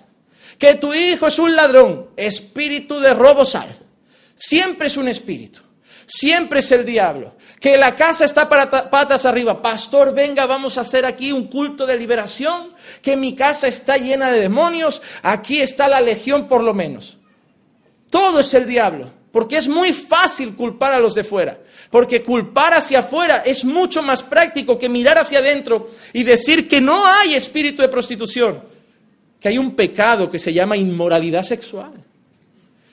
Que 0.59 0.75
tu 0.75 0.93
hijo 0.93 1.27
es 1.27 1.39
un 1.39 1.55
ladrón, 1.55 2.09
espíritu 2.17 2.99
de 2.99 3.15
robo, 3.15 3.45
sal. 3.45 3.69
Siempre 4.35 4.89
es 4.89 4.97
un 4.97 5.09
espíritu, 5.09 5.61
siempre 6.07 6.61
es 6.61 6.71
el 6.73 6.85
diablo. 6.85 7.35
Que 7.61 7.77
la 7.77 7.97
casa 7.97 8.25
está 8.25 8.49
para 8.49 8.71
patas 8.71 9.27
arriba. 9.27 9.61
Pastor, 9.61 10.15
venga, 10.15 10.47
vamos 10.47 10.79
a 10.79 10.83
hacer 10.83 11.05
aquí 11.05 11.33
un 11.33 11.49
culto 11.49 11.87
de 11.87 11.97
liberación. 11.97 12.73
Que 13.03 13.17
mi 13.17 13.35
casa 13.35 13.67
está 13.67 13.97
llena 13.97 14.31
de 14.31 14.41
demonios. 14.41 15.03
Aquí 15.23 15.61
está 15.61 15.89
la 15.89 16.01
legión 16.01 16.47
por 16.47 16.63
lo 16.63 16.73
menos. 16.73 17.19
Todo 18.11 18.41
es 18.41 18.55
el 18.55 18.67
diablo. 18.67 19.11
Porque 19.31 19.57
es 19.57 19.69
muy 19.69 19.93
fácil 19.93 20.55
culpar 20.55 20.93
a 20.93 20.99
los 20.99 21.15
de 21.15 21.25
fuera. 21.25 21.59
Porque 21.91 22.23
culpar 22.23 22.75
hacia 22.75 23.01
afuera 23.01 23.43
es 23.45 23.65
mucho 23.65 24.03
más 24.03 24.23
práctico 24.23 24.79
que 24.79 24.89
mirar 24.89 25.19
hacia 25.19 25.41
adentro 25.41 25.87
y 26.13 26.23
decir 26.25 26.67
que 26.67 26.81
no 26.81 27.05
hay 27.05 27.35
espíritu 27.35 27.83
de 27.83 27.89
prostitución. 27.89 28.63
Que 29.39 29.49
hay 29.49 29.59
un 29.59 29.75
pecado 29.75 30.31
que 30.31 30.39
se 30.39 30.53
llama 30.53 30.77
inmoralidad 30.77 31.43
sexual. 31.43 31.93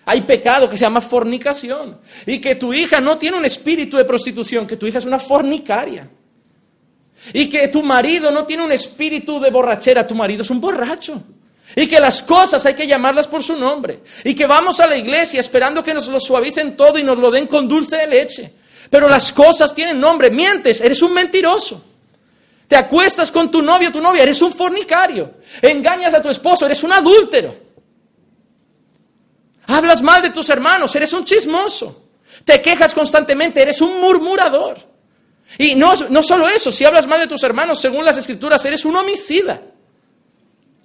Hay 0.06 0.21
pecado 0.21 0.69
que 0.69 0.78
se 0.78 0.84
llama 0.84 1.02
fornicación. 1.02 2.00
Y 2.26 2.39
que 2.39 2.56
tu 2.56 2.74
hija 2.74 3.00
no 3.00 3.17
tiene 3.17 3.38
un 3.38 3.45
espíritu 3.45 3.98
de 3.98 4.06
prostitución, 4.06 4.67
que 4.67 4.78
tu 4.78 4.86
hija 4.86 5.00
es 5.00 5.06
una 5.06 5.19
fornicaria. 5.19 6.08
Y 7.34 7.50
que 7.50 7.69
tu 7.69 7.82
marido 7.82 8.30
no 8.30 8.45
tiene 8.45 8.63
un 8.63 8.71
espíritu 8.71 9.39
de 9.39 9.50
borrachera, 9.50 10.06
tu 10.06 10.13
marido 10.13 10.43
es 10.43 10.50
un 10.50 10.62
borracho. 10.62 11.24
Y 11.76 11.88
que 11.88 12.00
las 12.00 12.24
cosas 12.24 12.66
hay 12.66 12.74
que 12.74 12.88
llamarlas 12.88 13.28
por 13.28 13.44
su 13.44 13.56
nombre. 13.56 14.00
Y 14.24 14.34
que 14.34 14.46
vamos 14.46 14.80
a 14.80 14.88
la 14.88 14.96
iglesia 14.96 15.40
esperando 15.40 15.84
que 15.84 15.94
nos 15.94 16.08
lo 16.08 16.20
suavicen 16.20 16.78
todo 16.78 16.98
y 16.98 17.04
nos 17.04 17.18
lo 17.18 17.30
den 17.30 17.48
con 17.48 17.68
dulce 17.68 17.98
de 17.98 18.08
leche. 18.08 18.54
Pero 18.90 19.10
las 19.10 19.34
cosas 19.34 19.76
tienen 19.76 20.00
nombre. 20.00 20.30
Mientes, 20.30 20.80
eres 20.80 21.02
un 21.02 21.14
mentiroso. 21.14 21.84
Te 22.68 22.76
acuestas 22.76 23.32
con 23.32 23.52
tu 23.52 23.62
novio 23.62 23.90
o 23.90 23.92
tu 23.92 24.02
novia, 24.02 24.24
eres 24.24 24.42
un 24.42 24.52
fornicario. 24.52 25.36
Engañas 25.62 26.14
a 26.14 26.22
tu 26.22 26.30
esposo, 26.30 26.66
eres 26.66 26.82
un 26.84 26.94
adúltero. 26.94 27.56
Hablas 29.68 30.02
mal 30.02 30.22
de 30.22 30.30
tus 30.30 30.50
hermanos, 30.50 30.96
eres 30.96 31.14
un 31.14 31.26
chismoso. 31.26 32.04
Te 32.44 32.62
quejas 32.62 32.94
constantemente, 32.94 33.62
eres 33.62 33.82
un 33.82 34.00
murmurador. 34.00 34.78
Y 35.58 35.76
no, 35.76 35.94
no 36.10 36.24
solo 36.24 36.48
eso, 36.48 36.72
si 36.72 36.86
hablas 36.86 37.08
mal 37.08 37.20
de 37.20 37.28
tus 37.28 37.44
hermanos, 37.44 37.80
según 37.80 38.04
las 38.04 38.18
escrituras, 38.18 38.64
eres 38.66 38.84
un 38.86 38.96
homicida. 38.96 39.62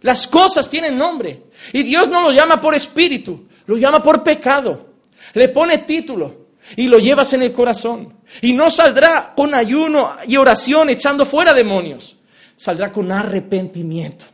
Las 0.02 0.26
cosas 0.26 0.68
tienen 0.68 0.96
nombre. 0.96 1.44
Y 1.72 1.82
Dios 1.82 2.08
no 2.08 2.22
lo 2.22 2.32
llama 2.32 2.60
por 2.60 2.74
espíritu, 2.74 3.46
lo 3.66 3.76
llama 3.76 4.02
por 4.02 4.22
pecado. 4.22 4.94
Le 5.34 5.48
pone 5.48 5.78
título 5.78 6.48
y 6.76 6.88
lo 6.88 6.98
llevas 6.98 7.32
en 7.32 7.42
el 7.42 7.52
corazón. 7.52 8.14
Y 8.42 8.52
no 8.52 8.70
saldrá 8.70 9.34
con 9.34 9.54
ayuno 9.54 10.12
y 10.26 10.36
oración 10.36 10.90
echando 10.90 11.26
fuera 11.26 11.52
demonios. 11.52 12.16
Saldrá 12.56 12.92
con 12.92 13.10
arrepentimiento. 13.10 14.26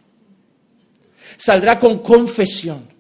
Saldrá 1.37 1.79
con 1.79 1.99
confesión. 1.99 2.96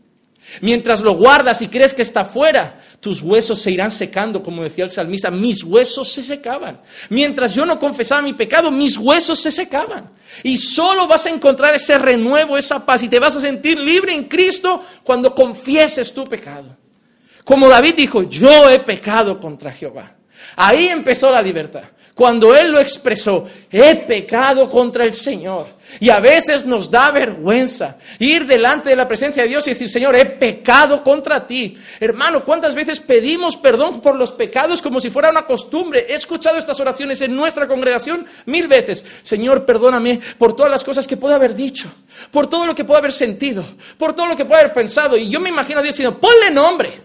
Mientras 0.61 1.01
lo 1.01 1.13
guardas 1.13 1.61
y 1.63 1.69
crees 1.69 1.93
que 1.93 2.03
está 2.03 2.25
fuera, 2.25 2.81
tus 3.01 3.21
huesos 3.21 3.61
se 3.61 3.71
irán 3.71 3.91
secando, 3.91 4.43
como 4.43 4.63
decía 4.63 4.85
el 4.85 4.91
salmista, 4.91 5.31
mis 5.31 5.63
huesos 5.63 6.11
se 6.11 6.23
secaban. 6.23 6.81
Mientras 7.11 7.55
yo 7.55 7.67
no 7.67 7.79
confesaba 7.79 8.23
mi 8.23 8.33
pecado, 8.33 8.71
mis 8.71 8.97
huesos 8.97 9.41
se 9.41 9.51
secaban. 9.51 10.11
Y 10.43 10.57
solo 10.57 11.07
vas 11.07 11.27
a 11.27 11.31
encontrar 11.31 11.75
ese 11.75 11.99
renuevo, 11.99 12.57
esa 12.57 12.85
paz, 12.85 13.03
y 13.03 13.09
te 13.09 13.19
vas 13.19 13.37
a 13.37 13.41
sentir 13.41 13.79
libre 13.79 14.15
en 14.15 14.25
Cristo 14.25 14.83
cuando 15.03 15.35
confieses 15.35 16.13
tu 16.13 16.25
pecado. 16.25 16.77
Como 17.45 17.69
David 17.69 17.95
dijo, 17.95 18.23
yo 18.23 18.69
he 18.69 18.79
pecado 18.81 19.39
contra 19.39 19.71
Jehová. 19.71 20.17
Ahí 20.57 20.89
empezó 20.89 21.31
la 21.31 21.43
libertad. 21.43 21.85
Cuando 22.17 22.57
Él 22.57 22.71
lo 22.71 22.81
expresó, 22.81 23.47
he 23.71 23.95
pecado 23.95 24.71
contra 24.71 25.05
el 25.05 25.13
Señor. 25.13 25.67
Y 26.01 26.09
a 26.09 26.19
veces 26.19 26.65
nos 26.65 26.91
da 26.91 27.11
vergüenza 27.11 27.99
ir 28.19 28.47
delante 28.47 28.89
de 28.89 28.97
la 28.97 29.07
presencia 29.07 29.43
de 29.43 29.51
Dios 29.51 29.67
y 29.67 29.73
decir, 29.73 29.91
Señor, 29.91 30.17
he 30.17 30.25
pecado 30.25 31.05
contra 31.05 31.47
ti. 31.47 31.77
Hermano, 32.01 32.43
¿cuántas 32.43 32.75
veces 32.75 33.01
pedimos 33.01 33.59
perdón 33.59 34.01
por 34.01 34.17
los 34.17 34.33
pecados 34.33 34.81
como 34.81 34.99
si 34.99 35.11
fuera 35.11 35.29
una 35.29 35.45
costumbre? 35.45 36.07
He 36.09 36.15
escuchado 36.15 36.57
estas 36.57 36.81
oraciones 36.81 37.21
en 37.21 37.37
nuestra 37.37 37.69
congregación 37.69 38.25
mil 38.47 38.67
veces. 38.67 39.05
Señor, 39.23 39.67
perdóname 39.67 40.19
por 40.39 40.57
todas 40.57 40.73
las 40.73 40.85
cosas 40.85 41.07
que 41.07 41.19
puedo 41.19 41.35
haber 41.35 41.55
dicho, 41.55 41.93
por 42.31 42.47
todo 42.47 42.65
lo 42.65 42.75
que 42.75 42.85
puedo 42.85 42.97
haber 42.97 43.13
sentido, 43.13 43.63
por 43.99 44.15
todo 44.15 44.25
lo 44.25 44.37
que 44.39 44.47
puedo 44.47 44.59
haber 44.59 44.73
pensado. 44.73 45.19
Y 45.19 45.29
yo 45.29 45.39
me 45.39 45.51
imagino 45.51 45.81
a 45.81 45.83
Dios 45.83 45.95
diciendo, 45.95 46.19
ponle 46.19 46.51
nombre, 46.51 46.99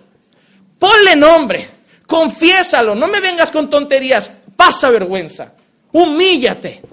ponle 0.80 1.18
nombre, 1.18 1.70
confiésalo, 2.08 2.96
no 2.96 3.10
me 3.10 3.20
vengas 3.20 3.52
con 3.52 3.70
tonterías 3.70 4.41
pasa 4.62 4.92
vergüenza, 4.92 5.56
humíllate. 5.92 6.84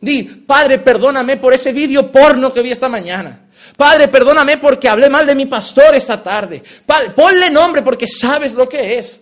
Di, 0.00 0.22
Padre, 0.22 0.78
perdóname 0.78 1.36
por 1.36 1.52
ese 1.52 1.74
vídeo 1.74 2.10
porno 2.10 2.50
que 2.54 2.62
vi 2.62 2.70
esta 2.70 2.88
mañana. 2.88 3.48
Padre, 3.76 4.08
perdóname 4.08 4.56
porque 4.56 4.88
hablé 4.88 5.10
mal 5.10 5.26
de 5.26 5.34
mi 5.34 5.44
pastor 5.44 5.94
esta 5.94 6.22
tarde. 6.22 6.62
Padre, 6.86 7.10
ponle 7.10 7.50
nombre 7.50 7.82
porque 7.82 8.06
sabes 8.06 8.54
lo 8.54 8.66
que 8.66 8.98
es. 8.98 9.20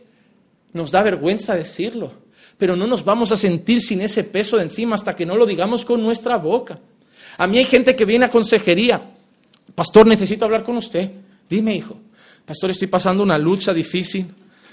Nos 0.73 0.92
da 0.92 1.03
vergüenza 1.03 1.57
decirlo, 1.57 2.12
pero 2.57 2.77
no 2.77 2.87
nos 2.87 3.05
vamos 3.05 3.33
a 3.33 3.37
sentir 3.37 3.83
sin 3.83 4.01
ese 4.01 4.23
peso 4.23 4.57
de 4.57 4.62
encima 4.62 4.95
hasta 4.95 5.16
que 5.16 5.27
no 5.27 5.37
lo 5.37 5.45
digamos 5.45 5.85
con 5.85 6.01
nuestra 6.01 6.37
boca. 6.37 6.79
A 7.38 7.49
mí 7.49 7.59
hay 7.59 7.64
gente 7.64 7.97
que 7.97 8.05
viene 8.05 8.27
a 8.27 8.31
consejería. 8.31 9.03
Pastor, 9.75 10.07
necesito 10.07 10.45
hablar 10.45 10.62
con 10.62 10.77
usted. 10.77 11.11
Dime, 11.51 11.75
hijo. 11.75 11.97
Pastor, 12.45 12.71
estoy 12.71 12.87
pasando 12.87 13.25
una 13.25 13.37
lucha 13.37 13.75
difícil. 13.75 14.27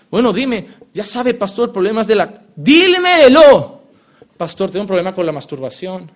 Bueno, 0.09 0.31
dime, 0.31 0.67
ya 0.93 1.05
sabe, 1.05 1.33
pastor, 1.33 1.71
problemas 1.71 2.07
de 2.07 2.15
la... 2.15 2.41
Dímelo. 2.55 3.83
Pastor, 4.37 4.71
tengo 4.71 4.81
un 4.81 4.87
problema 4.87 5.13
con 5.13 5.25
la 5.25 5.31
masturbación. 5.31 6.11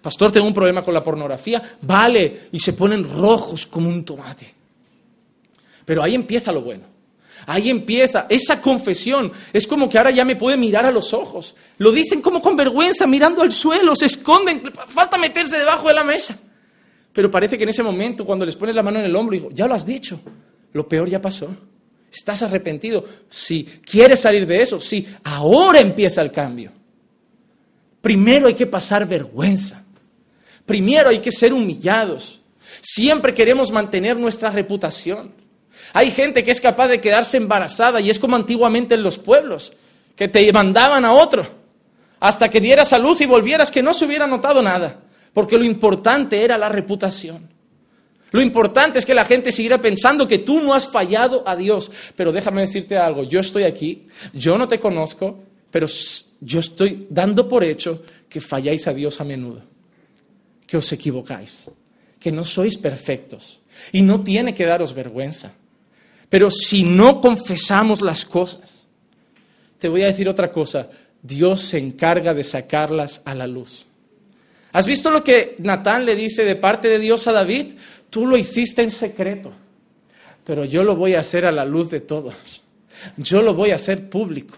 Pastor, 0.00 0.30
tengo 0.30 0.46
un 0.46 0.54
problema 0.54 0.82
con 0.82 0.94
la 0.94 1.02
pornografía. 1.02 1.62
Vale, 1.82 2.48
y 2.52 2.60
se 2.60 2.72
ponen 2.72 3.08
rojos 3.08 3.66
como 3.66 3.88
un 3.88 4.04
tomate. 4.04 4.54
Pero 5.84 6.02
ahí 6.02 6.14
empieza 6.14 6.52
lo 6.52 6.62
bueno. 6.62 6.84
Ahí 7.46 7.70
empieza 7.70 8.26
esa 8.28 8.60
confesión. 8.60 9.32
Es 9.52 9.66
como 9.66 9.88
que 9.88 9.96
ahora 9.96 10.10
ya 10.10 10.24
me 10.24 10.36
puede 10.36 10.56
mirar 10.56 10.84
a 10.84 10.92
los 10.92 11.14
ojos. 11.14 11.54
Lo 11.78 11.90
dicen 11.92 12.20
como 12.20 12.42
con 12.42 12.56
vergüenza, 12.56 13.06
mirando 13.06 13.42
al 13.42 13.52
suelo, 13.52 13.96
se 13.96 14.06
esconden. 14.06 14.62
Falta 14.88 15.18
meterse 15.18 15.58
debajo 15.58 15.88
de 15.88 15.94
la 15.94 16.04
mesa. 16.04 16.38
Pero 17.12 17.30
parece 17.30 17.56
que 17.56 17.64
en 17.64 17.70
ese 17.70 17.82
momento, 17.82 18.26
cuando 18.26 18.44
les 18.44 18.54
pones 18.54 18.74
la 18.74 18.82
mano 18.82 18.98
en 18.98 19.06
el 19.06 19.16
hombro, 19.16 19.34
digo, 19.34 19.48
ya 19.50 19.66
lo 19.66 19.74
has 19.74 19.86
dicho. 19.86 20.20
Lo 20.72 20.86
peor 20.86 21.08
ya 21.08 21.20
pasó. 21.20 21.48
¿Estás 22.12 22.42
arrepentido? 22.42 23.04
Sí. 23.28 23.80
¿Quieres 23.84 24.20
salir 24.20 24.46
de 24.46 24.62
eso? 24.62 24.80
Sí. 24.80 25.06
Ahora 25.24 25.80
empieza 25.80 26.22
el 26.22 26.32
cambio. 26.32 26.72
Primero 28.00 28.46
hay 28.46 28.54
que 28.54 28.66
pasar 28.66 29.06
vergüenza. 29.06 29.84
Primero 30.64 31.10
hay 31.10 31.20
que 31.20 31.32
ser 31.32 31.52
humillados. 31.52 32.40
Siempre 32.80 33.34
queremos 33.34 33.70
mantener 33.70 34.16
nuestra 34.16 34.50
reputación. 34.50 35.32
Hay 35.92 36.10
gente 36.10 36.44
que 36.44 36.50
es 36.50 36.60
capaz 36.60 36.88
de 36.88 37.00
quedarse 37.00 37.36
embarazada 37.36 38.00
y 38.00 38.10
es 38.10 38.18
como 38.18 38.36
antiguamente 38.36 38.94
en 38.94 39.02
los 39.02 39.18
pueblos, 39.18 39.72
que 40.16 40.28
te 40.28 40.52
mandaban 40.52 41.04
a 41.04 41.12
otro 41.12 41.46
hasta 42.20 42.48
que 42.48 42.60
dieras 42.60 42.92
a 42.92 42.98
luz 42.98 43.20
y 43.20 43.26
volvieras 43.26 43.70
que 43.70 43.82
no 43.82 43.94
se 43.94 44.04
hubiera 44.04 44.26
notado 44.26 44.62
nada, 44.62 45.00
porque 45.32 45.56
lo 45.56 45.64
importante 45.64 46.42
era 46.42 46.58
la 46.58 46.68
reputación. 46.68 47.48
Lo 48.30 48.42
importante 48.42 48.98
es 48.98 49.06
que 49.06 49.14
la 49.14 49.24
gente 49.24 49.52
siguiera 49.52 49.80
pensando 49.80 50.28
que 50.28 50.38
tú 50.38 50.60
no 50.60 50.74
has 50.74 50.88
fallado 50.88 51.42
a 51.46 51.56
Dios. 51.56 51.90
Pero 52.14 52.32
déjame 52.32 52.62
decirte 52.62 52.96
algo, 52.96 53.24
yo 53.24 53.40
estoy 53.40 53.64
aquí, 53.64 54.06
yo 54.34 54.58
no 54.58 54.68
te 54.68 54.78
conozco, 54.78 55.38
pero 55.70 55.86
yo 56.40 56.60
estoy 56.60 57.06
dando 57.10 57.48
por 57.48 57.64
hecho 57.64 58.02
que 58.28 58.40
falláis 58.40 58.86
a 58.86 58.92
Dios 58.94 59.20
a 59.20 59.24
menudo, 59.24 59.62
que 60.66 60.76
os 60.76 60.92
equivocáis, 60.92 61.70
que 62.20 62.30
no 62.30 62.44
sois 62.44 62.76
perfectos 62.76 63.60
y 63.92 64.02
no 64.02 64.22
tiene 64.22 64.54
que 64.54 64.66
daros 64.66 64.94
vergüenza. 64.94 65.52
Pero 66.28 66.50
si 66.50 66.84
no 66.84 67.20
confesamos 67.20 68.02
las 68.02 68.24
cosas, 68.26 68.86
te 69.78 69.88
voy 69.88 70.02
a 70.02 70.06
decir 70.06 70.28
otra 70.28 70.52
cosa, 70.52 70.90
Dios 71.22 71.62
se 71.62 71.78
encarga 71.78 72.34
de 72.34 72.44
sacarlas 72.44 73.22
a 73.24 73.34
la 73.34 73.46
luz. 73.46 73.86
¿Has 74.72 74.86
visto 74.86 75.10
lo 75.10 75.24
que 75.24 75.56
Natán 75.60 76.04
le 76.04 76.14
dice 76.14 76.44
de 76.44 76.56
parte 76.56 76.88
de 76.88 76.98
Dios 76.98 77.26
a 77.26 77.32
David? 77.32 77.72
Tú 78.10 78.26
lo 78.26 78.36
hiciste 78.36 78.82
en 78.82 78.90
secreto, 78.90 79.52
pero 80.44 80.64
yo 80.64 80.82
lo 80.82 80.96
voy 80.96 81.14
a 81.14 81.20
hacer 81.20 81.44
a 81.44 81.52
la 81.52 81.64
luz 81.64 81.90
de 81.90 82.00
todos. 82.00 82.62
Yo 83.16 83.42
lo 83.42 83.54
voy 83.54 83.70
a 83.70 83.76
hacer 83.76 84.08
público. 84.08 84.56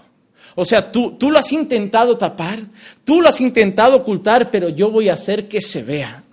O 0.54 0.64
sea, 0.64 0.90
tú, 0.90 1.12
tú 1.12 1.30
lo 1.30 1.38
has 1.38 1.52
intentado 1.52 2.16
tapar, 2.16 2.60
tú 3.04 3.20
lo 3.20 3.28
has 3.28 3.40
intentado 3.40 3.96
ocultar, 3.96 4.50
pero 4.50 4.68
yo 4.68 4.90
voy 4.90 5.08
a 5.08 5.14
hacer 5.14 5.48
que 5.48 5.60
se 5.60 5.82
vea. 5.82 6.24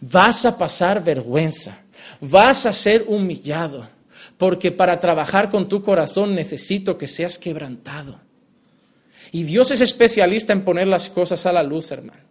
Vas 0.00 0.44
a 0.44 0.58
pasar 0.58 1.02
vergüenza, 1.02 1.84
vas 2.20 2.66
a 2.66 2.72
ser 2.72 3.04
humillado, 3.06 3.86
porque 4.36 4.72
para 4.72 4.98
trabajar 4.98 5.50
con 5.50 5.68
tu 5.68 5.82
corazón 5.82 6.34
necesito 6.34 6.98
que 6.98 7.06
seas 7.06 7.38
quebrantado. 7.38 8.18
Y 9.32 9.44
Dios 9.44 9.70
es 9.70 9.80
especialista 9.80 10.52
en 10.52 10.64
poner 10.64 10.88
las 10.88 11.08
cosas 11.08 11.46
a 11.46 11.52
la 11.52 11.62
luz, 11.62 11.90
hermano. 11.92 12.29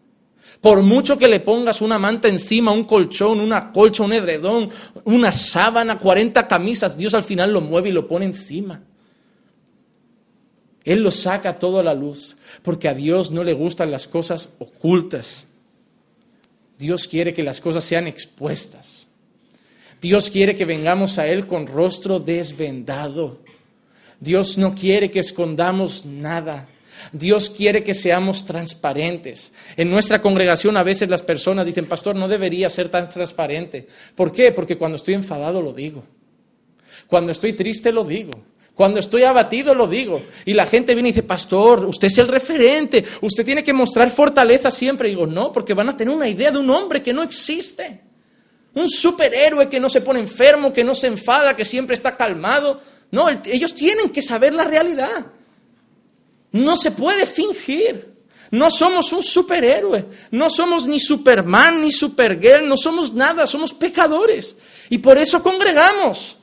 Por 0.61 0.81
mucho 0.81 1.17
que 1.17 1.27
le 1.27 1.39
pongas 1.39 1.81
una 1.81 1.97
manta 1.97 2.27
encima, 2.27 2.71
un 2.71 2.83
colchón, 2.83 3.39
una 3.39 3.71
colcha, 3.71 4.03
un 4.03 4.11
edredón, 4.11 4.69
una 5.05 5.31
sábana, 5.31 5.97
40 5.97 6.47
camisas, 6.47 6.97
Dios 6.97 7.13
al 7.13 7.23
final 7.23 7.53
lo 7.53 7.61
mueve 7.61 7.89
y 7.89 7.93
lo 7.93 8.07
pone 8.07 8.25
encima. 8.25 8.81
Él 10.83 11.01
lo 11.01 11.11
saca 11.11 11.57
todo 11.57 11.79
a 11.79 11.83
la 11.83 11.93
luz, 11.93 12.35
porque 12.61 12.87
a 12.89 12.93
Dios 12.93 13.31
no 13.31 13.43
le 13.43 13.53
gustan 13.53 13.91
las 13.91 14.07
cosas 14.07 14.49
ocultas. 14.59 15.45
Dios 16.77 17.07
quiere 17.07 17.33
que 17.33 17.43
las 17.43 17.61
cosas 17.61 17.83
sean 17.83 18.07
expuestas. 18.07 19.07
Dios 20.01 20.29
quiere 20.29 20.55
que 20.55 20.65
vengamos 20.65 21.17
a 21.19 21.27
Él 21.27 21.45
con 21.45 21.67
rostro 21.67 22.19
desvendado. 22.19 23.39
Dios 24.19 24.57
no 24.57 24.75
quiere 24.75 25.11
que 25.11 25.19
escondamos 25.19 26.05
nada. 26.05 26.67
Dios 27.11 27.49
quiere 27.49 27.83
que 27.83 27.93
seamos 27.93 28.45
transparentes. 28.45 29.51
En 29.77 29.89
nuestra 29.89 30.21
congregación 30.21 30.77
a 30.77 30.83
veces 30.83 31.09
las 31.09 31.21
personas 31.21 31.65
dicen, 31.65 31.85
pastor, 31.85 32.15
no 32.15 32.27
debería 32.27 32.69
ser 32.69 32.89
tan 32.89 33.09
transparente. 33.09 33.87
¿Por 34.15 34.31
qué? 34.31 34.51
Porque 34.51 34.77
cuando 34.77 34.95
estoy 34.95 35.13
enfadado 35.13 35.61
lo 35.61 35.73
digo. 35.73 36.03
Cuando 37.07 37.31
estoy 37.31 37.53
triste 37.53 37.91
lo 37.91 38.03
digo. 38.03 38.31
Cuando 38.79 39.01
estoy 39.01 39.23
abatido 39.23 39.75
lo 39.75 39.87
digo. 39.87 40.21
Y 40.45 40.53
la 40.53 40.65
gente 40.65 40.93
viene 40.93 41.09
y 41.09 41.11
dice, 41.11 41.23
pastor, 41.23 41.85
usted 41.85 42.07
es 42.07 42.17
el 42.17 42.29
referente, 42.29 43.03
usted 43.19 43.43
tiene 43.43 43.61
que 43.61 43.73
mostrar 43.73 44.09
fortaleza 44.09 44.71
siempre. 44.71 45.09
Y 45.09 45.11
digo, 45.11 45.27
no, 45.27 45.51
porque 45.51 45.73
van 45.73 45.89
a 45.89 45.97
tener 45.97 46.13
una 46.13 46.29
idea 46.29 46.49
de 46.49 46.59
un 46.59 46.69
hombre 46.69 47.03
que 47.03 47.11
no 47.11 47.21
existe. 47.21 47.99
Un 48.75 48.89
superhéroe 48.89 49.67
que 49.67 49.81
no 49.81 49.89
se 49.89 49.99
pone 49.99 50.19
enfermo, 50.19 50.71
que 50.71 50.85
no 50.85 50.95
se 50.95 51.07
enfada, 51.07 51.55
que 51.57 51.65
siempre 51.65 51.93
está 51.93 52.15
calmado. 52.15 52.79
No, 53.11 53.27
ellos 53.45 53.75
tienen 53.75 54.11
que 54.11 54.21
saber 54.21 54.53
la 54.53 54.63
realidad. 54.63 55.25
No 56.51 56.75
se 56.75 56.91
puede 56.91 57.25
fingir. 57.25 58.09
No 58.51 58.71
somos 58.71 59.13
un 59.13 59.23
superhéroe, 59.23 60.05
no 60.31 60.49
somos 60.49 60.85
ni 60.87 60.99
Superman 60.99 61.81
ni 61.83 61.91
Supergirl, 61.91 62.67
no 62.67 62.77
somos 62.77 63.13
nada, 63.13 63.45
somos 63.45 63.73
pecadores. 63.73 64.55
Y 64.89 64.97
por 64.97 65.19
eso 65.19 65.43
congregamos, 65.43 66.37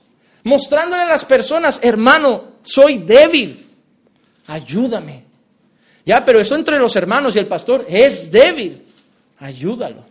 mostrándole 0.44 1.02
a 1.02 1.06
las 1.06 1.24
personas, 1.24 1.80
hermano, 1.82 2.58
soy 2.62 2.98
débil, 2.98 3.66
ayúdame. 4.46 5.24
Ya, 6.04 6.24
pero 6.24 6.38
eso 6.38 6.54
entre 6.54 6.78
los 6.78 6.94
hermanos 6.94 7.34
y 7.34 7.40
el 7.40 7.48
pastor 7.48 7.84
es 7.88 8.30
débil, 8.30 8.84
ayúdalo. 9.40 10.04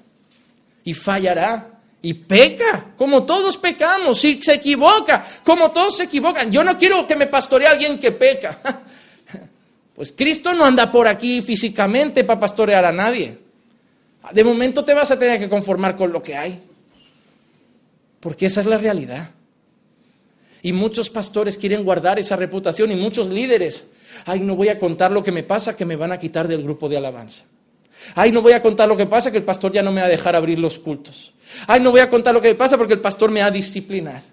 Y 0.84 0.94
fallará. 0.94 1.72
Y 2.02 2.14
peca, 2.14 2.94
como 2.98 3.24
todos 3.24 3.58
pecamos, 3.58 4.24
y 4.26 4.40
se 4.44 4.54
equivoca, 4.54 5.26
como 5.44 5.72
todos 5.72 5.98
se 5.98 6.04
equivocan. 6.04 6.52
Yo 6.52 6.64
no 6.64 6.78
quiero 6.78 7.08
que 7.08 7.16
me 7.16 7.26
pastoree 7.26 7.66
alguien 7.66 7.98
que 7.98 8.12
peca. 8.12 8.60
Pues 9.96 10.12
Cristo 10.12 10.54
no 10.54 10.66
anda 10.66 10.92
por 10.92 11.08
aquí 11.08 11.42
físicamente 11.42 12.24
para 12.24 12.40
pastorear 12.40 12.84
a 12.84 12.92
nadie. 12.92 13.38
De 14.32 14.44
momento 14.44 14.84
te 14.84 14.94
vas 14.94 15.10
a 15.12 15.18
tener 15.18 15.40
que 15.40 15.50
conformar 15.50 15.96
con 15.96 16.12
lo 16.12 16.22
que 16.22 16.36
hay. 16.36 16.62
Porque 18.20 18.48
esa 18.48 18.62
es 18.62 18.68
la 18.68 18.78
realidad. 18.78 19.30
Y 20.62 20.74
muchos 20.74 21.10
pastores 21.10 21.58
quieren 21.58 21.84
guardar 21.84 22.20
esa 22.20 22.36
reputación 22.36 22.92
y 22.92 22.96
muchos 22.96 23.30
líderes. 23.30 23.88
Ay, 24.26 24.42
no 24.42 24.56
voy 24.56 24.70
a 24.70 24.80
contar 24.80 25.12
lo 25.12 25.24
que 25.24 25.32
me 25.32 25.44
pasa 25.44 25.78
que 25.78 25.86
me 25.86 25.96
van 25.96 26.12
a 26.12 26.20
quitar 26.20 26.48
del 26.48 26.64
grupo 26.64 26.90
de 26.90 26.98
alabanza. 26.98 27.46
Ay, 28.16 28.32
no 28.32 28.42
voy 28.42 28.54
a 28.54 28.62
contar 28.62 28.90
lo 28.90 28.98
que 28.98 29.06
pasa 29.06 29.32
que 29.32 29.38
el 29.38 29.44
pastor 29.44 29.72
ya 29.72 29.82
no 29.82 29.92
me 29.92 30.02
va 30.02 30.08
a 30.08 30.10
dejar 30.10 30.36
abrir 30.36 30.60
los 30.60 30.80
cultos. 30.80 31.34
Ay, 31.68 31.80
no 31.80 31.92
voy 31.92 32.02
a 32.02 32.10
contar 32.10 32.34
lo 32.34 32.42
que 32.42 32.50
me 32.50 32.56
pasa 32.56 32.78
porque 32.78 32.96
el 32.96 33.00
pastor 33.00 33.32
me 33.32 33.40
va 33.40 33.46
a 33.46 33.52
disciplinar. 33.52 34.24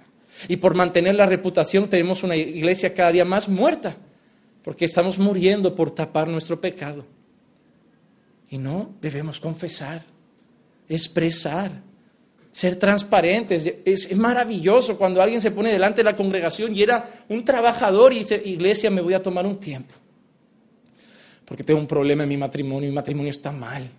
Y 0.48 0.56
por 0.56 0.74
mantener 0.74 1.14
la 1.14 1.26
reputación 1.26 1.88
tenemos 1.88 2.22
una 2.22 2.34
iglesia 2.34 2.94
cada 2.94 3.12
día 3.12 3.24
más 3.24 3.48
muerta, 3.48 3.94
porque 4.62 4.84
estamos 4.84 5.18
muriendo 5.18 5.74
por 5.74 5.90
tapar 5.90 6.28
nuestro 6.28 6.60
pecado. 6.60 7.04
Y 8.50 8.58
no, 8.58 8.94
debemos 9.00 9.40
confesar, 9.40 10.02
expresar, 10.88 11.72
ser 12.52 12.76
transparentes. 12.76 13.74
Es, 13.84 14.14
maravilloso 14.16 14.96
cuando 14.96 15.22
alguien 15.22 15.40
se 15.40 15.50
pone 15.50 15.72
delante 15.72 15.98
de 15.98 16.04
la 16.04 16.14
congregación 16.14 16.76
y 16.76 16.82
era 16.82 17.24
un 17.28 17.44
trabajador 17.44 18.12
y 18.12 18.18
dice, 18.20 18.40
iglesia, 18.44 18.90
me 18.90 19.00
voy 19.00 19.14
a 19.14 19.22
tomar 19.22 19.46
un 19.46 19.58
tiempo. 19.58 19.94
Porque 21.44 21.64
tengo 21.64 21.80
un 21.80 21.86
problema 21.86 22.22
en 22.22 22.28
mi 22.28 22.36
matrimonio, 22.36 22.88
mi 22.88 22.94
matrimonio 22.94 23.30
está 23.30 23.50
mal. 23.50 23.90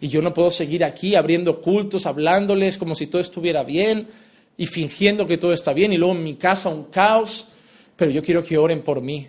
Y 0.00 0.08
yo 0.08 0.20
no 0.20 0.34
puedo 0.34 0.50
seguir 0.50 0.84
aquí 0.84 1.14
abriendo 1.14 1.60
cultos, 1.60 2.06
hablándoles 2.06 2.76
como 2.76 2.94
si 2.94 3.06
todo 3.06 3.22
estuviera 3.22 3.62
bien 3.62 4.08
y 4.56 4.66
fingiendo 4.66 5.26
que 5.26 5.38
todo 5.38 5.52
está 5.52 5.72
bien 5.72 5.92
y 5.92 5.96
luego 5.96 6.14
en 6.14 6.24
mi 6.24 6.34
casa 6.34 6.68
un 6.68 6.84
caos, 6.84 7.46
pero 7.94 8.10
yo 8.10 8.22
quiero 8.22 8.44
que 8.44 8.58
oren 8.58 8.82
por 8.82 9.00
mí. 9.00 9.28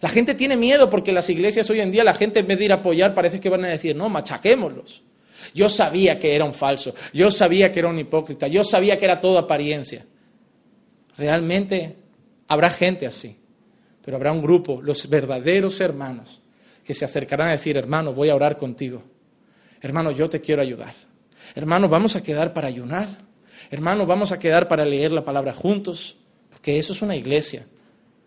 La 0.00 0.08
gente 0.08 0.34
tiene 0.34 0.56
miedo 0.56 0.88
porque 0.88 1.12
las 1.12 1.28
iglesias 1.28 1.68
hoy 1.70 1.80
en 1.80 1.90
día, 1.90 2.04
la 2.04 2.14
gente 2.14 2.40
en 2.40 2.46
vez 2.46 2.58
de 2.58 2.66
ir 2.66 2.72
a 2.72 2.76
apoyar, 2.76 3.14
parece 3.14 3.40
que 3.40 3.48
van 3.48 3.64
a 3.64 3.68
decir, 3.68 3.96
no, 3.96 4.08
machaquémoslos. 4.08 5.02
Yo 5.54 5.68
sabía 5.68 6.18
que 6.18 6.34
era 6.34 6.44
un 6.44 6.54
falso, 6.54 6.94
yo 7.12 7.30
sabía 7.30 7.72
que 7.72 7.78
era 7.80 7.88
un 7.88 7.98
hipócrita, 7.98 8.48
yo 8.48 8.62
sabía 8.64 8.98
que 8.98 9.04
era 9.04 9.20
todo 9.20 9.38
apariencia. 9.38 10.04
Realmente 11.16 11.96
habrá 12.46 12.70
gente 12.70 13.06
así, 13.06 13.36
pero 14.04 14.16
habrá 14.16 14.32
un 14.32 14.42
grupo, 14.42 14.80
los 14.82 15.08
verdaderos 15.08 15.80
hermanos, 15.80 16.42
que 16.84 16.94
se 16.94 17.04
acercarán 17.04 17.48
a 17.48 17.52
decir, 17.52 17.76
hermano, 17.76 18.12
voy 18.12 18.30
a 18.30 18.36
orar 18.36 18.56
contigo. 18.56 19.02
Hermano, 19.80 20.10
yo 20.10 20.28
te 20.28 20.40
quiero 20.40 20.62
ayudar. 20.62 20.94
Hermano, 21.54 21.88
vamos 21.88 22.16
a 22.16 22.22
quedar 22.22 22.52
para 22.52 22.68
ayunar. 22.68 23.08
Hermano, 23.70 24.06
vamos 24.06 24.32
a 24.32 24.38
quedar 24.38 24.68
para 24.68 24.84
leer 24.84 25.12
la 25.12 25.24
palabra 25.24 25.52
juntos, 25.52 26.16
porque 26.50 26.78
eso 26.78 26.92
es 26.92 27.02
una 27.02 27.16
iglesia, 27.16 27.66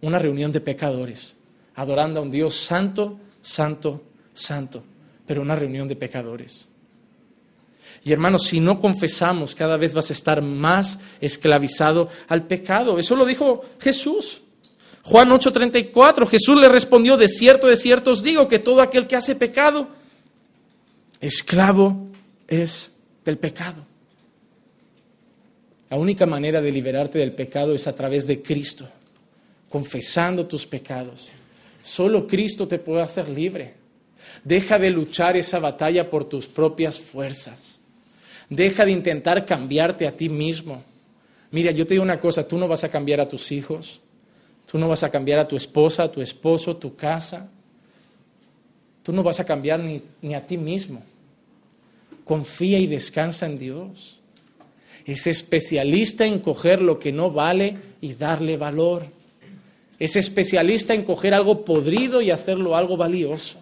una 0.02 0.20
reunión 0.20 0.52
de 0.52 0.62
pecadores, 0.62 1.36
adorando 1.76 2.20
a 2.20 2.24
un 2.24 2.32
Dios 2.32 2.56
santo, 2.56 3.20
santo, 3.42 4.04
santo, 4.34 4.84
pero 5.26 5.42
una 5.42 5.56
reunión 5.56 5.88
de 5.88 5.96
pecadores. 5.96 6.68
Y 8.04 8.12
hermanos, 8.12 8.48
si 8.48 8.60
no 8.60 8.80
confesamos, 8.80 9.54
cada 9.54 9.78
vez 9.78 9.94
vas 9.94 10.10
a 10.10 10.14
estar 10.14 10.42
más 10.42 11.00
esclavizado 11.20 12.10
al 12.28 12.48
pecado. 12.48 12.98
Eso 12.98 13.16
lo 13.16 13.26
dijo 13.26 13.64
Jesús. 13.80 14.42
Juan 15.04 15.30
8:34, 15.30 16.28
Jesús 16.28 16.60
le 16.60 16.70
respondió, 16.70 17.18
de 17.18 17.28
cierto, 17.28 17.68
de 17.68 17.78
cierto 17.78 18.12
os 18.12 18.24
digo 18.24 18.48
que 18.48 18.60
todo 18.60 18.82
aquel 18.82 19.08
que 19.08 19.16
hace 19.16 19.36
pecado, 19.36 19.88
esclavo 21.20 22.08
es 22.48 22.92
del 23.26 23.38
pecado. 23.38 23.86
La 25.90 25.98
única 25.98 26.26
manera 26.26 26.62
de 26.62 26.72
liberarte 26.72 27.20
del 27.20 27.34
pecado 27.34 27.74
es 27.74 27.86
a 27.88 27.96
través 27.96 28.26
de 28.26 28.42
Cristo, 28.42 28.88
confesando 29.70 30.46
tus 30.46 30.66
pecados. 30.66 31.32
Solo 31.82 32.28
Cristo 32.28 32.68
te 32.68 32.80
puede 32.80 33.02
hacer 33.02 33.30
libre. 33.30 33.74
Deja 34.44 34.80
de 34.80 34.90
luchar 34.90 35.38
esa 35.38 35.60
batalla 35.60 36.10
por 36.10 36.26
tus 36.26 36.48
propias 36.48 37.00
fuerzas. 37.00 37.80
Deja 38.50 38.86
de 38.86 38.92
intentar 38.92 39.46
cambiarte 39.46 40.08
a 40.08 40.16
ti 40.16 40.30
mismo. 40.30 40.84
Mira, 41.52 41.72
yo 41.72 41.86
te 41.86 41.94
digo 41.94 42.04
una 42.04 42.20
cosa, 42.20 42.48
tú 42.48 42.58
no 42.58 42.68
vas 42.68 42.84
a 42.84 42.90
cambiar 42.90 43.20
a 43.20 43.28
tus 43.28 43.52
hijos, 43.52 44.02
tú 44.70 44.78
no 44.78 44.88
vas 44.88 45.04
a 45.04 45.10
cambiar 45.10 45.40
a 45.40 45.48
tu 45.48 45.56
esposa, 45.56 46.04
a 46.04 46.12
tu 46.12 46.22
esposo, 46.22 46.78
tu 46.78 46.96
casa, 46.96 47.50
tú 49.04 49.12
no 49.12 49.24
vas 49.24 49.40
a 49.40 49.46
cambiar 49.46 49.80
ni, 49.80 50.02
ni 50.22 50.34
a 50.34 50.46
ti 50.46 50.58
mismo. 50.58 51.04
Confía 52.24 52.80
y 52.80 52.88
descansa 52.88 53.46
en 53.46 53.58
Dios. 53.58 54.20
Es 55.06 55.28
especialista 55.28 56.26
en 56.26 56.40
coger 56.40 56.82
lo 56.82 57.00
que 57.00 57.12
no 57.12 57.32
vale 57.32 57.78
y 58.02 58.14
darle 58.14 58.56
valor. 58.58 59.06
Es 60.02 60.16
especialista 60.16 60.96
en 60.96 61.04
coger 61.04 61.32
algo 61.32 61.64
podrido 61.64 62.24
y 62.24 62.32
hacerlo 62.32 62.76
algo 62.76 62.98
valioso. 62.98 63.60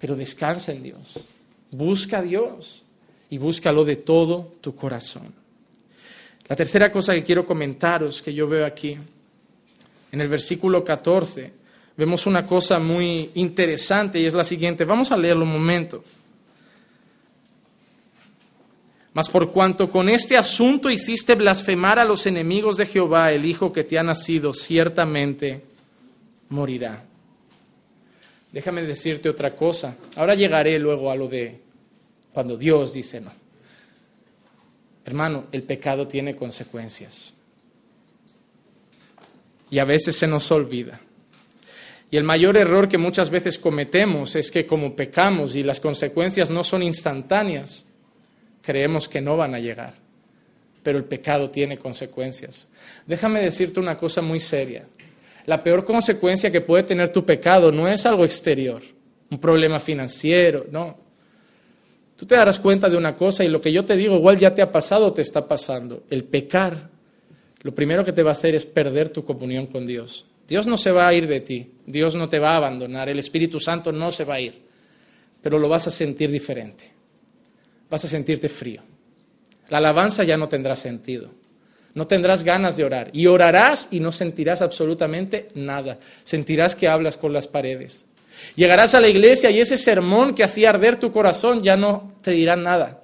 Pero 0.00 0.16
descansa 0.16 0.72
en 0.72 0.82
Dios. 0.82 1.20
Busca 1.70 2.20
a 2.20 2.22
Dios 2.22 2.82
y 3.28 3.36
búscalo 3.36 3.84
de 3.84 3.96
todo 3.96 4.54
tu 4.62 4.74
corazón. 4.74 5.34
La 6.48 6.56
tercera 6.56 6.90
cosa 6.90 7.12
que 7.12 7.24
quiero 7.24 7.44
comentaros 7.44 8.22
que 8.22 8.32
yo 8.32 8.48
veo 8.48 8.64
aquí, 8.64 8.96
en 10.12 10.20
el 10.22 10.28
versículo 10.28 10.82
14, 10.82 11.52
vemos 11.94 12.26
una 12.26 12.46
cosa 12.46 12.78
muy 12.78 13.32
interesante 13.34 14.18
y 14.18 14.24
es 14.24 14.32
la 14.32 14.44
siguiente. 14.44 14.86
Vamos 14.86 15.12
a 15.12 15.18
leerlo 15.18 15.42
un 15.42 15.52
momento. 15.52 16.02
Mas 19.18 19.28
por 19.28 19.50
cuanto 19.50 19.90
con 19.90 20.08
este 20.08 20.36
asunto 20.36 20.88
hiciste 20.88 21.34
blasfemar 21.34 21.98
a 21.98 22.04
los 22.04 22.24
enemigos 22.26 22.76
de 22.76 22.86
Jehová, 22.86 23.32
el 23.32 23.46
Hijo 23.46 23.72
que 23.72 23.82
te 23.82 23.98
ha 23.98 24.04
nacido 24.04 24.54
ciertamente 24.54 25.60
morirá. 26.50 27.02
Déjame 28.52 28.82
decirte 28.82 29.28
otra 29.28 29.56
cosa. 29.56 29.96
Ahora 30.14 30.36
llegaré 30.36 30.78
luego 30.78 31.10
a 31.10 31.16
lo 31.16 31.26
de 31.26 31.58
cuando 32.32 32.56
Dios 32.56 32.92
dice 32.92 33.20
no. 33.20 33.32
Hermano, 35.04 35.46
el 35.50 35.64
pecado 35.64 36.06
tiene 36.06 36.36
consecuencias. 36.36 37.34
Y 39.68 39.80
a 39.80 39.84
veces 39.84 40.14
se 40.14 40.28
nos 40.28 40.48
olvida. 40.52 41.00
Y 42.08 42.18
el 42.18 42.22
mayor 42.22 42.56
error 42.56 42.88
que 42.88 42.98
muchas 42.98 43.30
veces 43.30 43.58
cometemos 43.58 44.36
es 44.36 44.52
que 44.52 44.64
como 44.64 44.94
pecamos 44.94 45.56
y 45.56 45.64
las 45.64 45.80
consecuencias 45.80 46.50
no 46.50 46.62
son 46.62 46.84
instantáneas, 46.84 47.87
creemos 48.68 49.08
que 49.08 49.22
no 49.22 49.34
van 49.34 49.54
a 49.54 49.58
llegar. 49.58 49.94
Pero 50.82 50.98
el 50.98 51.04
pecado 51.04 51.48
tiene 51.48 51.78
consecuencias. 51.78 52.68
Déjame 53.06 53.40
decirte 53.40 53.80
una 53.80 53.96
cosa 53.96 54.20
muy 54.20 54.38
seria. 54.38 54.84
La 55.46 55.62
peor 55.62 55.86
consecuencia 55.86 56.52
que 56.52 56.60
puede 56.60 56.82
tener 56.82 57.08
tu 57.08 57.24
pecado 57.24 57.72
no 57.72 57.88
es 57.88 58.04
algo 58.04 58.26
exterior, 58.26 58.82
un 59.30 59.38
problema 59.38 59.80
financiero, 59.80 60.66
no. 60.70 60.98
Tú 62.14 62.26
te 62.26 62.34
darás 62.34 62.58
cuenta 62.58 62.90
de 62.90 62.98
una 62.98 63.16
cosa 63.16 63.42
y 63.42 63.48
lo 63.48 63.58
que 63.58 63.72
yo 63.72 63.86
te 63.86 63.96
digo 63.96 64.16
igual 64.16 64.38
ya 64.38 64.54
te 64.54 64.60
ha 64.60 64.70
pasado 64.70 65.06
o 65.06 65.12
te 65.14 65.22
está 65.22 65.48
pasando. 65.48 66.02
El 66.10 66.24
pecar, 66.24 66.90
lo 67.62 67.74
primero 67.74 68.04
que 68.04 68.12
te 68.12 68.22
va 68.22 68.32
a 68.32 68.32
hacer 68.32 68.54
es 68.54 68.66
perder 68.66 69.08
tu 69.08 69.24
comunión 69.24 69.64
con 69.64 69.86
Dios. 69.86 70.26
Dios 70.46 70.66
no 70.66 70.76
se 70.76 70.90
va 70.92 71.08
a 71.08 71.14
ir 71.14 71.26
de 71.26 71.40
ti, 71.40 71.70
Dios 71.86 72.16
no 72.16 72.28
te 72.28 72.38
va 72.38 72.50
a 72.50 72.58
abandonar, 72.58 73.08
el 73.08 73.18
Espíritu 73.18 73.60
Santo 73.60 73.92
no 73.92 74.10
se 74.10 74.24
va 74.24 74.34
a 74.34 74.40
ir, 74.42 74.60
pero 75.40 75.58
lo 75.58 75.70
vas 75.70 75.86
a 75.86 75.90
sentir 75.90 76.30
diferente. 76.30 76.97
Vas 77.90 78.04
a 78.04 78.08
sentirte 78.08 78.48
frío. 78.48 78.82
La 79.68 79.78
alabanza 79.78 80.24
ya 80.24 80.36
no 80.36 80.48
tendrá 80.48 80.76
sentido. 80.76 81.30
No 81.94 82.06
tendrás 82.06 82.44
ganas 82.44 82.76
de 82.76 82.84
orar. 82.84 83.10
Y 83.12 83.26
orarás 83.26 83.88
y 83.90 84.00
no 84.00 84.12
sentirás 84.12 84.62
absolutamente 84.62 85.48
nada. 85.54 85.98
Sentirás 86.24 86.76
que 86.76 86.88
hablas 86.88 87.16
con 87.16 87.32
las 87.32 87.48
paredes. 87.48 88.04
Llegarás 88.56 88.94
a 88.94 89.00
la 89.00 89.08
iglesia 89.08 89.50
y 89.50 89.60
ese 89.60 89.76
sermón 89.76 90.34
que 90.34 90.44
hacía 90.44 90.70
arder 90.70 90.98
tu 90.98 91.12
corazón 91.12 91.62
ya 91.62 91.76
no 91.76 92.14
te 92.22 92.32
dirá 92.32 92.56
nada. 92.56 93.02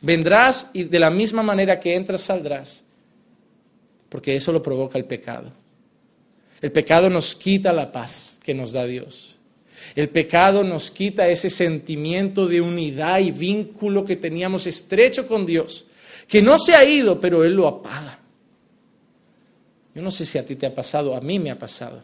Vendrás 0.00 0.70
y 0.72 0.84
de 0.84 0.98
la 0.98 1.10
misma 1.10 1.42
manera 1.42 1.78
que 1.78 1.94
entras 1.94 2.22
saldrás, 2.22 2.82
porque 4.08 4.34
eso 4.34 4.52
lo 4.52 4.60
provoca 4.60 4.98
el 4.98 5.04
pecado. 5.04 5.52
El 6.60 6.72
pecado 6.72 7.08
nos 7.08 7.36
quita 7.36 7.72
la 7.72 7.92
paz 7.92 8.38
que 8.42 8.54
nos 8.54 8.72
da 8.72 8.84
Dios. 8.84 9.31
El 9.94 10.08
pecado 10.08 10.64
nos 10.64 10.90
quita 10.90 11.28
ese 11.28 11.50
sentimiento 11.50 12.46
de 12.46 12.60
unidad 12.60 13.20
y 13.20 13.30
vínculo 13.30 14.04
que 14.04 14.16
teníamos 14.16 14.66
estrecho 14.66 15.26
con 15.26 15.44
Dios, 15.44 15.86
que 16.26 16.40
no 16.40 16.58
se 16.58 16.74
ha 16.74 16.84
ido, 16.84 17.20
pero 17.20 17.44
Él 17.44 17.54
lo 17.54 17.68
apaga. 17.68 18.18
Yo 19.94 20.00
no 20.00 20.10
sé 20.10 20.24
si 20.24 20.38
a 20.38 20.46
ti 20.46 20.56
te 20.56 20.66
ha 20.66 20.74
pasado, 20.74 21.14
a 21.14 21.20
mí 21.20 21.38
me 21.38 21.50
ha 21.50 21.58
pasado. 21.58 22.02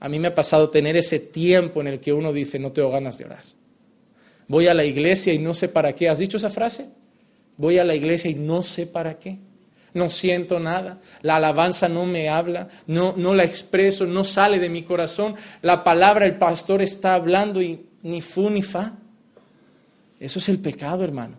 A 0.00 0.08
mí 0.08 0.18
me 0.18 0.28
ha 0.28 0.34
pasado 0.34 0.70
tener 0.70 0.96
ese 0.96 1.20
tiempo 1.20 1.80
en 1.80 1.86
el 1.86 2.00
que 2.00 2.12
uno 2.12 2.32
dice, 2.32 2.58
no 2.58 2.72
tengo 2.72 2.90
ganas 2.90 3.18
de 3.18 3.26
orar. 3.26 3.44
Voy 4.48 4.66
a 4.66 4.74
la 4.74 4.84
iglesia 4.84 5.32
y 5.32 5.38
no 5.38 5.54
sé 5.54 5.68
para 5.68 5.94
qué. 5.94 6.08
¿Has 6.08 6.18
dicho 6.18 6.38
esa 6.38 6.50
frase? 6.50 6.86
Voy 7.56 7.78
a 7.78 7.84
la 7.84 7.94
iglesia 7.94 8.30
y 8.30 8.34
no 8.34 8.62
sé 8.62 8.86
para 8.86 9.18
qué. 9.18 9.38
No 9.94 10.08
siento 10.08 10.58
nada. 10.58 11.00
La 11.20 11.36
alabanza 11.36 11.88
no 11.88 12.06
me 12.06 12.28
habla, 12.28 12.68
no, 12.86 13.14
no 13.16 13.34
la 13.34 13.44
expreso, 13.44 14.06
no 14.06 14.24
sale 14.24 14.58
de 14.58 14.68
mi 14.68 14.82
corazón. 14.82 15.34
La 15.60 15.84
palabra, 15.84 16.24
el 16.24 16.36
pastor 16.36 16.80
está 16.82 17.14
hablando 17.14 17.60
y 17.60 17.86
ni 18.02 18.20
fu 18.20 18.48
ni 18.48 18.62
fa. 18.62 18.94
Eso 20.18 20.38
es 20.38 20.48
el 20.48 20.58
pecado, 20.58 21.04
hermano. 21.04 21.36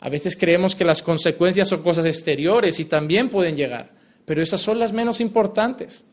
A 0.00 0.08
veces 0.08 0.36
creemos 0.36 0.74
que 0.74 0.84
las 0.84 1.02
consecuencias 1.02 1.68
son 1.68 1.82
cosas 1.82 2.06
exteriores 2.06 2.78
y 2.78 2.84
también 2.84 3.28
pueden 3.28 3.56
llegar, 3.56 3.90
pero 4.24 4.42
esas 4.42 4.60
son 4.60 4.78
las 4.78 4.92
menos 4.92 5.20
importantes. 5.20 6.04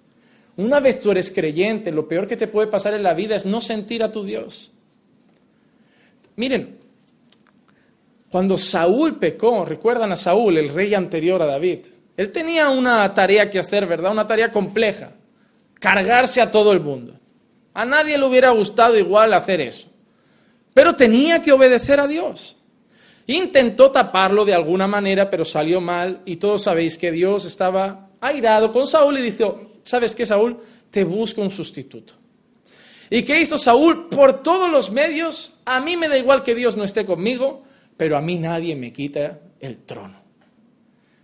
Una 0.58 0.80
vez 0.80 1.02
tú 1.02 1.12
eres 1.12 1.32
creyente, 1.32 1.92
lo 1.92 2.08
peor 2.08 2.28
que 2.28 2.38
te 2.38 2.48
puede 2.48 2.68
pasar 2.68 2.94
en 2.94 3.04
la 3.04 3.14
vida 3.14 3.36
es 3.36 3.46
no 3.46 3.62
sentir 3.62 4.02
a 4.04 4.12
tu 4.12 4.24
Dios. 4.24 4.72
Miren, 6.36 6.78
cuando 8.36 8.58
Saúl 8.58 9.16
pecó, 9.18 9.64
recuerdan 9.64 10.12
a 10.12 10.18
Saúl, 10.18 10.58
el 10.58 10.68
rey 10.68 10.94
anterior 10.94 11.42
a 11.42 11.46
David, 11.46 11.86
él 12.18 12.34
tenía 12.34 12.68
una 12.68 13.14
tarea 13.14 13.50
que 13.50 13.60
hacer, 13.60 13.88
¿verdad? 13.88 14.12
Una 14.12 14.28
tarea 14.28 14.52
compleja, 14.52 15.14
cargarse 15.76 16.42
a 16.42 16.52
todo 16.52 16.74
el 16.74 16.82
mundo. 16.82 17.18
A 17.74 17.86
nadie 17.86 18.18
le 18.18 18.26
hubiera 18.26 18.50
gustado 18.50 18.98
igual 18.98 19.32
hacer 19.32 19.62
eso, 19.62 19.88
pero 20.74 20.98
tenía 20.98 21.42
que 21.42 21.54
obedecer 21.54 21.98
a 22.02 22.08
Dios. 22.08 22.58
Intentó 23.26 23.90
taparlo 23.92 24.44
de 24.44 24.54
alguna 24.54 24.86
manera, 24.86 25.30
pero 25.30 25.46
salió 25.46 25.80
mal 25.80 26.22
y 26.26 26.36
todos 26.36 26.64
sabéis 26.64 26.98
que 26.98 27.14
Dios 27.14 27.46
estaba 27.46 28.10
airado 28.20 28.70
con 28.74 28.86
Saúl 28.86 29.18
y 29.18 29.22
dijo, 29.22 29.80
¿sabes 29.84 30.14
qué, 30.14 30.26
Saúl? 30.26 30.58
Te 30.92 31.06
busco 31.06 31.42
un 31.42 31.52
sustituto. 31.52 32.16
¿Y 33.10 33.24
qué 33.24 33.40
hizo 33.40 33.58
Saúl? 33.58 34.10
Por 34.10 34.44
todos 34.44 34.70
los 34.70 34.92
medios, 34.92 35.54
a 35.64 35.80
mí 35.80 35.96
me 35.96 36.10
da 36.10 36.18
igual 36.18 36.44
que 36.44 36.54
Dios 36.54 36.76
no 36.76 36.84
esté 36.84 37.06
conmigo, 37.06 37.64
pero 37.98 38.18
a 38.18 38.22
mí 38.22 38.38
nadie 38.38 38.76
me 38.76 38.92
quita 38.92 39.40
el 39.60 39.78
trono. 39.80 40.22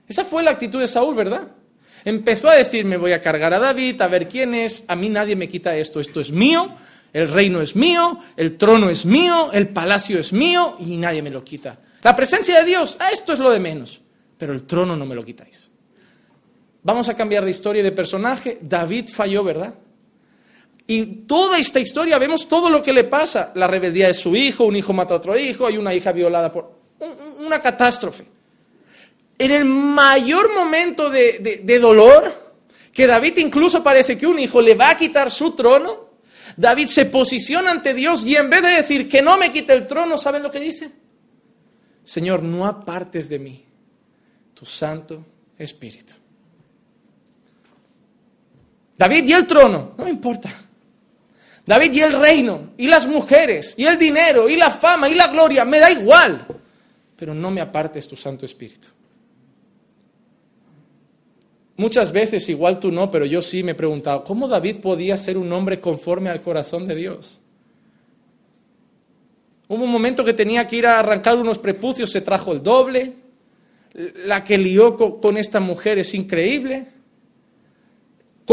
Esa 0.07 0.25
fue 0.25 0.43
la 0.43 0.51
actitud 0.51 0.79
de 0.79 0.87
Saúl, 0.87 1.15
¿verdad? 1.15 1.47
Empezó 2.03 2.49
a 2.49 2.55
decir, 2.55 2.85
me 2.85 2.97
voy 2.97 3.11
a 3.11 3.21
cargar 3.21 3.53
a 3.53 3.59
David, 3.59 4.01
a 4.01 4.07
ver 4.07 4.27
quién 4.27 4.53
es, 4.55 4.85
a 4.87 4.95
mí 4.95 5.09
nadie 5.09 5.35
me 5.35 5.47
quita 5.47 5.75
esto, 5.77 5.99
esto 5.99 6.19
es 6.19 6.31
mío, 6.31 6.75
el 7.13 7.27
reino 7.27 7.61
es 7.61 7.75
mío, 7.75 8.19
el 8.35 8.57
trono 8.57 8.89
es 8.89 9.05
mío, 9.05 9.51
el 9.53 9.69
palacio 9.69 10.17
es 10.17 10.33
mío 10.33 10.75
y 10.79 10.97
nadie 10.97 11.21
me 11.21 11.29
lo 11.29 11.43
quita. 11.43 11.79
La 12.01 12.15
presencia 12.15 12.59
de 12.59 12.65
Dios, 12.65 12.97
ah, 12.99 13.09
esto 13.13 13.33
es 13.33 13.39
lo 13.39 13.51
de 13.51 13.59
menos, 13.59 14.01
pero 14.37 14.53
el 14.53 14.63
trono 14.63 14.97
no 14.97 15.05
me 15.05 15.15
lo 15.15 15.23
quitáis. 15.23 15.69
Vamos 16.83 17.07
a 17.09 17.15
cambiar 17.15 17.45
de 17.45 17.51
historia 17.51 17.81
y 17.81 17.83
de 17.83 17.91
personaje. 17.91 18.57
David 18.61 19.09
falló, 19.09 19.43
¿verdad? 19.43 19.75
Y 20.91 21.05
toda 21.25 21.57
esta 21.57 21.79
historia 21.79 22.17
vemos 22.17 22.49
todo 22.49 22.69
lo 22.69 22.83
que 22.83 22.91
le 22.91 23.05
pasa. 23.05 23.53
La 23.55 23.65
rebeldía 23.65 24.07
de 24.07 24.13
su 24.13 24.35
hijo, 24.35 24.65
un 24.65 24.75
hijo 24.75 24.91
mata 24.91 25.13
a 25.13 25.17
otro 25.17 25.39
hijo, 25.39 25.65
hay 25.65 25.77
una 25.77 25.93
hija 25.93 26.11
violada 26.11 26.51
por... 26.51 26.69
Una 27.39 27.61
catástrofe. 27.61 28.25
En 29.39 29.51
el 29.51 29.63
mayor 29.63 30.53
momento 30.53 31.09
de, 31.09 31.79
dolor, 31.79 32.57
que 32.91 33.07
David 33.07 33.37
incluso 33.37 33.81
parece 33.81 34.17
que 34.17 34.27
un 34.27 34.37
hijo 34.37 34.61
le 34.61 34.75
va 34.75 34.89
a 34.89 34.97
quitar 34.97 35.31
su 35.31 35.51
trono, 35.51 36.09
David 36.57 36.87
se 36.87 37.05
posiciona 37.05 37.71
ante 37.71 37.93
Dios 37.93 38.25
y 38.25 38.35
en 38.35 38.49
vez 38.49 38.61
de 38.61 38.71
decir 38.71 39.07
que 39.07 39.21
no 39.21 39.37
me 39.37 39.49
quite 39.49 39.71
el 39.71 39.87
trono, 39.87 40.17
¿saben 40.17 40.43
lo 40.43 40.51
que 40.51 40.59
dice? 40.59 40.91
Señor, 42.03 42.43
no 42.43 42.65
apartes 42.65 43.29
de 43.29 43.39
mí 43.39 43.65
tu 44.53 44.65
Santo 44.65 45.23
Espíritu. 45.57 46.15
David 48.97 49.23
y 49.29 49.31
el 49.31 49.47
trono, 49.47 49.93
no 49.97 50.03
me 50.03 50.09
importa. 50.09 50.51
David 51.65 51.93
y 51.93 52.01
el 52.01 52.13
reino, 52.13 52.71
y 52.77 52.87
las 52.87 53.07
mujeres, 53.07 53.75
y 53.77 53.85
el 53.85 53.97
dinero, 53.97 54.49
y 54.49 54.55
la 54.55 54.69
fama, 54.69 55.07
y 55.07 55.15
la 55.15 55.27
gloria, 55.27 55.63
me 55.63 55.79
da 55.79 55.91
igual. 55.91 56.45
Pero 57.15 57.33
no 57.33 57.51
me 57.51 57.61
apartes 57.61 58.07
tu 58.07 58.15
Santo 58.15 58.45
Espíritu. 58.45 58.89
Muchas 61.77 62.11
veces, 62.11 62.47
igual 62.49 62.79
tú 62.79 62.91
no, 62.91 63.09
pero 63.09 63.25
yo 63.25 63.41
sí 63.41 63.63
me 63.63 63.71
he 63.71 63.75
preguntado, 63.75 64.23
¿cómo 64.23 64.47
David 64.47 64.77
podía 64.77 65.17
ser 65.17 65.37
un 65.37 65.51
hombre 65.51 65.79
conforme 65.79 66.29
al 66.29 66.41
corazón 66.41 66.87
de 66.87 66.95
Dios? 66.95 67.39
Hubo 69.67 69.85
un 69.85 69.89
momento 69.89 70.25
que 70.25 70.33
tenía 70.33 70.67
que 70.67 70.75
ir 70.75 70.85
a 70.85 70.99
arrancar 70.99 71.37
unos 71.37 71.57
prepucios, 71.57 72.11
se 72.11 72.21
trajo 72.21 72.51
el 72.51 72.61
doble. 72.61 73.13
La 74.25 74.43
que 74.43 74.57
lió 74.57 74.97
con 74.97 75.37
esta 75.37 75.59
mujer 75.59 75.97
es 75.97 76.13
increíble. 76.13 76.87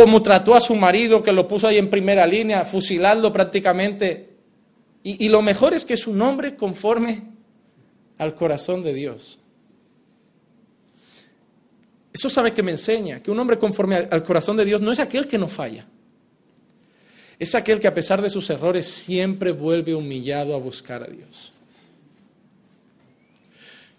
Cómo 0.02 0.22
trató 0.22 0.54
a 0.54 0.60
su 0.60 0.74
marido, 0.74 1.20
que 1.22 1.32
lo 1.32 1.48
puso 1.48 1.66
ahí 1.66 1.78
en 1.78 1.90
primera 1.90 2.26
línea, 2.26 2.64
fusilando 2.64 3.32
prácticamente. 3.32 4.30
Y, 5.02 5.26
y 5.26 5.28
lo 5.28 5.42
mejor 5.42 5.74
es 5.74 5.84
que 5.84 5.94
es 5.94 6.06
un 6.06 6.20
hombre 6.22 6.54
conforme 6.54 7.22
al 8.18 8.34
corazón 8.34 8.82
de 8.82 8.94
Dios. 8.94 9.38
Eso 12.12 12.30
sabe 12.30 12.52
que 12.52 12.62
me 12.62 12.72
enseña, 12.72 13.22
que 13.22 13.30
un 13.30 13.38
hombre 13.38 13.58
conforme 13.58 13.96
al 13.96 14.22
corazón 14.22 14.56
de 14.56 14.64
Dios 14.64 14.80
no 14.80 14.92
es 14.92 14.98
aquel 14.98 15.26
que 15.26 15.38
no 15.38 15.48
falla 15.48 15.86
es 17.38 17.54
aquel 17.54 17.78
que 17.78 17.86
a 17.86 17.94
pesar 17.94 18.20
de 18.20 18.30
sus 18.30 18.50
errores 18.50 18.86
siempre 18.86 19.52
vuelve 19.52 19.94
humillado 19.94 20.54
a 20.54 20.58
buscar 20.58 21.04
a 21.04 21.06
Dios. 21.06 21.52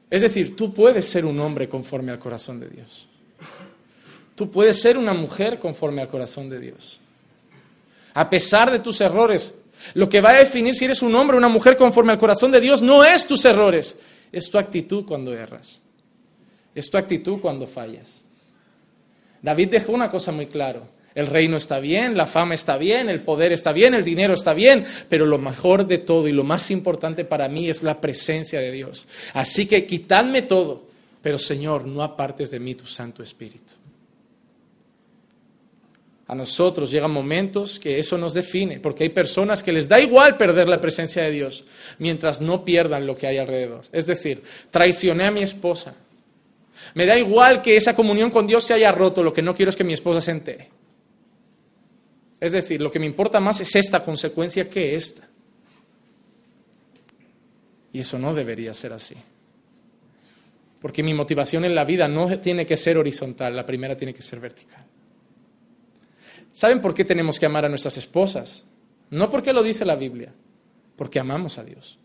Es 0.10 0.22
decir, 0.22 0.56
tú 0.56 0.74
puedes 0.74 1.06
ser 1.06 1.26
un 1.26 1.40
hombre 1.40 1.70
conforme 1.70 2.12
al 2.12 2.20
corazón 2.20 2.60
de 2.60 2.68
Dios. 2.70 3.08
Tú 4.40 4.50
puedes 4.50 4.80
ser 4.80 4.98
una 4.98 5.14
mujer 5.14 5.60
conforme 5.60 6.02
al 6.02 6.08
corazón 6.08 6.50
de 6.50 6.62
Dios. 6.62 7.02
A 8.14 8.30
pesar 8.30 8.72
de 8.72 8.80
tus 8.80 9.02
errores, 9.02 9.54
lo 9.96 10.08
que 10.08 10.22
va 10.22 10.30
a 10.30 10.40
definir 10.40 10.76
si 10.76 10.86
eres 10.86 11.02
un 11.02 11.14
hombre 11.14 11.36
o 11.36 11.40
una 11.40 11.50
mujer 11.50 11.76
conforme 11.76 12.14
al 12.14 12.18
corazón 12.18 12.50
de 12.50 12.62
Dios 12.62 12.82
no 12.82 13.04
es 13.04 13.28
tus 13.28 13.44
errores, 13.44 14.00
es 14.32 14.50
tu 14.50 14.58
actitud 14.58 15.04
cuando 15.06 15.34
erras. 15.34 15.82
Es 16.74 16.90
tu 16.90 16.98
actitud 16.98 17.42
cuando 17.42 17.68
fallas. 17.68 18.22
David 19.42 19.72
dejó 19.72 19.92
una 19.92 20.10
cosa 20.10 20.32
muy 20.32 20.48
claro. 20.48 20.88
El 21.16 21.28
reino 21.28 21.58
está 21.58 21.82
bien, 21.82 22.16
la 22.16 22.26
fama 22.26 22.54
está 22.54 22.78
bien, 22.78 23.10
el 23.10 23.20
poder 23.20 23.52
está 23.52 23.74
bien, 23.74 23.94
el 23.94 24.06
dinero 24.06 24.36
está 24.36 24.54
bien, 24.54 24.86
pero 25.10 25.26
lo 25.26 25.38
mejor 25.38 25.86
de 25.86 25.98
todo 25.98 26.30
y 26.30 26.32
lo 26.32 26.46
más 26.46 26.72
importante 26.72 27.26
para 27.26 27.50
mí 27.50 27.70
es 27.70 27.84
la 27.84 28.00
presencia 28.00 28.62
de 28.62 28.72
Dios. 28.72 29.06
Así 29.34 29.66
que 29.66 29.86
quitadme 29.86 30.44
todo, 30.44 30.88
pero 31.22 31.38
Señor, 31.38 31.86
no 31.86 32.04
apartes 32.04 32.50
de 32.52 32.62
mí 32.62 32.74
tu 32.76 32.86
Santo 32.86 33.22
Espíritu. 33.22 33.79
A 36.30 36.36
nosotros 36.36 36.92
llegan 36.92 37.10
momentos 37.10 37.80
que 37.80 37.98
eso 37.98 38.16
nos 38.16 38.36
define, 38.36 38.80
porque 38.80 39.04
hay 39.04 39.10
personas 39.10 39.64
que 39.64 39.72
les 39.72 39.90
da 39.90 40.00
igual 40.00 40.38
perder 40.38 40.70
la 40.70 40.80
presencia 40.80 41.24
de 41.24 41.32
Dios 41.32 41.66
mientras 41.98 42.40
no 42.40 42.64
pierdan 42.64 43.08
lo 43.08 43.18
que 43.18 43.26
hay 43.26 43.40
alrededor. 43.40 43.86
Es 43.92 44.06
decir, 44.06 44.44
traicioné 44.70 45.26
a 45.26 45.32
mi 45.32 45.42
esposa. 45.42 45.96
Me 46.94 47.08
da 47.08 47.18
igual 47.18 47.64
que 47.64 47.76
esa 47.76 47.96
comunión 47.96 48.30
con 48.30 48.46
Dios 48.46 48.64
se 48.64 48.76
haya 48.76 48.92
roto, 48.92 49.24
lo 49.24 49.34
que 49.34 49.42
no 49.42 49.56
quiero 49.56 49.72
es 49.72 49.76
que 49.76 49.84
mi 49.84 49.94
esposa 49.94 50.22
se 50.22 50.30
entere. 50.30 50.70
Es 52.40 52.52
decir, 52.52 52.80
lo 52.80 52.92
que 52.92 53.00
me 53.00 53.08
importa 53.08 53.40
más 53.40 53.60
es 53.62 53.76
esta 53.76 54.04
consecuencia 54.04 54.70
que 54.70 54.94
esta. 54.94 55.28
Y 57.92 58.02
eso 58.02 58.20
no 58.20 58.36
debería 58.36 58.72
ser 58.76 58.94
así. 58.94 59.16
Porque 60.80 61.02
mi 61.02 61.16
motivación 61.16 61.66
en 61.66 61.74
la 61.74 61.86
vida 61.86 62.08
no 62.08 62.40
tiene 62.40 62.68
que 62.68 62.78
ser 62.78 63.00
horizontal, 63.00 63.56
la 63.56 63.66
primera 63.66 63.98
tiene 63.98 64.14
que 64.14 64.22
ser 64.22 64.40
vertical. 64.40 64.89
¿Saben 66.52 66.82
por 66.82 66.94
qué 66.94 67.06
tenemos 67.06 67.40
que 67.40 67.46
amar 67.46 67.66
a 67.66 67.70
nuestras 67.70 67.98
esposas? 67.98 68.66
No 69.10 69.30
porque 69.30 69.54
lo 69.54 69.64
dice 69.64 69.86
la 69.86 69.96
Biblia, 69.96 70.34
porque 70.96 71.20
amamos 71.20 71.58
a 71.58 71.64
Dios. 71.64 71.98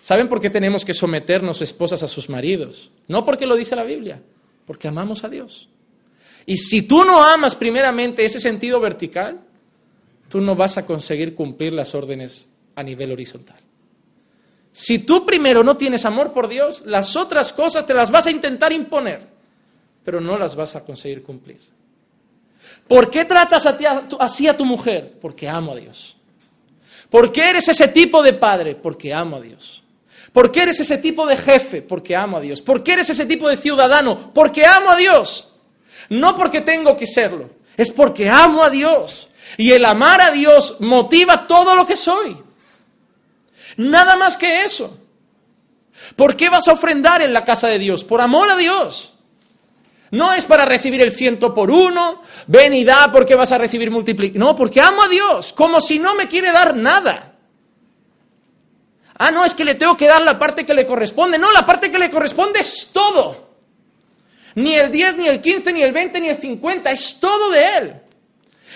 ¿Saben 0.00 0.28
por 0.28 0.40
qué 0.40 0.50
tenemos 0.50 0.84
que 0.84 0.94
someternos 0.94 1.60
esposas 1.60 2.02
a 2.02 2.08
sus 2.08 2.28
maridos? 2.28 2.90
No 3.08 3.24
porque 3.24 3.46
lo 3.46 3.56
dice 3.56 3.76
la 3.76 3.84
Biblia, 3.84 4.22
porque 4.64 4.88
amamos 4.88 5.24
a 5.24 5.28
Dios. 5.28 5.68
Y 6.46 6.56
si 6.56 6.82
tú 6.82 7.04
no 7.04 7.22
amas 7.22 7.54
primeramente 7.54 8.24
ese 8.24 8.40
sentido 8.40 8.80
vertical, 8.80 9.40
tú 10.28 10.40
no 10.40 10.56
vas 10.56 10.78
a 10.78 10.86
conseguir 10.86 11.34
cumplir 11.34 11.72
las 11.72 11.94
órdenes 11.94 12.48
a 12.74 12.82
nivel 12.82 13.12
horizontal. 13.12 13.58
Si 14.72 15.00
tú 15.00 15.26
primero 15.26 15.64
no 15.64 15.76
tienes 15.76 16.04
amor 16.04 16.32
por 16.32 16.48
Dios, 16.48 16.82
las 16.86 17.16
otras 17.16 17.52
cosas 17.52 17.86
te 17.86 17.94
las 17.94 18.10
vas 18.10 18.26
a 18.26 18.30
intentar 18.30 18.72
imponer, 18.72 19.26
pero 20.04 20.20
no 20.20 20.38
las 20.38 20.54
vas 20.54 20.76
a 20.76 20.84
conseguir 20.84 21.22
cumplir. 21.22 21.58
¿Por 22.86 23.10
qué 23.10 23.24
tratas 23.24 23.66
así 24.18 24.48
a 24.48 24.56
tu 24.56 24.64
mujer? 24.64 25.18
Porque 25.20 25.48
amo 25.48 25.72
a 25.72 25.76
Dios. 25.76 26.16
¿Por 27.10 27.32
qué 27.32 27.50
eres 27.50 27.68
ese 27.68 27.88
tipo 27.88 28.22
de 28.22 28.32
padre? 28.34 28.74
Porque 28.74 29.12
amo 29.12 29.36
a 29.36 29.40
Dios. 29.40 29.82
¿Por 30.32 30.52
qué 30.52 30.62
eres 30.62 30.80
ese 30.80 30.98
tipo 30.98 31.26
de 31.26 31.36
jefe? 31.36 31.82
Porque 31.82 32.14
amo 32.14 32.36
a 32.36 32.40
Dios. 32.40 32.60
¿Por 32.60 32.82
qué 32.82 32.94
eres 32.94 33.08
ese 33.10 33.26
tipo 33.26 33.48
de 33.48 33.56
ciudadano? 33.56 34.32
Porque 34.34 34.64
amo 34.66 34.90
a 34.90 34.96
Dios. 34.96 35.52
No 36.08 36.36
porque 36.36 36.60
tengo 36.60 36.96
que 36.96 37.06
serlo, 37.06 37.50
es 37.76 37.90
porque 37.90 38.28
amo 38.28 38.62
a 38.62 38.70
Dios. 38.70 39.28
Y 39.56 39.72
el 39.72 39.84
amar 39.84 40.20
a 40.20 40.30
Dios 40.30 40.76
motiva 40.80 41.46
todo 41.46 41.74
lo 41.74 41.86
que 41.86 41.96
soy. 41.96 42.36
Nada 43.76 44.16
más 44.16 44.36
que 44.36 44.64
eso. 44.64 44.98
¿Por 46.16 46.36
qué 46.36 46.48
vas 46.48 46.68
a 46.68 46.72
ofrendar 46.72 47.22
en 47.22 47.32
la 47.32 47.44
casa 47.44 47.68
de 47.68 47.78
Dios? 47.78 48.04
Por 48.04 48.20
amor 48.20 48.50
a 48.50 48.56
Dios. 48.56 49.14
No 50.10 50.32
es 50.32 50.44
para 50.44 50.64
recibir 50.64 51.02
el 51.02 51.12
ciento 51.12 51.54
por 51.54 51.70
uno, 51.70 52.22
ven 52.46 52.72
y 52.74 52.84
da 52.84 53.12
porque 53.12 53.34
vas 53.34 53.52
a 53.52 53.58
recibir 53.58 53.90
multiplicar. 53.90 54.38
No, 54.38 54.56
porque 54.56 54.80
amo 54.80 55.02
a 55.02 55.08
Dios, 55.08 55.52
como 55.52 55.80
si 55.80 55.98
no 55.98 56.14
me 56.14 56.28
quiere 56.28 56.50
dar 56.50 56.74
nada. 56.74 57.34
Ah, 59.18 59.30
no, 59.30 59.44
es 59.44 59.54
que 59.54 59.64
le 59.64 59.74
tengo 59.74 59.96
que 59.96 60.06
dar 60.06 60.22
la 60.22 60.38
parte 60.38 60.64
que 60.64 60.72
le 60.72 60.86
corresponde. 60.86 61.38
No, 61.38 61.50
la 61.52 61.66
parte 61.66 61.90
que 61.90 61.98
le 61.98 62.10
corresponde 62.10 62.60
es 62.60 62.90
todo. 62.92 63.48
Ni 64.54 64.74
el 64.74 64.90
10, 64.90 65.16
ni 65.16 65.26
el 65.26 65.40
15, 65.40 65.72
ni 65.72 65.82
el 65.82 65.92
20, 65.92 66.20
ni 66.20 66.28
el 66.28 66.36
50. 66.36 66.90
Es 66.90 67.18
todo 67.20 67.50
de 67.50 67.76
Él. 67.76 67.94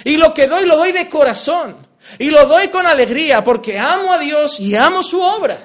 Y 0.04 0.16
lo 0.16 0.34
que 0.34 0.48
doy, 0.48 0.66
lo 0.66 0.76
doy 0.76 0.92
de 0.92 1.08
corazón. 1.08 1.86
Y 2.18 2.30
lo 2.30 2.46
doy 2.46 2.68
con 2.68 2.86
alegría 2.86 3.44
porque 3.44 3.78
amo 3.78 4.12
a 4.12 4.18
Dios 4.18 4.58
y 4.58 4.74
amo 4.74 5.02
su 5.02 5.20
obra. 5.20 5.58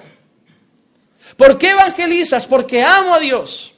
¿Por 1.35 1.57
qué 1.57 1.71
evangelizas? 1.71 2.45
Porque 2.45 2.83
amo 2.83 3.15
a 3.15 3.19
Dios. 3.19 3.73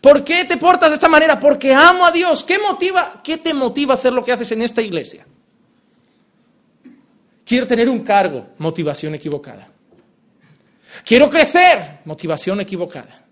¿Por 0.00 0.24
qué 0.24 0.44
te 0.44 0.56
portas 0.56 0.90
de 0.90 0.94
esta 0.94 1.08
manera? 1.08 1.38
Porque 1.38 1.74
amo 1.74 2.06
a 2.06 2.10
Dios. 2.10 2.42
¿Qué 2.44 2.58
motiva? 2.58 3.20
¿Qué 3.22 3.36
te 3.36 3.52
motiva 3.52 3.94
a 3.94 3.96
hacer 3.96 4.12
lo 4.12 4.24
que 4.24 4.32
haces 4.32 4.50
en 4.52 4.62
esta 4.62 4.80
iglesia? 4.80 5.26
Quiero 7.44 7.66
tener 7.66 7.88
un 7.88 8.00
cargo, 8.00 8.48
motivación 8.58 9.14
equivocada. 9.14 9.68
Quiero 11.04 11.28
crecer, 11.28 11.98
motivación 12.04 12.60
equivocada. 12.60 13.24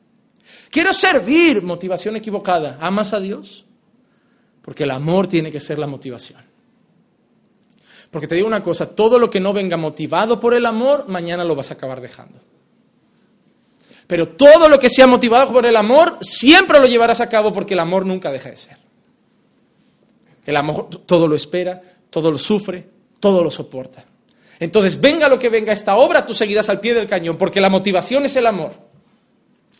Quiero 0.70 0.92
servir, 0.92 1.62
motivación 1.62 2.16
equivocada. 2.16 2.78
¿Amas 2.80 3.12
a 3.12 3.20
Dios? 3.20 3.64
Porque 4.60 4.84
el 4.84 4.90
amor 4.90 5.26
tiene 5.26 5.50
que 5.50 5.60
ser 5.60 5.78
la 5.78 5.86
motivación. 5.86 6.42
Porque 8.10 8.26
te 8.26 8.34
digo 8.34 8.46
una 8.46 8.62
cosa, 8.62 8.94
todo 8.94 9.18
lo 9.18 9.30
que 9.30 9.40
no 9.40 9.52
venga 9.52 9.76
motivado 9.76 10.40
por 10.40 10.54
el 10.54 10.66
amor, 10.66 11.08
mañana 11.08 11.44
lo 11.44 11.54
vas 11.54 11.70
a 11.70 11.74
acabar 11.74 12.00
dejando. 12.00 12.40
Pero 14.08 14.26
todo 14.26 14.70
lo 14.70 14.80
que 14.80 14.88
sea 14.88 15.06
motivado 15.06 15.52
por 15.52 15.66
el 15.66 15.76
amor, 15.76 16.18
siempre 16.22 16.80
lo 16.80 16.86
llevarás 16.86 17.20
a 17.20 17.28
cabo 17.28 17.52
porque 17.52 17.74
el 17.74 17.80
amor 17.80 18.06
nunca 18.06 18.32
deja 18.32 18.48
de 18.48 18.56
ser. 18.56 18.78
El 20.46 20.56
amor 20.56 20.88
todo 21.04 21.28
lo 21.28 21.36
espera, 21.36 21.80
todo 22.08 22.32
lo 22.32 22.38
sufre, 22.38 22.88
todo 23.20 23.44
lo 23.44 23.50
soporta. 23.50 24.06
Entonces, 24.58 24.98
venga 24.98 25.28
lo 25.28 25.38
que 25.38 25.50
venga 25.50 25.74
esta 25.74 25.96
obra, 25.96 26.24
tú 26.26 26.32
seguirás 26.32 26.70
al 26.70 26.80
pie 26.80 26.94
del 26.94 27.06
cañón, 27.06 27.36
porque 27.36 27.60
la 27.60 27.68
motivación 27.68 28.24
es 28.24 28.34
el 28.36 28.46
amor 28.46 28.72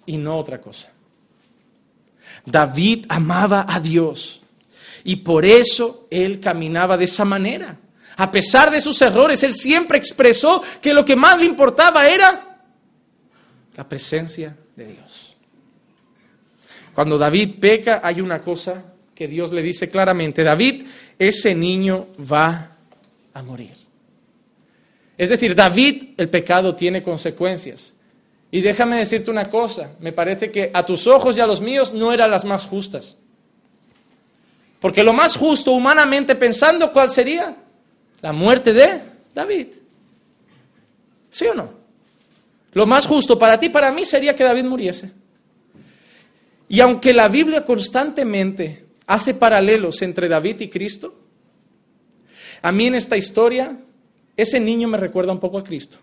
y 0.05 0.18
no 0.18 0.37
otra 0.39 0.61
cosa. 0.61 0.91
David 2.45 3.07
amaba 3.09 3.64
a 3.66 3.81
Dios 3.81 4.43
y 5.05 5.16
por 5.16 5.47
eso 5.47 6.07
él 6.11 6.39
caminaba 6.39 6.99
de 6.99 7.07
esa 7.07 7.24
manera. 7.24 7.79
A 8.16 8.31
pesar 8.31 8.70
de 8.70 8.83
sus 8.83 9.01
errores, 9.01 9.43
él 9.43 9.55
siempre 9.55 9.97
expresó 9.97 10.62
que 10.83 10.93
lo 10.93 11.05
que 11.05 11.16
más 11.16 11.39
le 11.39 11.47
importaba 11.47 12.07
era 12.09 12.47
la 13.79 13.89
presencia 13.89 14.57
de 14.74 14.87
Dios. 14.89 15.37
Cuando 16.93 17.16
David 17.16 17.61
peca, 17.61 18.01
hay 18.03 18.20
una 18.20 18.43
cosa 18.43 18.83
que 19.14 19.29
Dios 19.29 19.53
le 19.53 19.62
dice 19.62 19.89
claramente, 19.89 20.43
David, 20.43 20.85
ese 21.16 21.55
niño 21.55 22.09
va 22.20 22.72
a 23.33 23.41
morir. 23.41 23.74
Es 25.16 25.29
decir, 25.29 25.55
David, 25.55 26.14
el 26.16 26.29
pecado 26.29 26.74
tiene 26.74 27.05
consecuencias. 27.05 27.93
Y 28.51 28.62
déjame 28.62 28.97
decirte 28.97 29.31
una 29.31 29.45
cosa, 29.45 29.93
me 30.01 30.12
parece 30.12 30.51
que 30.51 30.72
a 30.74 30.85
tus 30.85 31.07
ojos 31.07 31.37
y 31.37 31.41
a 31.41 31.47
los 31.47 31.61
míos 31.61 31.93
no 31.93 32.12
eran 32.12 32.33
las 32.33 32.45
más 32.45 32.66
justas. 32.66 33.16
Porque 34.81 35.05
lo 35.05 35.12
más 35.12 35.37
justo, 35.37 35.70
humanamente 35.70 36.35
pensando, 36.35 36.93
¿cuál 36.93 37.11
sería? 37.11 37.55
La 38.22 38.33
muerte 38.33 38.72
de 38.72 39.03
David. 39.33 39.68
¿Sí 41.31 41.47
o 41.47 41.55
no? 41.55 41.78
Lo 42.79 42.87
más 42.87 43.09
justo 43.09 43.37
para 43.37 43.59
ti 43.59 43.70
para 43.70 43.91
mí 43.91 44.05
sería 44.05 44.37
que 44.37 44.45
David 44.45 44.62
muriese. 44.62 45.11
Y 46.68 46.79
aunque 46.79 47.12
la 47.12 47.26
Biblia 47.26 47.64
constantemente 47.64 48.87
hace 49.05 49.35
paralelos 49.35 50.01
entre 50.03 50.29
David 50.29 50.61
y 50.61 50.68
Cristo, 50.68 51.12
a 52.62 52.70
mí 52.70 52.87
en 52.87 52.95
esta 52.95 53.16
historia 53.16 53.76
ese 54.37 54.61
niño 54.61 54.87
me 54.87 54.97
recuerda 54.97 55.33
un 55.33 55.41
poco 55.41 55.59
a 55.59 55.64
Cristo. 55.64 55.99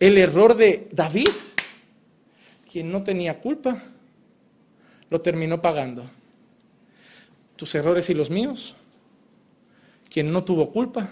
El 0.00 0.18
error 0.18 0.56
de 0.56 0.88
David, 0.90 1.28
quien 2.68 2.90
no 2.90 3.04
tenía 3.04 3.38
culpa, 3.38 3.80
lo 5.08 5.20
terminó 5.20 5.62
pagando. 5.62 6.04
Tus 7.54 7.76
errores 7.76 8.10
y 8.10 8.14
los 8.14 8.28
míos, 8.28 8.74
quien 10.10 10.32
no 10.32 10.42
tuvo 10.42 10.72
culpa, 10.72 11.10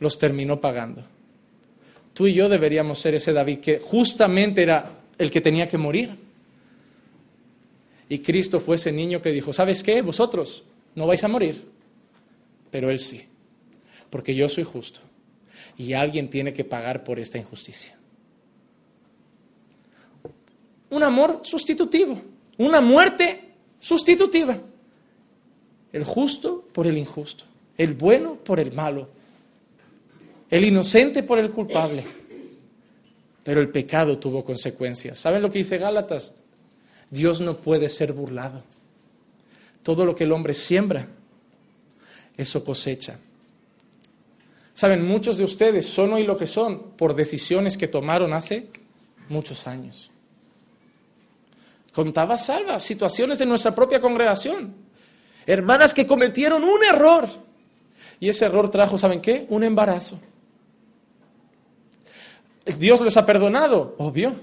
los 0.00 0.18
terminó 0.18 0.60
pagando. 0.60 1.04
Tú 2.14 2.26
y 2.26 2.34
yo 2.34 2.48
deberíamos 2.48 2.98
ser 2.98 3.14
ese 3.14 3.32
David 3.32 3.60
que 3.60 3.78
justamente 3.78 4.62
era 4.62 4.90
el 5.18 5.30
que 5.30 5.40
tenía 5.40 5.68
que 5.68 5.78
morir. 5.78 6.16
Y 8.08 8.18
Cristo 8.18 8.58
fue 8.60 8.76
ese 8.76 8.90
niño 8.90 9.22
que 9.22 9.30
dijo, 9.30 9.52
¿sabes 9.52 9.82
qué? 9.82 10.02
Vosotros 10.02 10.64
no 10.94 11.06
vais 11.06 11.22
a 11.22 11.28
morir, 11.28 11.64
pero 12.70 12.90
Él 12.90 12.98
sí, 12.98 13.24
porque 14.10 14.34
yo 14.34 14.48
soy 14.48 14.64
justo 14.64 15.00
y 15.78 15.94
alguien 15.94 16.28
tiene 16.28 16.52
que 16.52 16.64
pagar 16.64 17.04
por 17.04 17.18
esta 17.18 17.38
injusticia. 17.38 17.96
Un 20.90 21.02
amor 21.02 21.40
sustitutivo, 21.44 22.20
una 22.58 22.80
muerte 22.80 23.40
sustitutiva. 23.78 24.58
El 25.92 26.04
justo 26.04 26.68
por 26.72 26.86
el 26.86 26.98
injusto, 26.98 27.44
el 27.78 27.94
bueno 27.94 28.34
por 28.34 28.60
el 28.60 28.72
malo, 28.72 29.08
el 30.50 30.64
inocente 30.64 31.22
por 31.22 31.38
el 31.38 31.50
culpable. 31.50 32.04
Pero 33.44 33.60
el 33.60 33.70
pecado 33.70 34.18
tuvo 34.18 34.44
consecuencias. 34.44 35.18
¿Saben 35.18 35.42
lo 35.42 35.50
que 35.50 35.58
dice 35.58 35.78
Gálatas? 35.78 36.34
Dios 37.10 37.40
no 37.40 37.56
puede 37.56 37.88
ser 37.88 38.12
burlado. 38.12 38.62
Todo 39.82 40.04
lo 40.04 40.14
que 40.14 40.24
el 40.24 40.32
hombre 40.32 40.52
siembra, 40.54 41.08
eso 42.36 42.62
cosecha. 42.64 43.18
Saben, 44.72 45.04
muchos 45.04 45.36
de 45.36 45.44
ustedes 45.44 45.86
son 45.86 46.12
hoy 46.12 46.24
lo 46.24 46.36
que 46.36 46.46
son 46.46 46.92
por 46.96 47.14
decisiones 47.14 47.76
que 47.76 47.88
tomaron 47.88 48.32
hace 48.32 48.68
muchos 49.28 49.66
años. 49.66 50.10
Contaba 51.92 52.36
Salva 52.36 52.78
situaciones 52.78 53.38
de 53.38 53.46
nuestra 53.46 53.74
propia 53.74 54.00
congregación. 54.00 54.74
Hermanas 55.46 55.92
que 55.92 56.06
cometieron 56.06 56.62
un 56.62 56.82
error. 56.84 57.28
Y 58.20 58.28
ese 58.28 58.44
error 58.44 58.70
trajo, 58.70 58.96
¿saben 58.96 59.20
qué? 59.20 59.46
Un 59.48 59.64
embarazo. 59.64 60.20
Dios 62.64 63.00
les 63.00 63.16
ha 63.16 63.26
perdonado, 63.26 63.94
obvio. 63.98 64.34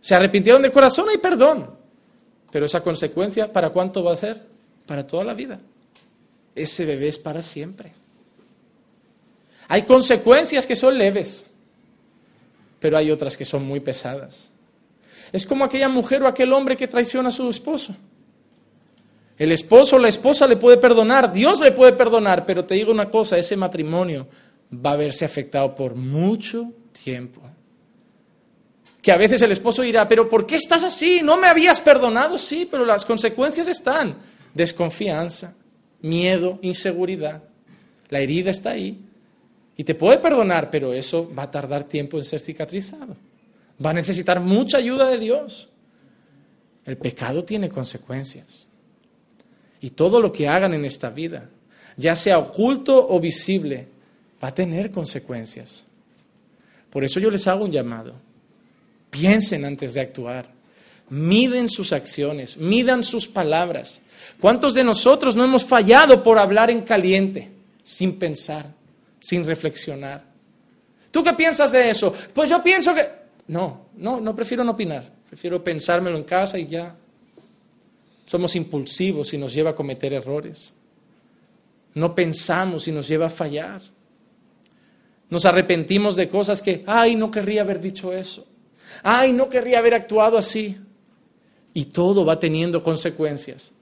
Se 0.00 0.14
arrepintieron 0.14 0.62
de 0.62 0.70
corazón, 0.70 1.08
hay 1.08 1.18
perdón. 1.18 1.70
Pero 2.50 2.66
esa 2.66 2.82
consecuencia, 2.82 3.52
¿para 3.52 3.70
cuánto 3.70 4.04
va 4.04 4.12
a 4.12 4.16
ser? 4.16 4.40
Para 4.86 5.06
toda 5.06 5.24
la 5.24 5.34
vida. 5.34 5.58
Ese 6.54 6.84
bebé 6.84 7.08
es 7.08 7.18
para 7.18 7.42
siempre. 7.42 7.92
Hay 9.68 9.82
consecuencias 9.82 10.66
que 10.66 10.76
son 10.76 10.96
leves, 10.98 11.46
pero 12.80 12.96
hay 12.96 13.10
otras 13.10 13.36
que 13.36 13.44
son 13.44 13.64
muy 13.64 13.80
pesadas. 13.80 14.50
Es 15.32 15.46
como 15.46 15.64
aquella 15.64 15.88
mujer 15.88 16.22
o 16.22 16.28
aquel 16.28 16.52
hombre 16.52 16.76
que 16.76 16.86
traiciona 16.86 17.30
a 17.30 17.32
su 17.32 17.48
esposo. 17.48 17.94
El 19.36 19.50
esposo 19.50 19.96
o 19.96 19.98
la 19.98 20.08
esposa 20.08 20.46
le 20.46 20.56
puede 20.56 20.76
perdonar, 20.76 21.32
Dios 21.32 21.60
le 21.60 21.72
puede 21.72 21.92
perdonar, 21.92 22.46
pero 22.46 22.64
te 22.64 22.74
digo 22.74 22.92
una 22.92 23.10
cosa, 23.10 23.36
ese 23.36 23.56
matrimonio 23.56 24.28
va 24.72 24.92
a 24.92 24.96
verse 24.96 25.24
afectado 25.24 25.74
por 25.74 25.96
mucho 25.96 26.70
tiempo. 26.92 27.40
Que 29.04 29.12
a 29.12 29.18
veces 29.18 29.42
el 29.42 29.52
esposo 29.52 29.82
dirá, 29.82 30.08
pero 30.08 30.30
¿por 30.30 30.46
qué 30.46 30.56
estás 30.56 30.82
así? 30.82 31.20
¿No 31.22 31.36
me 31.36 31.46
habías 31.46 31.78
perdonado? 31.78 32.38
Sí, 32.38 32.66
pero 32.70 32.86
las 32.86 33.04
consecuencias 33.04 33.68
están. 33.68 34.16
Desconfianza, 34.54 35.54
miedo, 36.00 36.58
inseguridad. 36.62 37.42
La 38.08 38.20
herida 38.20 38.50
está 38.50 38.70
ahí. 38.70 38.98
Y 39.76 39.84
te 39.84 39.94
puede 39.94 40.20
perdonar, 40.20 40.70
pero 40.70 40.94
eso 40.94 41.30
va 41.38 41.42
a 41.42 41.50
tardar 41.50 41.84
tiempo 41.84 42.16
en 42.16 42.24
ser 42.24 42.40
cicatrizado. 42.40 43.14
Va 43.84 43.90
a 43.90 43.92
necesitar 43.92 44.40
mucha 44.40 44.78
ayuda 44.78 45.10
de 45.10 45.18
Dios. 45.18 45.68
El 46.86 46.96
pecado 46.96 47.44
tiene 47.44 47.68
consecuencias. 47.68 48.68
Y 49.82 49.90
todo 49.90 50.18
lo 50.18 50.32
que 50.32 50.48
hagan 50.48 50.72
en 50.72 50.86
esta 50.86 51.10
vida, 51.10 51.50
ya 51.98 52.16
sea 52.16 52.38
oculto 52.38 53.06
o 53.06 53.20
visible, 53.20 53.86
va 54.42 54.48
a 54.48 54.54
tener 54.54 54.90
consecuencias. 54.90 55.84
Por 56.88 57.04
eso 57.04 57.20
yo 57.20 57.30
les 57.30 57.46
hago 57.46 57.66
un 57.66 57.70
llamado. 57.70 58.14
Piensen 59.14 59.64
antes 59.64 59.94
de 59.94 60.00
actuar. 60.00 60.52
Miden 61.08 61.68
sus 61.68 61.92
acciones, 61.92 62.56
midan 62.56 63.04
sus 63.04 63.28
palabras. 63.28 64.02
¿Cuántos 64.40 64.74
de 64.74 64.82
nosotros 64.82 65.36
no 65.36 65.44
hemos 65.44 65.64
fallado 65.64 66.22
por 66.22 66.38
hablar 66.38 66.70
en 66.70 66.80
caliente, 66.80 67.52
sin 67.84 68.18
pensar? 68.18 68.66
sin 69.24 69.42
reflexionar. 69.46 70.22
¿Tú 71.10 71.24
qué 71.24 71.32
piensas 71.32 71.72
de 71.72 71.88
eso? 71.88 72.14
Pues 72.34 72.50
yo 72.50 72.62
pienso 72.62 72.94
que... 72.94 73.08
No, 73.48 73.86
no, 73.96 74.20
no 74.20 74.36
prefiero 74.36 74.62
no 74.62 74.72
opinar. 74.72 75.10
Prefiero 75.26 75.64
pensármelo 75.64 76.18
en 76.18 76.24
casa 76.24 76.58
y 76.58 76.66
ya. 76.66 76.94
Somos 78.26 78.54
impulsivos 78.54 79.32
y 79.32 79.38
nos 79.38 79.54
lleva 79.54 79.70
a 79.70 79.74
cometer 79.74 80.12
errores. 80.12 80.74
No 81.94 82.14
pensamos 82.14 82.86
y 82.86 82.92
nos 82.92 83.08
lleva 83.08 83.26
a 83.26 83.30
fallar. 83.30 83.80
Nos 85.30 85.46
arrepentimos 85.46 86.16
de 86.16 86.28
cosas 86.28 86.60
que, 86.60 86.84
ay, 86.86 87.16
no 87.16 87.30
querría 87.30 87.62
haber 87.62 87.80
dicho 87.80 88.12
eso. 88.12 88.46
Ay, 89.06 89.34
no 89.34 89.50
querría 89.50 89.78
haber 89.78 89.92
actuado 89.92 90.38
así. 90.38 90.78
Y 91.74 91.84
todo 91.84 92.24
va 92.24 92.38
teniendo 92.38 92.82
consecuencias. 92.82 93.72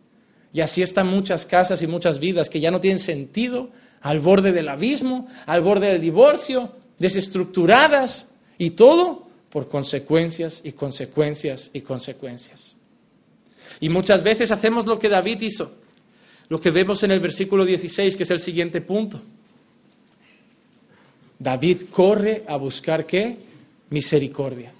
Y 0.52 0.60
así 0.60 0.82
están 0.82 1.06
muchas 1.06 1.46
casas 1.46 1.80
y 1.80 1.86
muchas 1.86 2.18
vidas 2.18 2.50
que 2.50 2.60
ya 2.60 2.72
no 2.72 2.80
tienen 2.80 2.98
sentido 2.98 3.70
al 4.00 4.18
borde 4.18 4.52
del 4.52 4.68
abismo, 4.68 5.28
al 5.46 5.60
borde 5.62 5.86
del 5.86 6.00
divorcio, 6.00 6.72
desestructuradas 6.98 8.28
y 8.58 8.70
todo 8.70 9.28
por 9.48 9.68
consecuencias 9.68 10.60
y 10.64 10.72
consecuencias 10.72 11.70
y 11.72 11.82
consecuencias. 11.82 12.74
Y 13.78 13.88
muchas 13.88 14.24
veces 14.24 14.50
hacemos 14.50 14.86
lo 14.86 14.98
que 14.98 15.08
David 15.08 15.40
hizo, 15.40 15.72
lo 16.48 16.60
que 16.60 16.72
vemos 16.72 17.04
en 17.04 17.12
el 17.12 17.20
versículo 17.20 17.64
16, 17.64 18.16
que 18.16 18.24
es 18.24 18.30
el 18.30 18.40
siguiente 18.40 18.80
punto. 18.80 19.22
David 21.38 21.82
corre 21.90 22.44
a 22.48 22.56
buscar 22.56 23.06
qué? 23.06 23.36
Misericordia. 23.90 24.72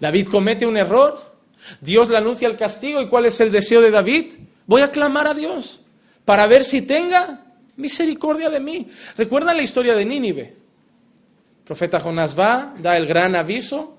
David 0.00 0.28
comete 0.28 0.66
un 0.66 0.76
error, 0.76 1.36
Dios 1.80 2.08
le 2.08 2.16
anuncia 2.16 2.48
el 2.48 2.56
castigo 2.56 3.00
y 3.00 3.08
¿cuál 3.08 3.26
es 3.26 3.40
el 3.40 3.50
deseo 3.50 3.80
de 3.80 3.90
David? 3.90 4.34
Voy 4.66 4.82
a 4.82 4.90
clamar 4.90 5.26
a 5.26 5.34
Dios 5.34 5.80
para 6.24 6.46
ver 6.46 6.64
si 6.64 6.82
tenga 6.82 7.44
misericordia 7.76 8.50
de 8.50 8.60
mí. 8.60 8.88
¿Recuerdan 9.16 9.56
la 9.56 9.62
historia 9.62 9.94
de 9.94 10.04
Nínive? 10.04 10.42
El 10.42 11.64
profeta 11.64 12.00
Jonás 12.00 12.38
va, 12.38 12.74
da 12.78 12.96
el 12.96 13.06
gran 13.06 13.34
aviso, 13.34 13.96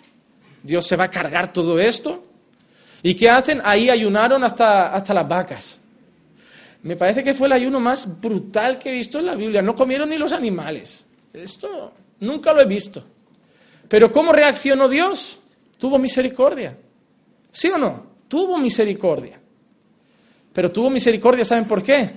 Dios 0.64 0.86
se 0.86 0.96
va 0.96 1.06
a 1.06 1.12
cargar 1.12 1.54
todo 1.54 1.80
esto. 1.80 2.26
¿Y 3.04 3.16
qué 3.16 3.30
hacen? 3.30 3.62
Ahí 3.64 3.90
ayunaron 3.90 4.44
hasta, 4.44 4.94
hasta 4.94 5.14
las 5.14 5.28
vacas. 5.28 5.80
Me 6.84 6.96
parece 6.96 7.24
que 7.24 7.34
fue 7.34 7.48
el 7.48 7.54
ayuno 7.54 7.80
más 7.80 8.20
brutal 8.20 8.78
que 8.78 8.90
he 8.90 8.92
visto 8.92 9.20
en 9.20 9.26
la 9.26 9.36
Biblia. 9.36 9.62
No 9.62 9.76
comieron 9.76 10.10
ni 10.10 10.18
los 10.18 10.32
animales. 10.32 11.06
Esto 11.34 11.94
nunca 12.20 12.54
lo 12.54 12.62
he 12.62 12.66
visto. 12.66 13.04
Pero 13.88 14.12
¿cómo 14.12 14.32
reaccionó 14.32 14.90
Dios? 14.90 15.40
Tuvo 15.78 15.98
misericordia. 15.98 16.78
¿Sí 17.52 17.70
o 17.70 17.78
no? 17.78 18.06
Tuvo 18.28 18.58
misericordia. 18.58 19.40
Pero 20.54 20.72
tuvo 20.72 20.90
misericordia, 20.90 21.46
¿saben 21.46 21.66
por 21.66 21.84
qué? 21.84 22.10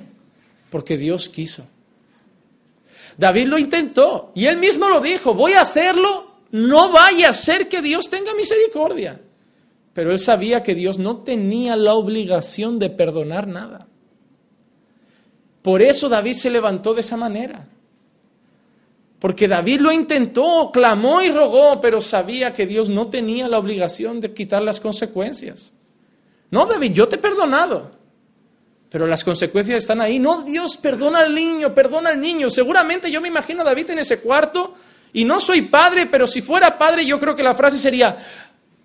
Porque 0.71 0.97
Dios 0.97 1.29
quiso. 1.29 1.67
David 3.17 3.49
lo 3.49 3.59
intentó 3.59 4.33
y 4.35 4.47
él 4.47 4.57
mismo 4.57 4.89
lo 4.89 5.01
dijo, 5.01 5.35
voy 5.35 5.53
a 5.53 5.61
hacerlo, 5.61 6.37
no 6.53 6.91
vaya 6.91 7.29
a 7.29 7.33
ser 7.35 7.69
que 7.69 7.83
Dios 7.83 8.09
tenga 8.09 8.33
misericordia. 8.35 9.21
Pero 9.93 10.13
él 10.13 10.19
sabía 10.19 10.63
que 10.63 10.75
Dios 10.75 10.99
no 10.99 11.19
tenía 11.19 11.77
la 11.77 11.95
obligación 11.95 12.79
de 12.79 12.91
perdonar 12.91 13.47
nada. 13.47 13.87
Por 15.63 15.83
eso 15.83 16.09
David 16.09 16.35
se 16.35 16.51
levantó 16.51 16.95
de 16.95 17.03
esa 17.03 17.17
manera. 17.17 17.69
Porque 19.21 19.47
David 19.47 19.81
lo 19.81 19.93
intentó, 19.93 20.71
clamó 20.73 21.21
y 21.21 21.31
rogó, 21.31 21.79
pero 21.79 22.01
sabía 22.01 22.55
que 22.55 22.67
Dios 22.67 22.89
no 22.89 23.09
tenía 23.09 23.49
la 23.49 23.59
obligación 23.59 24.19
de 24.19 24.33
quitar 24.33 24.63
las 24.63 24.81
consecuencias. 24.81 25.75
No, 26.51 26.65
David, 26.65 26.93
yo 26.93 27.07
te 27.07 27.17
he 27.17 27.19
perdonado, 27.19 27.93
pero 28.89 29.07
las 29.07 29.23
consecuencias 29.23 29.77
están 29.77 30.01
ahí. 30.01 30.19
No, 30.19 30.43
Dios, 30.43 30.79
perdona 30.79 31.21
al 31.21 31.35
niño, 31.35 31.75
perdona 31.75 32.11
al 32.11 32.21
niño. 32.21 32.51
Seguramente 32.51 33.11
yo 33.11 33.21
me 33.21 33.29
imagino 33.29 33.61
a 33.61 33.65
David 33.65 33.91
en 33.91 33.99
ese 33.99 34.21
cuarto 34.21 34.75
y 35.13 35.27
no 35.27 35.39
soy 35.39 35.63
padre, 35.63 36.07
pero 36.07 36.27
si 36.27 36.41
fuera 36.41 36.79
padre 36.79 37.05
yo 37.05 37.21
creo 37.21 37.37
que 37.37 37.43
la 37.43 37.55
frase 37.55 37.79
sería, 37.79 38.17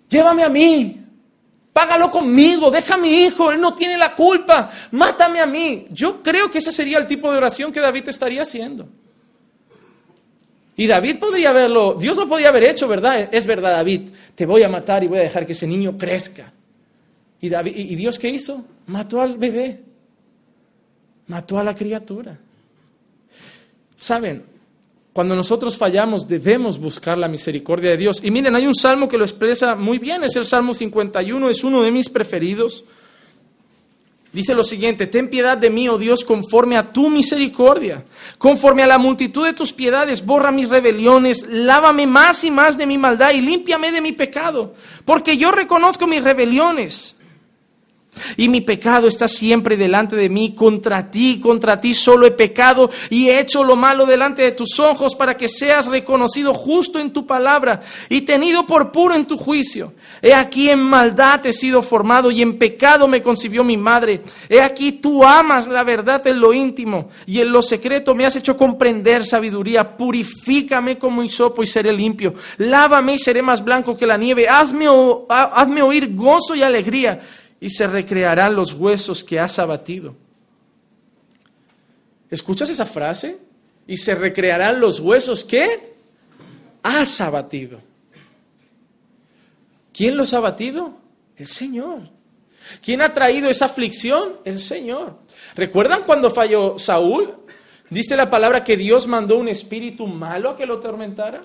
llévame 0.06 0.44
a 0.44 0.50
mí, 0.50 1.02
págalo 1.72 2.10
conmigo, 2.10 2.70
deja 2.70 2.94
a 2.94 2.98
mi 2.98 3.24
hijo, 3.24 3.50
él 3.50 3.60
no 3.60 3.74
tiene 3.74 3.96
la 3.96 4.14
culpa, 4.14 4.70
mátame 4.90 5.40
a 5.40 5.46
mí. 5.46 5.86
Yo 5.90 6.22
creo 6.22 6.50
que 6.50 6.58
ese 6.58 6.72
sería 6.72 6.98
el 6.98 7.06
tipo 7.06 7.32
de 7.32 7.38
oración 7.38 7.72
que 7.72 7.80
David 7.80 8.10
estaría 8.10 8.42
haciendo. 8.42 8.86
Y 10.76 10.86
David 10.86 11.18
podría 11.18 11.50
haberlo, 11.50 11.96
Dios 11.98 12.16
lo 12.16 12.28
podría 12.28 12.50
haber 12.50 12.64
hecho, 12.64 12.86
¿verdad? 12.86 13.30
Es 13.32 13.46
verdad, 13.46 13.72
David, 13.72 14.10
te 14.34 14.44
voy 14.44 14.62
a 14.62 14.68
matar 14.68 15.02
y 15.02 15.06
voy 15.06 15.18
a 15.18 15.22
dejar 15.22 15.46
que 15.46 15.52
ese 15.52 15.66
niño 15.66 15.96
crezca. 15.96 16.52
¿Y, 17.40 17.48
David, 17.48 17.74
¿Y 17.74 17.94
Dios 17.96 18.18
qué 18.18 18.28
hizo? 18.28 18.62
Mató 18.86 19.20
al 19.20 19.38
bebé, 19.38 19.80
mató 21.28 21.58
a 21.58 21.64
la 21.64 21.74
criatura. 21.74 22.38
Saben, 23.96 24.44
cuando 25.14 25.34
nosotros 25.34 25.78
fallamos 25.78 26.28
debemos 26.28 26.78
buscar 26.78 27.16
la 27.16 27.26
misericordia 27.26 27.92
de 27.92 27.96
Dios. 27.96 28.20
Y 28.22 28.30
miren, 28.30 28.54
hay 28.54 28.66
un 28.66 28.74
salmo 28.74 29.08
que 29.08 29.16
lo 29.16 29.24
expresa 29.24 29.74
muy 29.74 29.96
bien, 29.96 30.24
es 30.24 30.36
el 30.36 30.44
Salmo 30.44 30.74
51, 30.74 31.48
es 31.48 31.64
uno 31.64 31.82
de 31.82 31.90
mis 31.90 32.10
preferidos. 32.10 32.84
Dice 34.36 34.54
lo 34.54 34.62
siguiente, 34.62 35.06
ten 35.06 35.30
piedad 35.30 35.56
de 35.56 35.70
mí, 35.70 35.88
oh 35.88 35.96
Dios, 35.96 36.22
conforme 36.22 36.76
a 36.76 36.92
tu 36.92 37.08
misericordia, 37.08 38.04
conforme 38.36 38.82
a 38.82 38.86
la 38.86 38.98
multitud 38.98 39.46
de 39.46 39.54
tus 39.54 39.72
piedades, 39.72 40.26
borra 40.26 40.52
mis 40.52 40.68
rebeliones, 40.68 41.46
lávame 41.48 42.06
más 42.06 42.44
y 42.44 42.50
más 42.50 42.76
de 42.76 42.84
mi 42.84 42.98
maldad 42.98 43.30
y 43.30 43.40
límpiame 43.40 43.92
de 43.92 44.02
mi 44.02 44.12
pecado, 44.12 44.74
porque 45.06 45.38
yo 45.38 45.52
reconozco 45.52 46.06
mis 46.06 46.22
rebeliones 46.22 47.15
y 48.36 48.48
mi 48.48 48.60
pecado 48.60 49.06
está 49.06 49.28
siempre 49.28 49.76
delante 49.76 50.16
de 50.16 50.28
mí. 50.28 50.54
Contra 50.54 51.10
ti, 51.10 51.40
contra 51.40 51.80
ti 51.80 51.94
solo 51.94 52.26
he 52.26 52.30
pecado 52.30 52.90
y 53.10 53.28
he 53.28 53.40
hecho 53.40 53.64
lo 53.64 53.76
malo 53.76 54.06
delante 54.06 54.42
de 54.42 54.52
tus 54.52 54.78
ojos 54.78 55.14
para 55.14 55.36
que 55.36 55.48
seas 55.48 55.86
reconocido 55.86 56.54
justo 56.54 56.98
en 56.98 57.12
tu 57.12 57.26
palabra 57.26 57.82
y 58.08 58.22
tenido 58.22 58.66
por 58.66 58.92
puro 58.92 59.14
en 59.14 59.26
tu 59.26 59.36
juicio. 59.36 59.92
He 60.22 60.34
aquí 60.34 60.70
en 60.70 60.80
maldad 60.80 61.44
he 61.46 61.52
sido 61.52 61.82
formado 61.82 62.30
y 62.30 62.42
en 62.42 62.58
pecado 62.58 63.08
me 63.08 63.22
concibió 63.22 63.64
mi 63.64 63.76
madre. 63.76 64.22
He 64.48 64.60
aquí 64.60 64.92
tú 64.92 65.24
amas 65.24 65.68
la 65.68 65.84
verdad 65.84 66.26
en 66.26 66.40
lo 66.40 66.52
íntimo 66.52 67.10
y 67.26 67.40
en 67.40 67.52
lo 67.52 67.62
secreto 67.62 68.14
me 68.14 68.26
has 68.26 68.36
hecho 68.36 68.56
comprender 68.56 69.24
sabiduría. 69.24 69.96
Purifícame 69.96 70.98
como 70.98 71.22
hisopo 71.22 71.62
y 71.62 71.66
seré 71.66 71.92
limpio. 71.92 72.34
Lávame 72.58 73.14
y 73.14 73.18
seré 73.18 73.42
más 73.42 73.64
blanco 73.64 73.96
que 73.96 74.06
la 74.06 74.16
nieve. 74.16 74.48
Hazme, 74.48 74.86
hazme 75.28 75.82
oír 75.82 76.14
gozo 76.14 76.54
y 76.54 76.62
alegría 76.62 77.20
y 77.60 77.70
se 77.70 77.86
recrearán 77.86 78.54
los 78.54 78.74
huesos 78.74 79.24
que 79.24 79.40
has 79.40 79.58
abatido. 79.58 80.14
¿Escuchas 82.30 82.70
esa 82.70 82.86
frase? 82.86 83.38
Y 83.86 83.96
se 83.96 84.14
recrearán 84.14 84.80
los 84.80 85.00
huesos 85.00 85.44
que 85.44 85.94
has 86.82 87.20
abatido. 87.20 87.80
¿Quién 89.92 90.16
los 90.16 90.34
ha 90.34 90.38
abatido? 90.38 90.98
El 91.36 91.46
Señor. 91.46 92.10
¿Quién 92.82 93.00
ha 93.00 93.14
traído 93.14 93.48
esa 93.48 93.66
aflicción? 93.66 94.40
El 94.44 94.58
Señor. 94.58 95.18
¿Recuerdan 95.54 96.02
cuando 96.04 96.30
falló 96.30 96.78
Saúl? 96.78 97.34
Dice 97.88 98.16
la 98.16 98.28
palabra 98.28 98.64
que 98.64 98.76
Dios 98.76 99.06
mandó 99.06 99.38
un 99.38 99.48
espíritu 99.48 100.06
malo 100.06 100.50
a 100.50 100.56
que 100.56 100.66
lo 100.66 100.74
atormentara. 100.74 101.44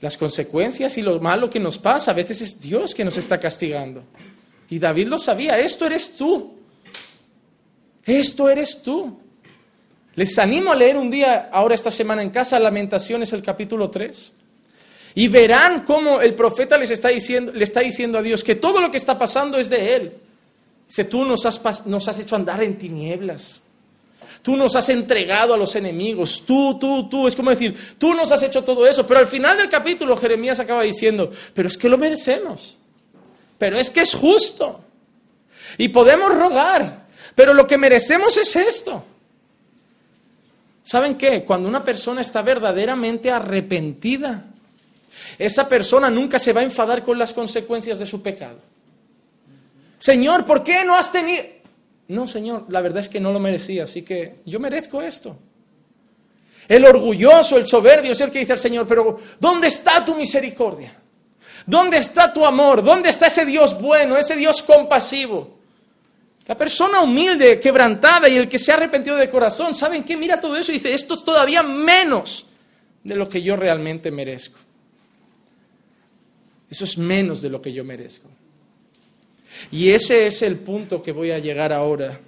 Las 0.00 0.16
consecuencias 0.16 0.96
y 0.96 1.02
lo 1.02 1.18
malo 1.20 1.50
que 1.50 1.58
nos 1.58 1.78
pasa, 1.78 2.12
a 2.12 2.14
veces 2.14 2.40
es 2.40 2.60
Dios 2.60 2.94
que 2.94 3.04
nos 3.04 3.16
está 3.16 3.40
castigando. 3.40 4.04
Y 4.70 4.78
David 4.78 5.08
lo 5.08 5.18
sabía, 5.18 5.58
esto 5.58 5.86
eres 5.86 6.14
tú. 6.14 6.54
Esto 8.04 8.48
eres 8.48 8.82
tú. 8.82 9.18
Les 10.14 10.38
animo 10.38 10.72
a 10.72 10.76
leer 10.76 10.96
un 10.96 11.10
día, 11.10 11.48
ahora 11.52 11.74
esta 11.74 11.90
semana 11.90 12.22
en 12.22 12.30
casa, 12.30 12.58
Lamentaciones, 12.58 13.32
el 13.32 13.42
capítulo 13.42 13.90
3. 13.90 14.32
Y 15.14 15.28
verán 15.28 15.84
cómo 15.84 16.20
el 16.20 16.34
profeta 16.34 16.78
les 16.78 16.90
está 16.90 17.08
diciendo, 17.08 17.52
le 17.52 17.64
está 17.64 17.80
diciendo 17.80 18.18
a 18.18 18.22
Dios 18.22 18.44
que 18.44 18.54
todo 18.54 18.80
lo 18.80 18.90
que 18.90 18.96
está 18.96 19.18
pasando 19.18 19.58
es 19.58 19.68
de 19.68 19.96
Él. 19.96 20.14
Dice, 20.86 21.04
tú 21.04 21.24
nos 21.24 21.44
has, 21.44 21.86
nos 21.86 22.08
has 22.08 22.18
hecho 22.18 22.36
andar 22.36 22.62
en 22.62 22.78
tinieblas. 22.78 23.62
Tú 24.42 24.56
nos 24.56 24.76
has 24.76 24.88
entregado 24.88 25.54
a 25.54 25.56
los 25.56 25.74
enemigos, 25.74 26.44
tú, 26.46 26.78
tú, 26.78 27.08
tú. 27.08 27.26
Es 27.26 27.36
como 27.36 27.50
decir, 27.50 27.76
tú 27.98 28.14
nos 28.14 28.30
has 28.32 28.42
hecho 28.42 28.62
todo 28.62 28.86
eso. 28.86 29.06
Pero 29.06 29.20
al 29.20 29.26
final 29.26 29.56
del 29.56 29.68
capítulo 29.68 30.16
Jeremías 30.16 30.60
acaba 30.60 30.82
diciendo, 30.82 31.30
pero 31.54 31.68
es 31.68 31.76
que 31.76 31.88
lo 31.88 31.98
merecemos. 31.98 32.78
Pero 33.58 33.78
es 33.78 33.90
que 33.90 34.00
es 34.00 34.14
justo. 34.14 34.80
Y 35.76 35.88
podemos 35.88 36.34
rogar, 36.34 37.06
pero 37.34 37.52
lo 37.52 37.66
que 37.66 37.76
merecemos 37.76 38.36
es 38.36 38.56
esto. 38.56 39.04
¿Saben 40.82 41.16
qué? 41.16 41.44
Cuando 41.44 41.68
una 41.68 41.84
persona 41.84 42.22
está 42.22 42.40
verdaderamente 42.40 43.30
arrepentida, 43.30 44.44
esa 45.38 45.68
persona 45.68 46.08
nunca 46.08 46.38
se 46.38 46.52
va 46.52 46.62
a 46.62 46.64
enfadar 46.64 47.02
con 47.02 47.18
las 47.18 47.34
consecuencias 47.34 47.98
de 47.98 48.06
su 48.06 48.22
pecado. 48.22 48.58
Señor, 49.98 50.46
¿por 50.46 50.62
qué 50.62 50.84
no 50.84 50.94
has 50.94 51.12
tenido... 51.12 51.44
No, 52.08 52.26
Señor, 52.26 52.66
la 52.70 52.80
verdad 52.80 53.00
es 53.00 53.08
que 53.08 53.20
no 53.20 53.32
lo 53.32 53.38
merecía, 53.38 53.84
así 53.84 54.02
que 54.02 54.36
yo 54.46 54.58
merezco 54.58 55.02
esto. 55.02 55.36
El 56.66 56.84
orgulloso, 56.84 57.56
el 57.56 57.66
soberbio 57.66 58.12
es 58.12 58.20
el 58.20 58.30
que 58.30 58.40
dice 58.40 58.52
al 58.52 58.58
Señor, 58.58 58.86
pero 58.86 59.18
¿dónde 59.38 59.68
está 59.68 60.04
tu 60.04 60.14
misericordia? 60.14 60.94
¿Dónde 61.66 61.98
está 61.98 62.32
tu 62.32 62.44
amor? 62.44 62.82
¿Dónde 62.82 63.10
está 63.10 63.26
ese 63.26 63.44
Dios 63.44 63.78
bueno, 63.80 64.16
ese 64.16 64.36
Dios 64.36 64.62
compasivo? 64.62 65.58
La 66.46 66.56
persona 66.56 67.02
humilde, 67.02 67.60
quebrantada 67.60 68.26
y 68.28 68.36
el 68.36 68.48
que 68.48 68.58
se 68.58 68.72
ha 68.72 68.76
arrepentido 68.76 69.16
de 69.16 69.28
corazón, 69.28 69.74
¿saben 69.74 70.02
qué? 70.02 70.16
Mira 70.16 70.40
todo 70.40 70.56
eso 70.56 70.72
y 70.72 70.76
dice, 70.76 70.94
esto 70.94 71.14
es 71.14 71.24
todavía 71.24 71.62
menos 71.62 72.46
de 73.04 73.16
lo 73.16 73.28
que 73.28 73.42
yo 73.42 73.54
realmente 73.54 74.10
merezco. 74.10 74.58
Eso 76.70 76.84
es 76.84 76.96
menos 76.96 77.42
de 77.42 77.50
lo 77.50 77.60
que 77.60 77.72
yo 77.72 77.84
merezco. 77.84 78.30
Y 79.70 79.90
ese 79.90 80.26
es 80.26 80.42
el 80.42 80.56
punto 80.56 81.02
que 81.02 81.12
voy 81.12 81.30
a 81.30 81.38
llegar 81.38 81.72
ahora. 81.72 82.20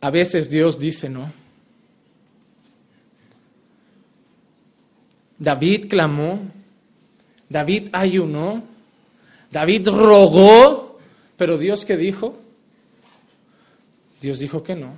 A 0.00 0.10
veces 0.10 0.48
Dios 0.48 0.78
dice 0.78 1.08
no. 1.08 1.32
David 5.38 5.86
clamó, 5.88 6.40
David 7.48 7.88
ayunó, 7.92 8.64
David 9.50 9.88
rogó, 9.88 10.98
pero 11.36 11.56
Dios 11.56 11.84
qué 11.84 11.96
dijo? 11.96 12.36
Dios 14.20 14.40
dijo 14.40 14.62
que 14.62 14.74
no. 14.74 14.92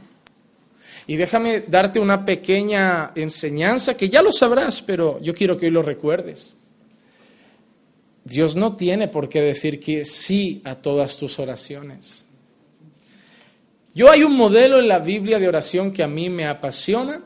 Y 1.07 1.17
déjame 1.17 1.61
darte 1.67 2.01
una 2.01 2.25
pequeña 2.25 3.13
enseñanza 3.15 3.97
que 3.97 4.09
ya 4.09 4.23
lo 4.23 4.33
sabrás, 4.33 4.81
pero 4.81 5.21
yo 5.21 5.35
quiero 5.35 5.59
que 5.59 5.67
hoy 5.67 5.73
lo 5.73 5.83
recuerdes. 5.83 6.57
Dios 8.25 8.55
no 8.55 8.77
tiene 8.77 9.09
por 9.09 9.29
qué 9.29 9.41
decir 9.41 9.81
que 9.81 10.05
sí 10.05 10.61
a 10.65 10.77
todas 10.77 11.17
tus 11.17 11.39
oraciones. 11.39 12.27
Yo 13.95 14.11
hay 14.11 14.23
un 14.23 14.37
modelo 14.37 14.79
en 14.79 14.89
la 14.89 14.99
Biblia 14.99 15.39
de 15.39 15.49
oración 15.49 15.93
que 15.93 16.03
a 16.03 16.09
mí 16.09 16.31
me 16.31 16.47
apasiona, 16.47 17.25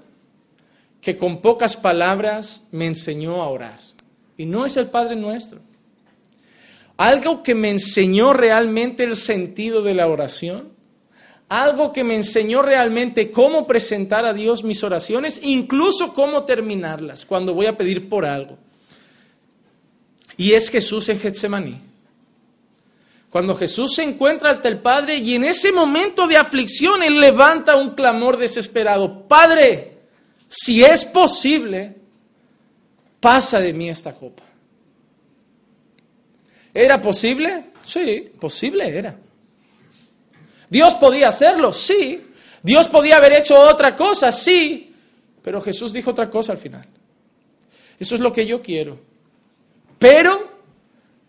que 1.01 1.17
con 1.17 1.43
pocas 1.43 1.77
palabras 1.77 2.67
me 2.71 2.87
enseñó 2.87 3.43
a 3.43 3.49
orar. 3.49 3.81
Y 4.37 4.47
no 4.47 4.65
es 4.65 4.77
el 4.77 4.87
Padre 4.87 5.17
nuestro. 5.17 5.61
Algo 6.97 7.43
que 7.43 7.55
me 7.55 7.71
enseñó 7.71 8.33
realmente 8.33 9.05
el 9.05 9.17
sentido 9.17 9.83
de 9.83 9.95
la 9.95 10.07
oración, 10.07 10.73
algo 11.49 11.93
que 11.93 12.05
me 12.05 12.17
enseñó 12.17 12.63
realmente 12.63 13.31
cómo 13.31 13.67
presentar 13.67 14.25
a 14.25 14.33
Dios 14.33 14.65
mis 14.65 14.83
oraciones, 14.83 15.41
incluso 15.43 16.15
cómo 16.15 16.45
terminarlas 16.45 17.27
cuando 17.27 17.53
voy 17.53 17.67
a 17.67 17.77
pedir 17.77 18.09
por 18.09 18.25
algo. 18.25 18.57
Y 20.37 20.53
es 20.53 20.69
Jesús 20.69 21.09
en 21.09 21.19
Getsemaní. 21.19 21.81
Cuando 23.31 23.57
Jesús 23.57 23.95
se 23.95 24.05
encuentra 24.05 24.51
ante 24.51 24.69
el 24.69 24.79
Padre 24.79 25.17
y 25.17 25.35
en 25.35 25.45
ese 25.45 25.73
momento 25.73 26.29
de 26.29 26.37
aflicción 26.37 27.03
Él 27.03 27.19
levanta 27.19 27.77
un 27.77 27.91
clamor 27.91 28.37
desesperado. 28.37 29.27
Padre, 29.27 29.99
si 30.49 30.85
es 30.85 31.05
posible, 31.05 31.97
pasa 33.19 33.59
de 33.59 33.73
mí 33.73 33.91
esta 33.91 34.15
copa. 34.15 34.45
¿Era 36.73 37.01
posible? 37.01 37.73
Sí, 37.85 38.31
posible 38.39 38.87
era. 38.87 39.17
¿Dios 40.69 40.95
podía 40.95 41.29
hacerlo? 41.29 41.73
Sí. 41.73 42.27
¿Dios 42.63 42.89
podía 42.89 43.17
haber 43.17 43.33
hecho 43.33 43.59
otra 43.59 43.95
cosa? 43.95 44.33
Sí. 44.33 44.95
Pero 45.43 45.61
Jesús 45.61 45.93
dijo 45.93 46.11
otra 46.11 46.31
cosa 46.31 46.53
al 46.53 46.59
final. 46.59 46.87
Eso 47.99 48.15
es 48.15 48.21
lo 48.21 48.33
que 48.33 48.47
yo 48.47 48.63
quiero. 48.63 48.99
Pero 50.05 50.51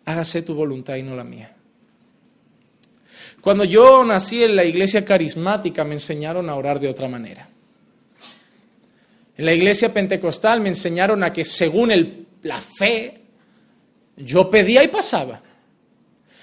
hágase 0.04 0.42
tu 0.42 0.54
voluntad 0.54 0.98
y 0.98 1.02
no 1.02 1.16
la 1.16 1.24
mía. 1.24 1.50
Cuando 3.40 3.64
yo 3.64 4.04
nací 4.04 4.44
en 4.44 4.54
la 4.54 4.66
iglesia 4.66 5.06
carismática 5.06 5.86
me 5.86 5.94
enseñaron 5.94 6.50
a 6.50 6.56
orar 6.56 6.82
de 6.82 6.90
otra 6.90 7.08
manera. 7.08 7.48
En 9.38 9.46
la 9.46 9.54
iglesia 9.54 9.94
pentecostal 9.94 10.60
me 10.60 10.68
enseñaron 10.68 11.24
a 11.24 11.32
que 11.32 11.46
según 11.46 11.90
el, 11.90 12.28
la 12.42 12.60
fe, 12.60 13.22
yo 14.18 14.50
pedía 14.50 14.84
y 14.84 14.90
pasaba. 14.90 15.42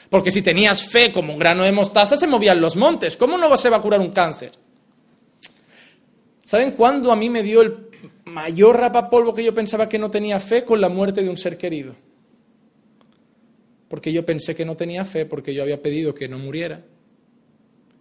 Porque 0.08 0.30
si 0.30 0.40
tenías 0.40 0.88
fe 0.88 1.12
como 1.12 1.34
un 1.34 1.38
grano 1.38 1.64
de 1.64 1.72
mostaza, 1.72 2.16
se 2.16 2.26
movían 2.26 2.62
los 2.62 2.76
montes. 2.76 3.14
¿Cómo 3.18 3.36
no 3.36 3.54
se 3.58 3.68
va 3.68 3.76
a 3.76 3.82
curar 3.82 4.00
un 4.00 4.10
cáncer? 4.10 4.52
¿Saben 6.42 6.70
cuándo 6.70 7.12
a 7.12 7.16
mí 7.16 7.28
me 7.28 7.42
dio 7.42 7.60
el 7.60 7.90
mayor 8.24 8.78
rapapolvo 8.78 9.34
que 9.34 9.44
yo 9.44 9.52
pensaba 9.52 9.86
que 9.86 9.98
no 9.98 10.10
tenía 10.10 10.40
fe 10.40 10.64
con 10.64 10.80
la 10.80 10.88
muerte 10.88 11.22
de 11.22 11.28
un 11.28 11.36
ser 11.36 11.58
querido? 11.58 11.94
Porque 13.92 14.10
yo 14.10 14.24
pensé 14.24 14.56
que 14.56 14.64
no 14.64 14.74
tenía 14.74 15.04
fe 15.04 15.26
porque 15.26 15.52
yo 15.52 15.62
había 15.62 15.82
pedido 15.82 16.14
que 16.14 16.26
no 16.26 16.38
muriera. 16.38 16.80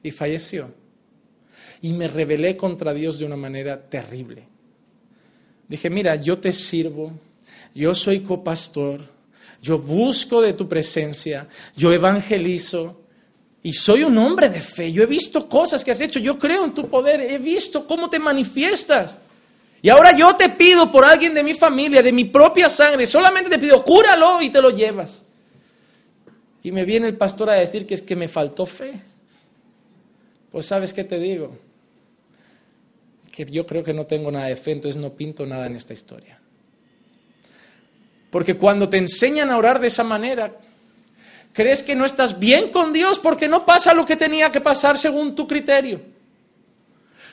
Y 0.02 0.12
falleció. 0.12 0.74
Y 1.82 1.92
me 1.92 2.08
rebelé 2.08 2.56
contra 2.56 2.94
Dios 2.94 3.20
de 3.20 3.26
una 3.26 3.36
manera 3.36 3.89
terrible. 3.89 4.48
Dije, 5.68 5.89
mira, 5.89 6.16
yo 6.16 6.38
te 6.38 6.54
sirvo, 6.54 7.12
yo 7.76 7.94
soy 7.94 8.22
copastor, 8.22 9.02
yo 9.62 9.80
busco 9.80 10.42
de 10.42 10.54
tu 10.54 10.70
presencia, 10.70 11.50
yo 11.76 11.92
evangelizo 11.92 13.02
y 13.62 13.74
soy 13.74 14.04
un 14.04 14.18
hombre 14.18 14.48
de 14.48 14.62
fe. 14.62 14.94
Yo 14.94 15.04
he 15.04 15.08
visto 15.08 15.50
cosas 15.50 15.84
que 15.84 15.92
has 15.92 16.00
hecho, 16.00 16.22
yo 16.22 16.39
creo 16.39 16.64
en 16.64 16.74
tu 16.74 16.88
poder, 16.89 17.20
he 17.20 17.38
visto 17.38 17.86
cómo 17.86 18.10
te 18.10 18.18
manifiestas. 18.18 19.20
Y 19.82 19.89
ahora 19.89 20.16
yo 20.16 20.38
te 20.38 20.48
pido 20.48 20.89
por 20.89 21.04
alguien 21.04 21.34
de 21.34 21.44
mi 21.44 21.54
familia, 21.54 22.02
de 22.02 22.14
mi 22.14 22.24
propia 22.24 22.70
sangre, 22.70 23.06
solamente 23.06 23.50
te 23.50 23.60
pido, 23.60 23.84
cúralo 23.84 24.42
y 24.42 24.50
te 24.50 24.62
lo 24.62 24.70
llevas. 24.70 25.26
Y 26.64 26.72
me 26.72 26.86
viene 26.86 27.07
el 27.07 27.18
pastor 27.18 27.49
a 27.49 27.53
decir 27.53 27.88
que 27.88 27.95
es 27.95 28.01
que 28.01 28.16
me 28.16 28.28
faltó 28.28 28.66
fe. 28.66 29.01
Pues 30.51 30.66
sabes 30.66 30.93
qué 30.93 31.03
te 31.03 31.18
digo, 31.18 31.57
que 33.32 33.45
yo 33.45 33.66
creo 33.66 33.84
que 33.84 33.93
no 33.93 34.05
tengo 34.05 34.32
nada 34.32 34.47
de 34.47 34.55
fe, 34.55 34.72
entonces 34.72 35.01
no 35.01 35.12
pinto 35.12 35.45
nada 35.45 35.66
en 35.66 35.76
esta 35.76 35.93
historia. 35.93 36.39
Porque 38.30 38.55
cuando 38.55 38.89
te 38.89 38.97
enseñan 38.97 39.49
a 39.49 39.57
orar 39.57 39.80
de 39.80 39.88
esa 39.88 40.03
manera, 40.03 40.53
crees 41.53 41.84
que 41.84 41.95
no 41.95 42.05
estás 42.05 42.39
bien 42.39 42.70
con 42.70 42.93
Dios 42.93 43.20
porque 43.20 43.47
no 43.47 43.66
pasa 43.66 43.93
lo 43.93 44.05
que 44.05 44.16
tenía 44.16 44.51
que 44.51 44.62
pasar 44.62 44.97
según 44.97 45.36
tu 45.36 45.47
criterio. 45.47 46.01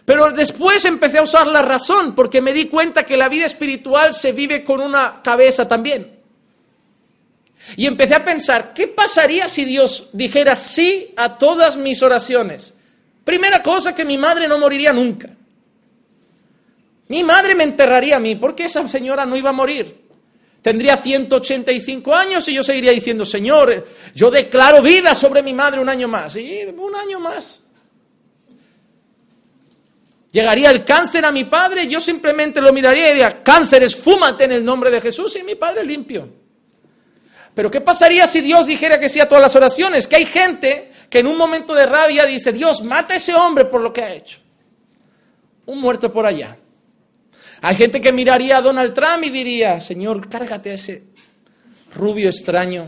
Pero 0.05 0.31
después 0.31 0.85
empecé 0.87 1.19
a 1.19 1.23
usar 1.23 1.47
la 1.47 1.63
razón 1.63 2.15
porque 2.15 2.41
me 2.41 2.53
di 2.53 2.67
cuenta 2.67 3.05
que 3.05 3.17
la 3.17 3.29
vida 3.29 3.45
espiritual 3.45 4.13
se 4.13 4.33
vive 4.33 4.65
con 4.65 4.81
una 4.81 5.21
cabeza 5.23 5.69
también. 5.69 6.18
Y 7.77 7.87
empecé 7.87 8.15
a 8.15 8.25
pensar, 8.25 8.73
¿qué 8.75 8.89
pasaría 8.89 9.49
si 9.49 9.65
Dios 9.65 10.11
dijera 10.13 10.57
sí 10.57 11.13
a 11.17 11.39
todas 11.39 11.77
mis 11.77 12.03
oraciones? 12.03 12.75
Primera 13.25 13.63
cosa, 13.63 13.95
que 13.95 14.05
mi 14.05 14.17
madre 14.17 14.49
no 14.49 14.59
moriría 14.59 14.93
nunca. 14.93 15.29
Mi 17.09 17.23
madre 17.25 17.55
me 17.55 17.65
enterraría 17.65 18.17
a 18.17 18.21
mí, 18.21 18.37
porque 18.37 18.65
esa 18.65 18.87
señora 18.89 19.25
no 19.27 19.37
iba 19.37 19.51
a 19.51 19.55
morir. 19.55 20.09
Tendría 20.63 20.97
185 20.97 22.15
años 22.15 22.49
y 22.49 22.55
yo 22.55 22.63
seguiría 22.63 22.93
diciendo, 22.93 23.25
Señor, 23.25 23.87
yo 24.15 24.31
declaro 24.31 24.83
vida 24.83 25.15
sobre 25.15 25.43
mi 25.43 25.55
madre 25.55 25.81
un 25.81 25.89
año 25.89 26.09
más. 26.09 26.37
Y 26.37 26.65
un 26.65 26.95
año 26.95 27.21
más. 27.21 27.61
Llegaría 30.31 30.71
el 30.71 30.85
cáncer 30.85 31.25
a 31.25 31.33
mi 31.33 31.45
padre, 31.45 31.89
yo 31.89 32.01
simplemente 32.01 32.61
lo 32.61 32.73
miraría 32.73 33.07
y 33.07 33.09
diría, 33.15 33.43
cáncer, 33.43 33.83
esfúmate 33.83 34.45
en 34.45 34.53
el 34.53 34.65
nombre 34.65 34.91
de 34.91 35.01
Jesús 35.01 35.37
y 35.37 35.43
mi 35.43 35.55
padre 35.55 35.85
limpio. 35.85 36.29
Pero 37.59 37.73
¿qué 37.73 37.81
pasaría 37.81 38.25
si 38.29 38.41
Dios 38.41 38.67
dijera 38.69 39.01
que 39.01 39.09
sí 39.09 39.19
a 39.19 39.27
todas 39.27 39.43
las 39.43 39.57
oraciones? 39.57 40.07
Que 40.07 40.15
hay 40.15 40.27
gente 40.27 40.93
que 41.11 41.19
en 41.19 41.27
un 41.27 41.37
momento 41.37 41.75
de 41.75 41.87
rabia 41.87 42.25
dice, 42.25 42.53
Dios, 42.53 42.85
mata 42.85 43.15
a 43.15 43.17
ese 43.17 43.35
hombre 43.35 43.65
por 43.65 43.81
lo 43.81 43.93
que 43.93 44.01
ha 44.01 44.15
hecho. 44.15 44.39
Un 45.67 45.81
muerto 45.81 46.13
por 46.13 46.25
allá. 46.25 46.57
Hay 47.61 47.75
gente 47.75 48.01
que 48.01 48.13
miraría 48.13 48.59
a 48.59 48.63
Donald 48.63 48.95
Trump 48.95 49.25
y 49.25 49.31
diría, 49.31 49.81
Señor, 49.81 50.29
cárgate 50.29 50.71
a 50.71 50.75
ese 50.75 51.03
rubio 51.97 52.29
extraño. 52.29 52.87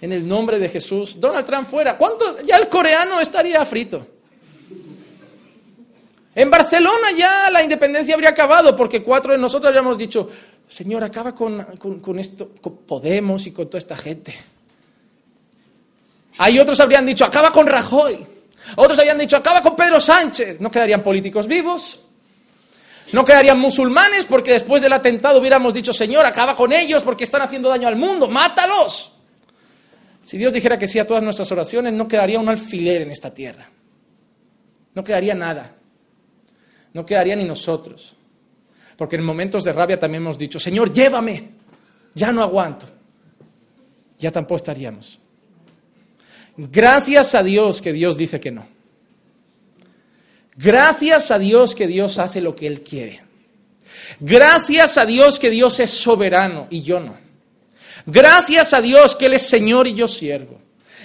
En 0.00 0.12
el 0.14 0.26
nombre 0.26 0.58
de 0.58 0.70
Jesús. 0.70 1.20
Donald 1.20 1.44
Trump 1.44 1.68
fuera. 1.68 1.98
¿Cuánto? 1.98 2.40
Ya 2.46 2.56
el 2.56 2.70
coreano 2.70 3.20
estaría 3.20 3.62
frito. 3.66 4.06
En 6.34 6.50
Barcelona 6.50 7.08
ya 7.14 7.50
la 7.50 7.62
independencia 7.62 8.14
habría 8.14 8.30
acabado 8.30 8.74
porque 8.74 9.02
cuatro 9.02 9.32
de 9.32 9.38
nosotros 9.38 9.68
habríamos 9.68 9.98
dicho, 9.98 10.30
Señor, 10.72 11.04
acaba 11.04 11.34
con, 11.34 11.62
con 12.00 12.18
esto, 12.18 12.52
con 12.62 12.78
Podemos 12.78 13.46
y 13.46 13.50
con 13.50 13.66
toda 13.66 13.76
esta 13.76 13.94
gente. 13.94 14.34
Hay 16.38 16.58
otros 16.58 16.80
habrían 16.80 17.04
dicho, 17.04 17.26
acaba 17.26 17.52
con 17.52 17.66
Rajoy. 17.66 18.26
Otros 18.76 18.98
habrían 18.98 19.18
dicho, 19.18 19.36
acaba 19.36 19.60
con 19.60 19.76
Pedro 19.76 20.00
Sánchez. 20.00 20.62
No 20.62 20.70
quedarían 20.70 21.02
políticos 21.02 21.46
vivos. 21.46 22.00
No 23.12 23.22
quedarían 23.22 23.60
musulmanes 23.60 24.24
porque 24.24 24.52
después 24.52 24.80
del 24.80 24.94
atentado 24.94 25.40
hubiéramos 25.40 25.74
dicho, 25.74 25.92
Señor, 25.92 26.24
acaba 26.24 26.56
con 26.56 26.72
ellos 26.72 27.02
porque 27.02 27.24
están 27.24 27.42
haciendo 27.42 27.68
daño 27.68 27.86
al 27.86 27.96
mundo, 27.96 28.26
mátalos. 28.26 29.12
Si 30.24 30.38
Dios 30.38 30.54
dijera 30.54 30.78
que 30.78 30.88
sí 30.88 30.98
a 30.98 31.06
todas 31.06 31.22
nuestras 31.22 31.52
oraciones, 31.52 31.92
no 31.92 32.08
quedaría 32.08 32.40
un 32.40 32.48
alfiler 32.48 33.02
en 33.02 33.10
esta 33.10 33.34
tierra. 33.34 33.68
No 34.94 35.04
quedaría 35.04 35.34
nada. 35.34 35.74
No 36.94 37.04
quedaría 37.04 37.36
ni 37.36 37.44
nosotros. 37.44 38.16
Porque 38.96 39.16
en 39.16 39.24
momentos 39.24 39.64
de 39.64 39.72
rabia 39.72 39.98
también 39.98 40.22
hemos 40.22 40.38
dicho, 40.38 40.58
Señor, 40.58 40.92
llévame. 40.92 41.50
Ya 42.14 42.32
no 42.32 42.42
aguanto. 42.42 42.86
Ya 44.18 44.30
tampoco 44.30 44.56
estaríamos. 44.56 45.18
Gracias 46.56 47.34
a 47.34 47.42
Dios 47.42 47.80
que 47.80 47.92
Dios 47.92 48.16
dice 48.16 48.38
que 48.38 48.50
no. 48.50 48.66
Gracias 50.56 51.30
a 51.30 51.38
Dios 51.38 51.74
que 51.74 51.86
Dios 51.86 52.18
hace 52.18 52.40
lo 52.40 52.54
que 52.54 52.66
Él 52.66 52.82
quiere. 52.82 53.22
Gracias 54.20 54.98
a 54.98 55.06
Dios 55.06 55.38
que 55.38 55.50
Dios 55.50 55.80
es 55.80 55.90
soberano 55.90 56.66
y 56.70 56.82
yo 56.82 57.00
no. 57.00 57.16
Gracias 58.06 58.74
a 58.74 58.80
Dios 58.80 59.16
que 59.16 59.26
Él 59.26 59.34
es 59.34 59.42
Señor 59.42 59.86
y 59.86 59.94
yo 59.94 60.06
siervo. 60.06 60.60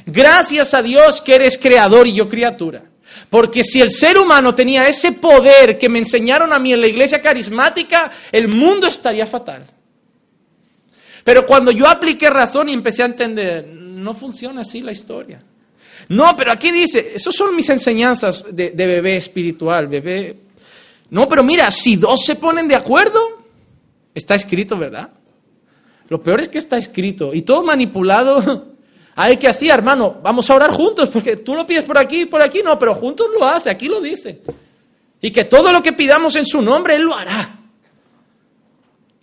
Gracias 0.06 0.74
a 0.74 0.82
Dios 0.82 1.22
que 1.22 1.36
eres 1.36 1.58
creador 1.58 2.08
y 2.08 2.14
yo 2.14 2.28
criatura. 2.28 2.84
Porque 3.30 3.64
si 3.64 3.82
el 3.82 3.92
ser 3.92 4.18
humano 4.18 4.54
tenía 4.56 4.88
ese 4.88 5.14
poder 5.14 5.78
que 5.78 5.90
me 5.90 6.00
enseñaron 6.00 6.54
a 6.54 6.60
mí 6.60 6.74
en 6.74 6.82
la 6.82 6.88
iglesia 6.88 7.22
carismática, 7.22 8.12
el 8.32 8.48
mundo 8.48 8.88
estaría 8.88 9.26
fatal. 9.26 9.66
Pero 11.24 11.46
cuando 11.46 11.72
yo 11.72 11.88
apliqué 11.88 12.30
razón 12.30 12.70
y 12.70 12.74
empecé 12.74 13.04
a 13.04 13.08
entender, 13.08 13.68
no 13.68 14.14
funciona 14.14 14.62
así 14.62 14.82
la 14.82 14.92
historia. 14.92 15.44
No, 16.10 16.38
pero 16.38 16.52
aquí 16.52 16.72
dice, 16.72 17.12
esas 17.16 17.36
son 17.36 17.56
mis 17.56 17.70
enseñanzas 17.70 18.56
de, 18.56 18.72
bebé 18.72 19.18
espiritual, 19.18 19.88
bebé. 19.88 20.38
No, 21.10 21.28
pero 21.28 21.44
mira, 21.44 21.70
si 21.72 21.98
dos 21.98 22.24
se 22.24 22.36
ponen 22.36 22.68
de 22.68 22.76
acuerdo, 22.76 23.20
está 24.14 24.36
escrito, 24.36 24.78
¿verdad? 24.78 25.10
Lo 26.08 26.24
peor 26.24 26.40
es 26.40 26.48
que 26.48 26.58
está 26.58 26.78
escrito 26.78 27.34
y 27.34 27.42
todo 27.42 27.64
manipulado. 27.64 28.68
Hay 29.20 29.38
que 29.38 29.48
hacía, 29.48 29.74
hermano, 29.74 30.18
vamos 30.22 30.48
a 30.48 30.54
orar 30.54 30.70
juntos, 30.70 31.10
porque 31.10 31.38
tú 31.38 31.56
lo 31.56 31.66
pides 31.66 31.84
por 31.84 31.98
aquí 31.98 32.22
y 32.22 32.26
por 32.26 32.40
aquí, 32.40 32.62
no, 32.64 32.78
pero 32.78 32.94
juntos 32.94 33.26
lo 33.34 33.48
hace, 33.48 33.72
aquí 33.72 33.88
lo 33.88 34.00
dice. 34.00 34.42
Y 35.20 35.32
que 35.32 35.46
todo 35.46 35.72
lo 35.72 35.82
que 35.82 35.92
pidamos 35.94 36.36
en 36.36 36.46
su 36.46 36.62
nombre, 36.62 36.96
Él 36.96 37.02
lo 37.02 37.16
hará. 37.16 37.58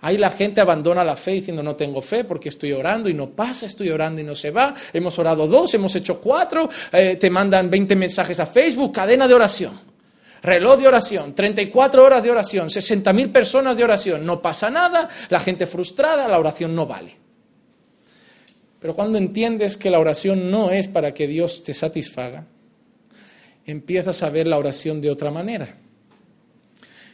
Ahí 0.01 0.18
la 0.18 0.30
gente 0.30 0.61
abandona 0.61 1.05
la 1.05 1.14
fe 1.14 1.34
diciendo 1.34 1.62
no 1.62 1.76
tengo 1.76 2.03
fe 2.03 2.24
porque 2.24 2.49
estoy 2.49 2.72
orando 2.72 3.09
y 3.09 3.14
no 3.14 3.30
pasa, 3.30 3.66
estoy 3.66 3.88
orando 3.90 4.20
y 4.20 4.24
no 4.24 4.34
se 4.34 4.51
va. 4.51 4.74
Hemos 4.92 5.16
orado 5.20 5.47
dos, 5.47 5.72
hemos 5.74 5.95
hecho 5.95 6.20
cuatro, 6.20 6.68
eh, 6.90 7.14
te 7.14 7.30
mandan 7.30 7.70
20 7.70 7.95
mensajes 7.95 8.40
a 8.40 8.47
Facebook, 8.47 8.92
cadena 8.92 9.28
de 9.28 9.34
oración, 9.34 9.80
reloj 10.42 10.76
de 10.80 10.88
oración, 10.88 11.36
34 11.36 12.05
horas 12.05 12.24
de 12.24 12.32
oración, 12.32 12.68
60 12.68 13.12
mil 13.12 13.30
personas 13.30 13.76
de 13.76 13.84
oración. 13.84 14.26
No 14.26 14.42
pasa 14.42 14.70
nada, 14.70 15.09
la 15.28 15.38
gente 15.38 15.68
frustrada, 15.68 16.26
la 16.26 16.40
oración 16.40 16.74
no 16.74 16.84
vale. 16.84 17.24
Pero 18.85 18.95
cuando 18.95 19.16
entiendes 19.16 19.78
que 19.78 19.89
la 19.89 19.99
oración 19.99 20.51
no 20.51 20.70
es 20.70 20.89
para 20.89 21.14
que 21.14 21.26
Dios 21.26 21.62
te 21.62 21.72
satisfaga, 21.72 22.45
empiezas 23.64 24.22
a 24.22 24.28
ver 24.28 24.47
la 24.47 24.59
oración 24.59 25.01
de 25.01 25.09
otra 25.09 25.30
manera. 25.30 25.74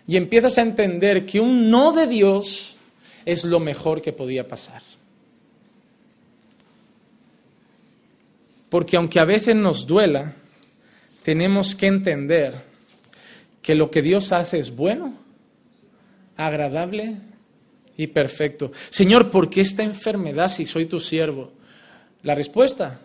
Y 0.05 0.17
empiezas 0.17 0.59
a 0.59 0.63
entender 0.63 1.25
que 1.25 1.39
un 1.39 1.71
no 1.71 1.93
de 1.93 2.09
Dios 2.09 2.77
es 3.25 3.45
lo 3.45 3.61
mejor 3.61 4.03
que 4.03 4.13
podía 4.13 4.49
pasar. 4.49 4.83
Porque 8.69 8.97
aunque 8.97 9.21
a 9.21 9.25
veces 9.25 9.55
nos 9.55 9.87
duela, 9.87 10.35
tenemos 11.23 11.77
que 11.77 11.87
entender 11.87 12.65
que 13.63 13.77
lo 13.77 13.93
que 13.93 14.03
Dios 14.03 14.33
hace 14.33 14.59
es 14.59 14.75
bueno 14.75 15.15
agradable 16.37 17.15
y 17.97 18.09
perfecto. 18.09 18.73
Señor, 18.91 19.31
¿por 19.31 19.49
qué 19.49 19.61
esta 19.61 19.85
enfermedad 19.85 20.49
si 20.49 20.67
soy 20.67 20.87
tu 20.87 20.99
siervo? 20.99 21.60
La 22.23 22.35
respuesta, 22.35 23.01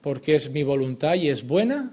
porque 0.00 0.34
es 0.34 0.50
mi 0.50 0.62
voluntad 0.62 1.14
y 1.14 1.28
es 1.28 1.46
buena, 1.46 1.92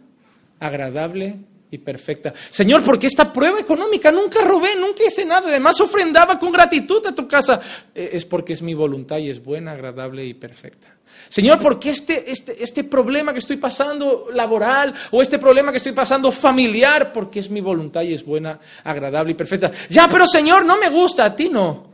agradable 0.59 1.37
y 1.69 1.77
perfecta. 1.79 2.33
Señor, 2.49 2.83
¿por 2.83 2.97
qué 2.97 3.07
esta 3.07 3.33
prueba 3.33 3.59
económica? 3.59 4.11
Nunca 4.11 4.41
robé, 4.41 4.69
nunca 4.79 5.03
hice 5.05 5.25
nada, 5.25 5.49
además 5.49 5.79
ofrendaba 5.81 6.39
con 6.39 6.51
gratitud 6.51 7.05
a 7.05 7.13
tu 7.13 7.27
casa. 7.27 7.59
Eh, 7.93 8.11
es 8.13 8.25
porque 8.25 8.53
es 8.53 8.61
mi 8.61 8.73
voluntad 8.73 9.17
y 9.17 9.29
es 9.29 9.43
buena, 9.43 9.73
agradable 9.73 10.25
y 10.25 10.33
perfecta. 10.33 10.93
Señor, 11.29 11.59
¿por 11.59 11.79
qué 11.79 11.89
este, 11.89 12.31
este, 12.31 12.63
este 12.63 12.83
problema 12.83 13.33
que 13.33 13.39
estoy 13.39 13.57
pasando 13.57 14.27
laboral 14.33 14.93
o 15.11 15.21
este 15.21 15.39
problema 15.39 15.71
que 15.71 15.77
estoy 15.77 15.91
pasando 15.91 16.31
familiar? 16.31 17.11
Porque 17.11 17.39
es 17.39 17.49
mi 17.49 17.59
voluntad 17.59 18.03
y 18.03 18.13
es 18.13 18.23
buena, 18.23 18.59
agradable 18.83 19.31
y 19.31 19.35
perfecta. 19.35 19.71
Ya, 19.89 20.07
pero 20.07 20.25
Señor, 20.27 20.65
no 20.65 20.77
me 20.77 20.89
gusta, 20.89 21.25
a 21.25 21.35
ti 21.35 21.49
no. 21.49 21.87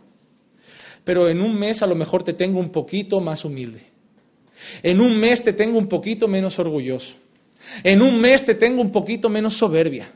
Pero 1.04 1.28
en 1.30 1.42
un 1.42 1.58
mes 1.58 1.82
a 1.82 1.88
lo 1.88 1.96
mejor 1.96 2.24
te 2.24 2.34
tengo 2.34 2.60
un 2.60 2.70
poquito 2.70 3.20
más 3.22 3.44
humilde. 3.44 3.93
En 4.82 5.02
un 5.02 5.18
mes 5.18 5.44
te 5.44 5.54
tengo 5.54 5.78
un 5.78 5.88
poquito 5.88 6.28
menos 6.28 6.60
orgulloso. 6.60 7.16
En 7.84 8.02
un 8.02 8.20
mes 8.20 8.46
te 8.46 8.56
tengo 8.56 8.82
un 8.82 8.92
poquito 8.92 9.30
menos 9.30 9.56
soberbia. 9.56 10.08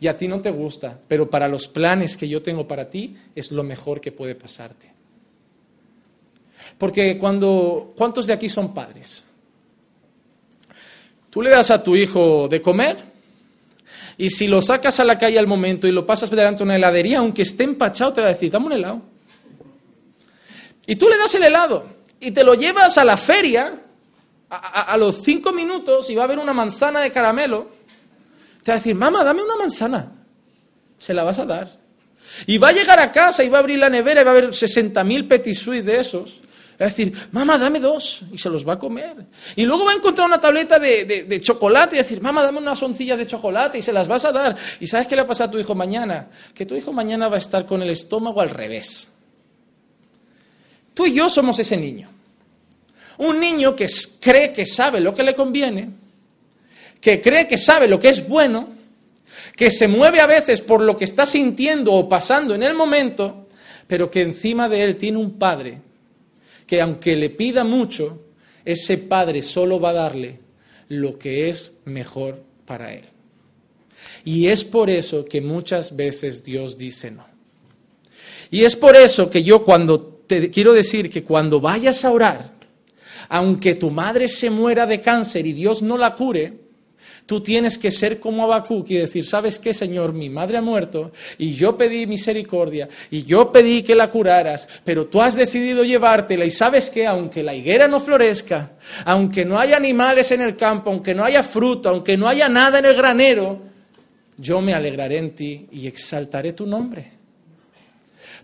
Y 0.00 0.08
a 0.08 0.16
ti 0.16 0.28
no 0.28 0.40
te 0.40 0.50
gusta, 0.50 0.98
pero 1.08 1.30
para 1.30 1.48
los 1.48 1.68
planes 1.68 2.16
que 2.16 2.28
yo 2.28 2.42
tengo 2.42 2.68
para 2.68 2.90
ti 2.90 3.16
es 3.34 3.50
lo 3.50 3.62
mejor 3.62 4.00
que 4.00 4.12
puede 4.12 4.34
pasarte. 4.34 4.92
Porque 6.76 7.18
cuando, 7.18 7.94
¿cuántos 7.96 8.26
de 8.26 8.34
aquí 8.34 8.48
son 8.48 8.74
padres? 8.74 9.24
Tú 11.30 11.40
le 11.40 11.50
das 11.50 11.70
a 11.70 11.82
tu 11.82 11.96
hijo 11.96 12.48
de 12.48 12.60
comer 12.60 12.96
y 14.18 14.28
si 14.30 14.46
lo 14.46 14.60
sacas 14.60 15.00
a 15.00 15.04
la 15.04 15.18
calle 15.18 15.38
al 15.38 15.46
momento 15.46 15.86
y 15.86 15.92
lo 15.92 16.06
pasas 16.06 16.30
delante 16.30 16.58
de 16.58 16.64
una 16.64 16.76
heladería, 16.76 17.18
aunque 17.18 17.42
esté 17.42 17.64
empachado, 17.64 18.12
te 18.14 18.20
va 18.20 18.28
a 18.28 18.32
decir, 18.32 18.50
dame 18.50 18.66
un 18.66 18.72
helado. 18.72 19.02
Y 20.86 20.96
tú 20.96 21.08
le 21.08 21.16
das 21.16 21.34
el 21.34 21.44
helado 21.44 21.95
y 22.20 22.30
te 22.30 22.44
lo 22.44 22.54
llevas 22.54 22.98
a 22.98 23.04
la 23.04 23.16
feria 23.16 23.82
a, 24.48 24.96
los 24.96 25.22
cinco 25.22 25.52
minutos 25.52 26.08
y 26.10 26.14
va 26.14 26.22
a 26.22 26.24
haber 26.24 26.38
una 26.38 26.52
manzana 26.52 27.00
de 27.00 27.10
caramelo, 27.10 27.68
te 28.62 28.70
va 28.70 28.76
a 28.76 28.78
decir, 28.78 28.94
mamá, 28.94 29.24
dame 29.24 29.42
una 29.42 29.56
manzana. 29.56 30.12
Se 30.98 31.12
la 31.12 31.24
vas 31.24 31.38
a 31.38 31.44
dar. 31.44 31.78
Y 32.46 32.58
va 32.58 32.68
a 32.68 32.72
llegar 32.72 32.98
a 32.98 33.12
casa 33.12 33.44
y 33.44 33.48
va 33.48 33.58
a 33.58 33.60
abrir 33.60 33.78
la 33.78 33.90
nevera 33.90 34.20
y 34.20 34.24
va 34.24 34.30
a 34.30 34.34
haber 34.34 34.50
60.000 34.50 35.28
petit 35.28 35.84
de 35.84 36.00
esos. 36.00 36.40
A 36.78 36.84
decir, 36.84 37.12
mamá, 37.32 37.56
dame 37.58 37.80
dos. 37.80 38.22
Y 38.32 38.38
se 38.38 38.50
los 38.50 38.66
va 38.66 38.74
a 38.74 38.78
comer. 38.78 39.14
Y 39.56 39.64
luego 39.64 39.84
va 39.84 39.92
a 39.92 39.94
encontrar 39.94 40.26
una 40.26 40.40
tableta 40.40 40.78
de, 40.78 41.40
chocolate 41.42 41.96
y 41.96 41.98
decir, 41.98 42.20
mamá, 42.20 42.42
dame 42.42 42.58
unas 42.58 42.82
oncillas 42.82 43.18
de 43.18 43.26
chocolate 43.26 43.78
y 43.78 43.82
se 43.82 43.92
las 43.92 44.06
vas 44.06 44.24
a 44.24 44.32
dar. 44.32 44.56
¿Y 44.80 44.86
sabes 44.86 45.06
qué 45.06 45.16
le 45.16 45.22
va 45.22 45.26
a 45.26 45.28
pasar 45.28 45.48
a 45.48 45.50
tu 45.50 45.58
hijo 45.58 45.74
mañana? 45.74 46.28
Que 46.54 46.66
tu 46.66 46.74
hijo 46.74 46.92
mañana 46.92 47.28
va 47.28 47.36
a 47.36 47.38
estar 47.38 47.66
con 47.66 47.82
el 47.82 47.90
estómago 47.90 48.40
al 48.40 48.50
revés. 48.50 49.10
Tú 50.96 51.04
y 51.04 51.12
yo 51.12 51.28
somos 51.28 51.58
ese 51.58 51.76
niño. 51.76 52.08
Un 53.18 53.38
niño 53.38 53.76
que 53.76 53.86
cree 54.18 54.50
que 54.50 54.64
sabe 54.64 54.98
lo 54.98 55.12
que 55.14 55.22
le 55.22 55.34
conviene, 55.34 55.90
que 57.02 57.20
cree 57.20 57.46
que 57.46 57.58
sabe 57.58 57.86
lo 57.86 58.00
que 58.00 58.08
es 58.08 58.26
bueno, 58.26 58.70
que 59.54 59.70
se 59.70 59.88
mueve 59.88 60.20
a 60.20 60.26
veces 60.26 60.62
por 60.62 60.80
lo 60.80 60.96
que 60.96 61.04
está 61.04 61.26
sintiendo 61.26 61.92
o 61.92 62.08
pasando 62.08 62.54
en 62.54 62.62
el 62.62 62.72
momento, 62.72 63.46
pero 63.86 64.10
que 64.10 64.22
encima 64.22 64.70
de 64.70 64.84
él 64.84 64.96
tiene 64.96 65.18
un 65.18 65.38
padre 65.38 65.82
que 66.66 66.80
aunque 66.80 67.14
le 67.14 67.28
pida 67.28 67.62
mucho, 67.62 68.22
ese 68.64 68.96
padre 68.96 69.42
solo 69.42 69.78
va 69.78 69.90
a 69.90 70.00
darle 70.00 70.40
lo 70.88 71.18
que 71.18 71.50
es 71.50 71.74
mejor 71.84 72.42
para 72.64 72.94
él. 72.94 73.04
Y 74.24 74.48
es 74.48 74.64
por 74.64 74.88
eso 74.88 75.26
que 75.26 75.42
muchas 75.42 75.94
veces 75.94 76.42
Dios 76.42 76.78
dice 76.78 77.10
no. 77.10 77.26
Y 78.50 78.64
es 78.64 78.74
por 78.76 78.96
eso 78.96 79.28
que 79.28 79.44
yo 79.44 79.62
cuando 79.62 80.15
te 80.26 80.50
quiero 80.50 80.72
decir 80.72 81.10
que 81.10 81.22
cuando 81.22 81.60
vayas 81.60 82.04
a 82.04 82.10
orar, 82.10 82.52
aunque 83.28 83.74
tu 83.74 83.90
madre 83.90 84.28
se 84.28 84.50
muera 84.50 84.86
de 84.86 85.00
cáncer 85.00 85.46
y 85.46 85.52
Dios 85.52 85.82
no 85.82 85.96
la 85.98 86.14
cure, 86.14 86.66
tú 87.26 87.40
tienes 87.40 87.76
que 87.76 87.90
ser 87.90 88.20
como 88.20 88.44
Habacuc 88.44 88.88
y 88.90 88.94
decir, 88.94 89.24
¿sabes 89.24 89.58
qué, 89.58 89.74
Señor? 89.74 90.12
Mi 90.12 90.30
madre 90.30 90.58
ha 90.58 90.62
muerto 90.62 91.12
y 91.38 91.52
yo 91.52 91.76
pedí 91.76 92.06
misericordia 92.06 92.88
y 93.10 93.24
yo 93.24 93.50
pedí 93.50 93.82
que 93.82 93.94
la 93.94 94.08
curaras, 94.08 94.68
pero 94.84 95.06
tú 95.06 95.20
has 95.20 95.34
decidido 95.34 95.84
llevártela 95.84 96.44
y 96.44 96.50
sabes 96.50 96.88
que 96.88 97.06
aunque 97.06 97.42
la 97.42 97.54
higuera 97.54 97.88
no 97.88 98.00
florezca, 98.00 98.72
aunque 99.04 99.44
no 99.44 99.58
haya 99.58 99.76
animales 99.76 100.30
en 100.30 100.40
el 100.40 100.56
campo, 100.56 100.90
aunque 100.90 101.14
no 101.14 101.24
haya 101.24 101.42
fruto, 101.42 101.88
aunque 101.88 102.16
no 102.16 102.28
haya 102.28 102.48
nada 102.48 102.78
en 102.78 102.84
el 102.84 102.94
granero, 102.94 103.60
yo 104.38 104.60
me 104.60 104.74
alegraré 104.74 105.18
en 105.18 105.34
ti 105.34 105.66
y 105.72 105.86
exaltaré 105.86 106.52
tu 106.52 106.66
nombre. 106.66 107.15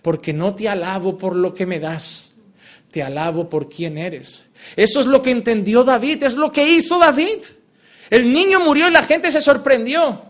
Porque 0.02 0.32
no 0.32 0.54
te 0.54 0.68
alabo 0.68 1.16
por 1.16 1.36
lo 1.36 1.54
que 1.54 1.64
me 1.64 1.80
das, 1.80 2.32
te 2.90 3.02
alabo 3.02 3.48
por 3.48 3.68
quién 3.68 3.96
eres 3.96 4.46
eso 4.76 5.00
es 5.00 5.06
lo 5.06 5.22
que 5.22 5.30
entendió 5.30 5.84
David, 5.84 6.22
es 6.22 6.34
lo 6.34 6.52
que 6.52 6.66
hizo 6.66 6.98
David. 6.98 7.38
El 8.10 8.32
niño 8.32 8.60
murió 8.60 8.88
y 8.88 8.92
la 8.92 9.02
gente 9.02 9.30
se 9.30 9.40
sorprendió. 9.40 10.22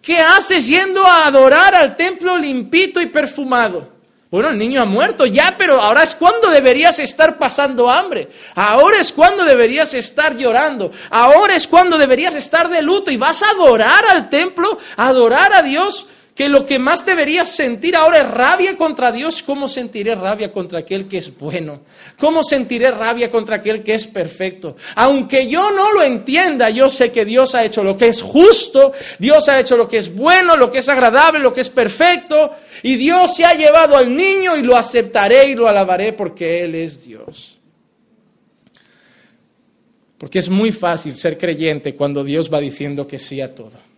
¿Qué 0.00 0.18
haces 0.18 0.66
yendo 0.66 1.04
a 1.06 1.26
adorar 1.26 1.74
al 1.74 1.96
templo 1.96 2.36
limpito 2.36 3.00
y 3.00 3.06
perfumado? 3.06 3.90
Bueno, 4.30 4.48
el 4.48 4.56
niño 4.56 4.80
ha 4.80 4.86
muerto 4.86 5.26
ya, 5.26 5.56
pero 5.58 5.78
ahora 5.78 6.02
es 6.02 6.14
cuando 6.14 6.50
deberías 6.50 6.98
estar 6.98 7.38
pasando 7.38 7.90
hambre. 7.90 8.28
Ahora 8.54 8.98
es 8.98 9.12
cuando 9.12 9.44
deberías 9.44 9.92
estar 9.92 10.36
llorando. 10.36 10.90
Ahora 11.10 11.54
es 11.54 11.66
cuando 11.66 11.98
deberías 11.98 12.34
estar 12.34 12.70
de 12.70 12.80
luto 12.80 13.10
y 13.10 13.18
vas 13.18 13.42
a 13.42 13.50
adorar 13.50 14.06
al 14.10 14.30
templo, 14.30 14.78
adorar 14.96 15.52
a 15.52 15.62
Dios 15.62 16.06
que 16.34 16.48
lo 16.48 16.64
que 16.64 16.78
más 16.78 17.04
deberías 17.04 17.48
sentir 17.48 17.94
ahora 17.94 18.18
es 18.22 18.30
rabia 18.30 18.76
contra 18.76 19.12
Dios, 19.12 19.42
¿cómo 19.42 19.68
sentiré 19.68 20.14
rabia 20.14 20.50
contra 20.50 20.78
aquel 20.78 21.06
que 21.06 21.18
es 21.18 21.36
bueno? 21.36 21.82
¿Cómo 22.18 22.42
sentiré 22.42 22.90
rabia 22.90 23.30
contra 23.30 23.56
aquel 23.56 23.82
que 23.82 23.92
es 23.92 24.06
perfecto? 24.06 24.76
Aunque 24.94 25.46
yo 25.46 25.70
no 25.72 25.92
lo 25.92 26.02
entienda, 26.02 26.70
yo 26.70 26.88
sé 26.88 27.12
que 27.12 27.26
Dios 27.26 27.54
ha 27.54 27.64
hecho 27.64 27.84
lo 27.84 27.98
que 27.98 28.08
es 28.08 28.22
justo, 28.22 28.92
Dios 29.18 29.46
ha 29.50 29.60
hecho 29.60 29.76
lo 29.76 29.86
que 29.86 29.98
es 29.98 30.14
bueno, 30.14 30.56
lo 30.56 30.72
que 30.72 30.78
es 30.78 30.88
agradable, 30.88 31.38
lo 31.38 31.52
que 31.52 31.60
es 31.60 31.70
perfecto, 31.70 32.52
y 32.82 32.96
Dios 32.96 33.36
se 33.36 33.44
ha 33.44 33.54
llevado 33.54 33.96
al 33.96 34.16
niño 34.16 34.56
y 34.56 34.62
lo 34.62 34.74
aceptaré 34.76 35.48
y 35.50 35.54
lo 35.54 35.68
alabaré 35.68 36.14
porque 36.14 36.64
Él 36.64 36.74
es 36.76 37.04
Dios. 37.04 37.58
Porque 40.16 40.38
es 40.38 40.48
muy 40.48 40.72
fácil 40.72 41.14
ser 41.16 41.36
creyente 41.36 41.94
cuando 41.94 42.24
Dios 42.24 42.50
va 42.50 42.60
diciendo 42.60 43.06
que 43.06 43.18
sí 43.18 43.40
a 43.42 43.54
todo. 43.54 43.91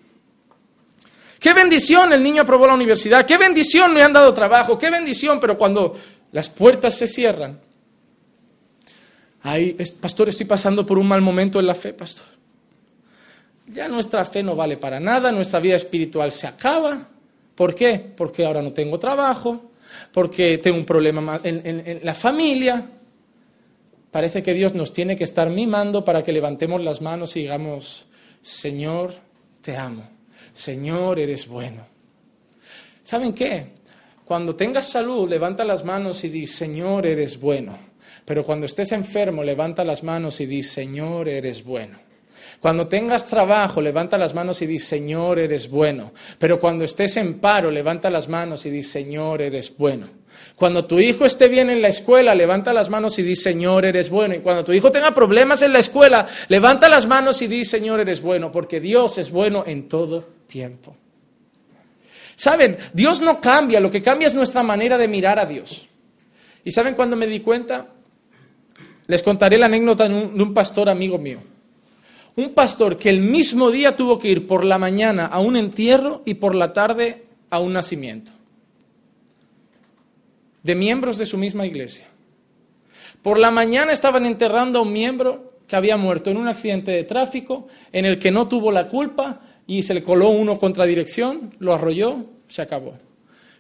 Qué 1.45 1.53
bendición, 1.53 2.11
el 2.11 2.23
niño 2.23 2.41
aprobó 2.41 2.67
la 2.67 2.73
universidad. 2.73 3.27
Qué 3.27 3.37
bendición, 3.37 3.93
me 3.93 4.03
han 4.03 4.15
dado 4.15 4.33
trabajo. 4.33 4.79
Qué 4.79 4.89
bendición, 4.89 5.39
pero 5.39 5.59
cuando 5.59 5.95
las 6.33 6.49
puertas 6.49 6.97
se 6.97 7.07
cierran, 7.07 7.61
ay, 9.43 9.77
pastor, 10.01 10.31
estoy 10.31 10.47
pasando 10.47 10.87
por 10.87 10.97
un 10.97 11.07
mal 11.07 11.21
momento 11.21 11.61
en 11.61 11.67
la 11.67 11.75
fe, 11.75 11.93
pastor. 11.93 12.25
Ya 13.67 13.89
nuestra 13.89 14.25
fe 14.25 14.43
no 14.43 14.57
vale 14.57 14.79
para 14.79 14.99
nada, 14.99 15.31
nuestra 15.33 15.61
vida 15.61 15.77
espiritual 15.77 16.33
se 16.33 16.47
acaba. 16.47 17.09
¿Por 17.55 17.75
qué? 17.75 17.99
Porque 17.99 18.47
ahora 18.47 18.63
no 18.63 18.73
tengo 18.73 18.99
trabajo, 18.99 19.71
porque 20.15 20.57
tengo 20.57 20.79
un 20.79 20.87
problema 20.87 21.43
en 21.45 22.01
la 22.03 22.15
familia. 22.15 22.89
Parece 24.11 24.43
que 24.43 24.55
Dios 24.55 24.73
nos 24.73 24.95
tiene 24.95 25.15
que 25.15 25.25
estar 25.25 25.51
mimando 25.51 26.07
para 26.07 26.23
que 26.23 26.33
levantemos 26.33 26.83
las 26.83 27.03
manos 27.03 27.37
y 27.37 27.41
digamos, 27.41 28.07
Señor, 28.41 29.13
te 29.61 29.77
amo. 29.77 30.14
Señor, 30.55 31.19
eres 31.19 31.49
bueno. 31.49 31.85
¿Saben 33.03 33.35
qué? 33.35 33.67
Cuando 34.25 34.57
tengas 34.57 34.89
salud, 34.89 35.29
levanta 35.29 35.65
las 35.65 35.85
manos 35.85 36.25
y 36.25 36.31
di, 36.31 36.47
Señor, 36.47 37.05
eres 37.05 37.39
bueno. 37.39 37.77
Pero 38.25 38.45
cuando 38.45 38.65
estés 38.65 38.93
enfermo, 38.93 39.45
levanta 39.45 39.85
las 39.85 40.03
manos 40.03 40.41
y 40.41 40.47
di, 40.47 40.63
Señor, 40.63 41.29
eres 41.29 41.63
bueno. 41.63 41.99
Cuando 42.61 42.87
tengas 42.87 43.27
trabajo, 43.27 43.83
levanta 43.83 44.17
las 44.17 44.33
manos 44.33 44.63
y 44.63 44.67
di, 44.67 44.79
Señor, 44.79 45.39
eres 45.39 45.69
bueno. 45.69 46.13
Pero 46.39 46.59
cuando 46.59 46.85
estés 46.85 47.19
en 47.19 47.41
paro, 47.41 47.71
levanta 47.71 48.09
las 48.09 48.29
manos 48.29 48.65
y 48.65 48.71
di, 48.71 48.83
Señor, 48.83 49.43
eres 49.43 49.77
bueno. 49.77 50.09
Cuando 50.57 50.87
tu 50.87 50.99
hijo 50.99 51.27
esté 51.27 51.49
bien 51.49 51.69
en 51.69 51.83
la 51.83 51.89
escuela, 51.89 52.35
levanta 52.35 52.73
las 52.73 52.89
manos 52.89 53.19
y 53.19 53.23
di, 53.23 53.37
Señor, 53.37 53.85
eres 53.85 54.09
bueno. 54.09 54.35
Y 54.35 54.39
cuando 54.39 54.65
tu 54.65 54.73
hijo 54.73 54.91
tenga 54.91 55.13
problemas 55.13 55.61
en 55.61 55.75
la 55.75 55.81
escuela, 55.81 56.27
levanta 56.49 56.89
las 56.89 57.07
manos 57.07 57.43
y 57.43 57.49
di, 57.49 57.67
Señor, 57.67 58.01
eres 58.01 58.23
bueno, 58.23 58.51
porque 58.51 58.81
Dios 58.81 59.19
es 59.19 59.31
bueno 59.31 59.65
en 59.67 59.89
todo 59.89 60.34
tiempo. 60.55 60.95
Saben, 62.37 62.79
Dios 62.93 63.21
no 63.21 63.41
cambia, 63.41 63.81
lo 63.81 63.91
que 63.91 64.01
cambia 64.01 64.29
es 64.29 64.35
nuestra 64.35 64.63
manera 64.63 64.97
de 64.97 65.09
mirar 65.09 65.41
a 65.41 65.47
Dios. 65.47 65.87
¿Y 66.65 66.71
saben 66.71 66.95
cuando 66.95 67.17
me 67.17 67.27
di 67.27 67.41
cuenta? 67.41 67.89
Les 69.09 69.21
contaré 69.21 69.59
la 69.59 69.67
anécdota 69.67 70.09
de 70.09 70.15
un 70.15 70.55
pastor 70.55 70.89
amigo 70.89 71.19
mío. 71.19 71.41
Un 72.37 72.55
pastor 72.55 72.97
que 72.97 73.11
el 73.11 73.21
mismo 73.21 73.73
día 73.73 73.97
tuvo 73.97 74.17
que 74.21 74.29
ir 74.29 74.47
por 74.47 74.65
la 74.65 74.79
mañana 74.79 75.27
a 75.27 75.41
un 75.41 75.57
entierro 75.57 76.23
y 76.25 76.35
por 76.35 76.55
la 76.55 76.73
tarde 76.73 77.25
a 77.51 77.59
un 77.59 77.73
nacimiento 77.73 78.31
de 80.63 80.75
miembros 80.77 81.19
de 81.19 81.27
su 81.27 81.37
misma 81.37 81.67
iglesia. 81.67 82.07
Por 83.23 83.39
la 83.39 83.51
mañana 83.51 83.93
estaban 83.93 84.25
enterrando 84.25 84.79
a 84.79 84.83
un 84.83 84.93
miembro 84.93 85.53
que 85.67 85.77
había 85.77 85.97
muerto 85.97 86.31
en 86.31 86.37
un 86.37 86.47
accidente 86.47 86.93
de 86.93 87.05
tráfico 87.05 87.67
en 87.93 88.05
el 88.05 88.19
que 88.19 88.31
no 88.31 88.49
tuvo 88.49 88.71
la 88.71 88.89
culpa 88.89 89.41
y 89.67 89.83
se 89.83 89.95
le 89.95 90.03
coló 90.03 90.29
uno 90.31 90.59
contra 90.59 90.85
dirección, 90.85 91.55
lo 91.59 91.75
arrolló, 91.75 92.27
se 92.49 92.63
acabó. 92.63 92.95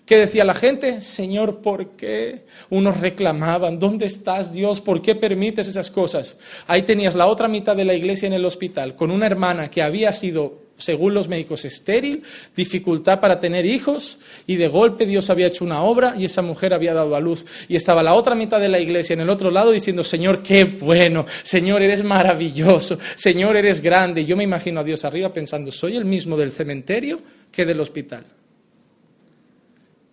¿Qué 0.06 0.18
decía 0.18 0.44
la 0.44 0.52
gente? 0.52 1.00
Señor, 1.00 1.62
¿por 1.62 1.96
qué? 1.96 2.44
Unos 2.68 3.00
reclamaban, 3.00 3.78
¿dónde 3.78 4.04
estás 4.04 4.52
Dios? 4.52 4.82
¿Por 4.82 5.00
qué 5.00 5.14
permites 5.14 5.66
esas 5.66 5.90
cosas? 5.90 6.36
Ahí 6.66 6.82
tenías 6.82 7.14
la 7.14 7.26
otra 7.26 7.48
mitad 7.48 7.74
de 7.74 7.86
la 7.86 7.94
iglesia 7.94 8.26
en 8.26 8.34
el 8.34 8.44
hospital, 8.44 8.96
con 8.96 9.10
una 9.10 9.26
hermana 9.26 9.70
que 9.70 9.80
había 9.80 10.12
sido, 10.12 10.63
según 10.76 11.14
los 11.14 11.28
médicos, 11.28 11.64
estéril, 11.64 12.22
dificultad 12.56 13.20
para 13.20 13.40
tener 13.40 13.64
hijos, 13.66 14.18
y 14.46 14.56
de 14.56 14.68
golpe 14.68 15.06
Dios 15.06 15.30
había 15.30 15.46
hecho 15.46 15.64
una 15.64 15.82
obra 15.82 16.14
y 16.18 16.24
esa 16.24 16.42
mujer 16.42 16.74
había 16.74 16.94
dado 16.94 17.14
a 17.14 17.20
luz. 17.20 17.46
Y 17.68 17.76
estaba 17.76 18.02
la 18.02 18.14
otra 18.14 18.34
mitad 18.34 18.60
de 18.60 18.68
la 18.68 18.80
iglesia 18.80 19.14
en 19.14 19.20
el 19.20 19.30
otro 19.30 19.50
lado 19.50 19.70
diciendo, 19.70 20.04
Señor, 20.04 20.42
qué 20.42 20.64
bueno, 20.64 21.26
Señor, 21.42 21.82
eres 21.82 22.02
maravilloso, 22.02 22.98
Señor, 23.14 23.56
eres 23.56 23.80
grande. 23.80 24.22
Y 24.22 24.24
yo 24.24 24.36
me 24.36 24.44
imagino 24.44 24.80
a 24.80 24.84
Dios 24.84 25.04
arriba 25.04 25.32
pensando, 25.32 25.70
soy 25.72 25.96
el 25.96 26.04
mismo 26.04 26.36
del 26.36 26.50
cementerio 26.50 27.20
que 27.50 27.64
del 27.64 27.80
hospital 27.80 28.24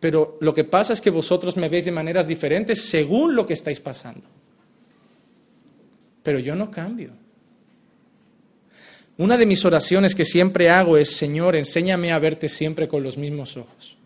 pero 0.02 0.40
lo 0.42 0.52
que 0.52 0.64
pasa 0.64 0.94
es 0.94 1.00
que 1.00 1.12
vosotros 1.12 1.56
me 1.58 1.70
veis 1.70 1.86
de 1.86 1.92
maneras 1.92 2.28
diferentes 2.28 2.90
según 2.90 3.36
lo 3.36 3.46
que 3.46 3.54
estáis 3.54 3.80
pasando. 3.80 4.28
Pero 6.24 6.40
yo 6.40 6.56
no 6.56 6.72
cambio. 6.72 7.12
Una 9.18 9.38
de 9.38 9.46
mis 9.46 9.66
oraciones 9.66 10.16
que 10.16 10.26
siempre 10.26 10.70
hago 10.70 10.98
es, 10.98 11.16
Señor, 11.16 11.56
enséñame 11.56 12.12
a 12.12 12.20
verte 12.20 12.50
siempre 12.50 12.88
con 12.88 13.04
los 13.04 13.18
mismos 13.18 13.58
ojos. 13.58 13.98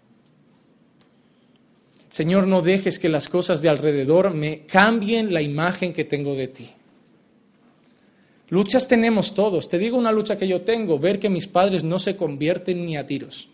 Señor, 2.09 2.47
no 2.47 2.61
dejes 2.61 2.97
que 2.99 3.09
las 3.09 3.27
cosas 3.27 3.61
de 3.61 3.69
alrededor 3.69 4.33
me 4.33 4.61
cambien 4.65 5.33
la 5.33 5.41
imagen 5.41 5.93
que 5.93 6.05
tengo 6.05 6.35
de 6.35 6.47
ti. 6.47 6.71
Luchas 8.49 8.87
tenemos 8.87 9.33
todos. 9.33 9.67
Te 9.67 9.77
digo 9.77 9.97
una 9.97 10.11
lucha 10.11 10.37
que 10.37 10.47
yo 10.47 10.61
tengo, 10.61 10.99
ver 10.99 11.19
que 11.19 11.29
mis 11.29 11.47
padres 11.47 11.83
no 11.83 11.99
se 11.99 12.15
convierten 12.15 12.85
ni 12.85 12.95
a 12.95 13.05
tiros 13.05 13.49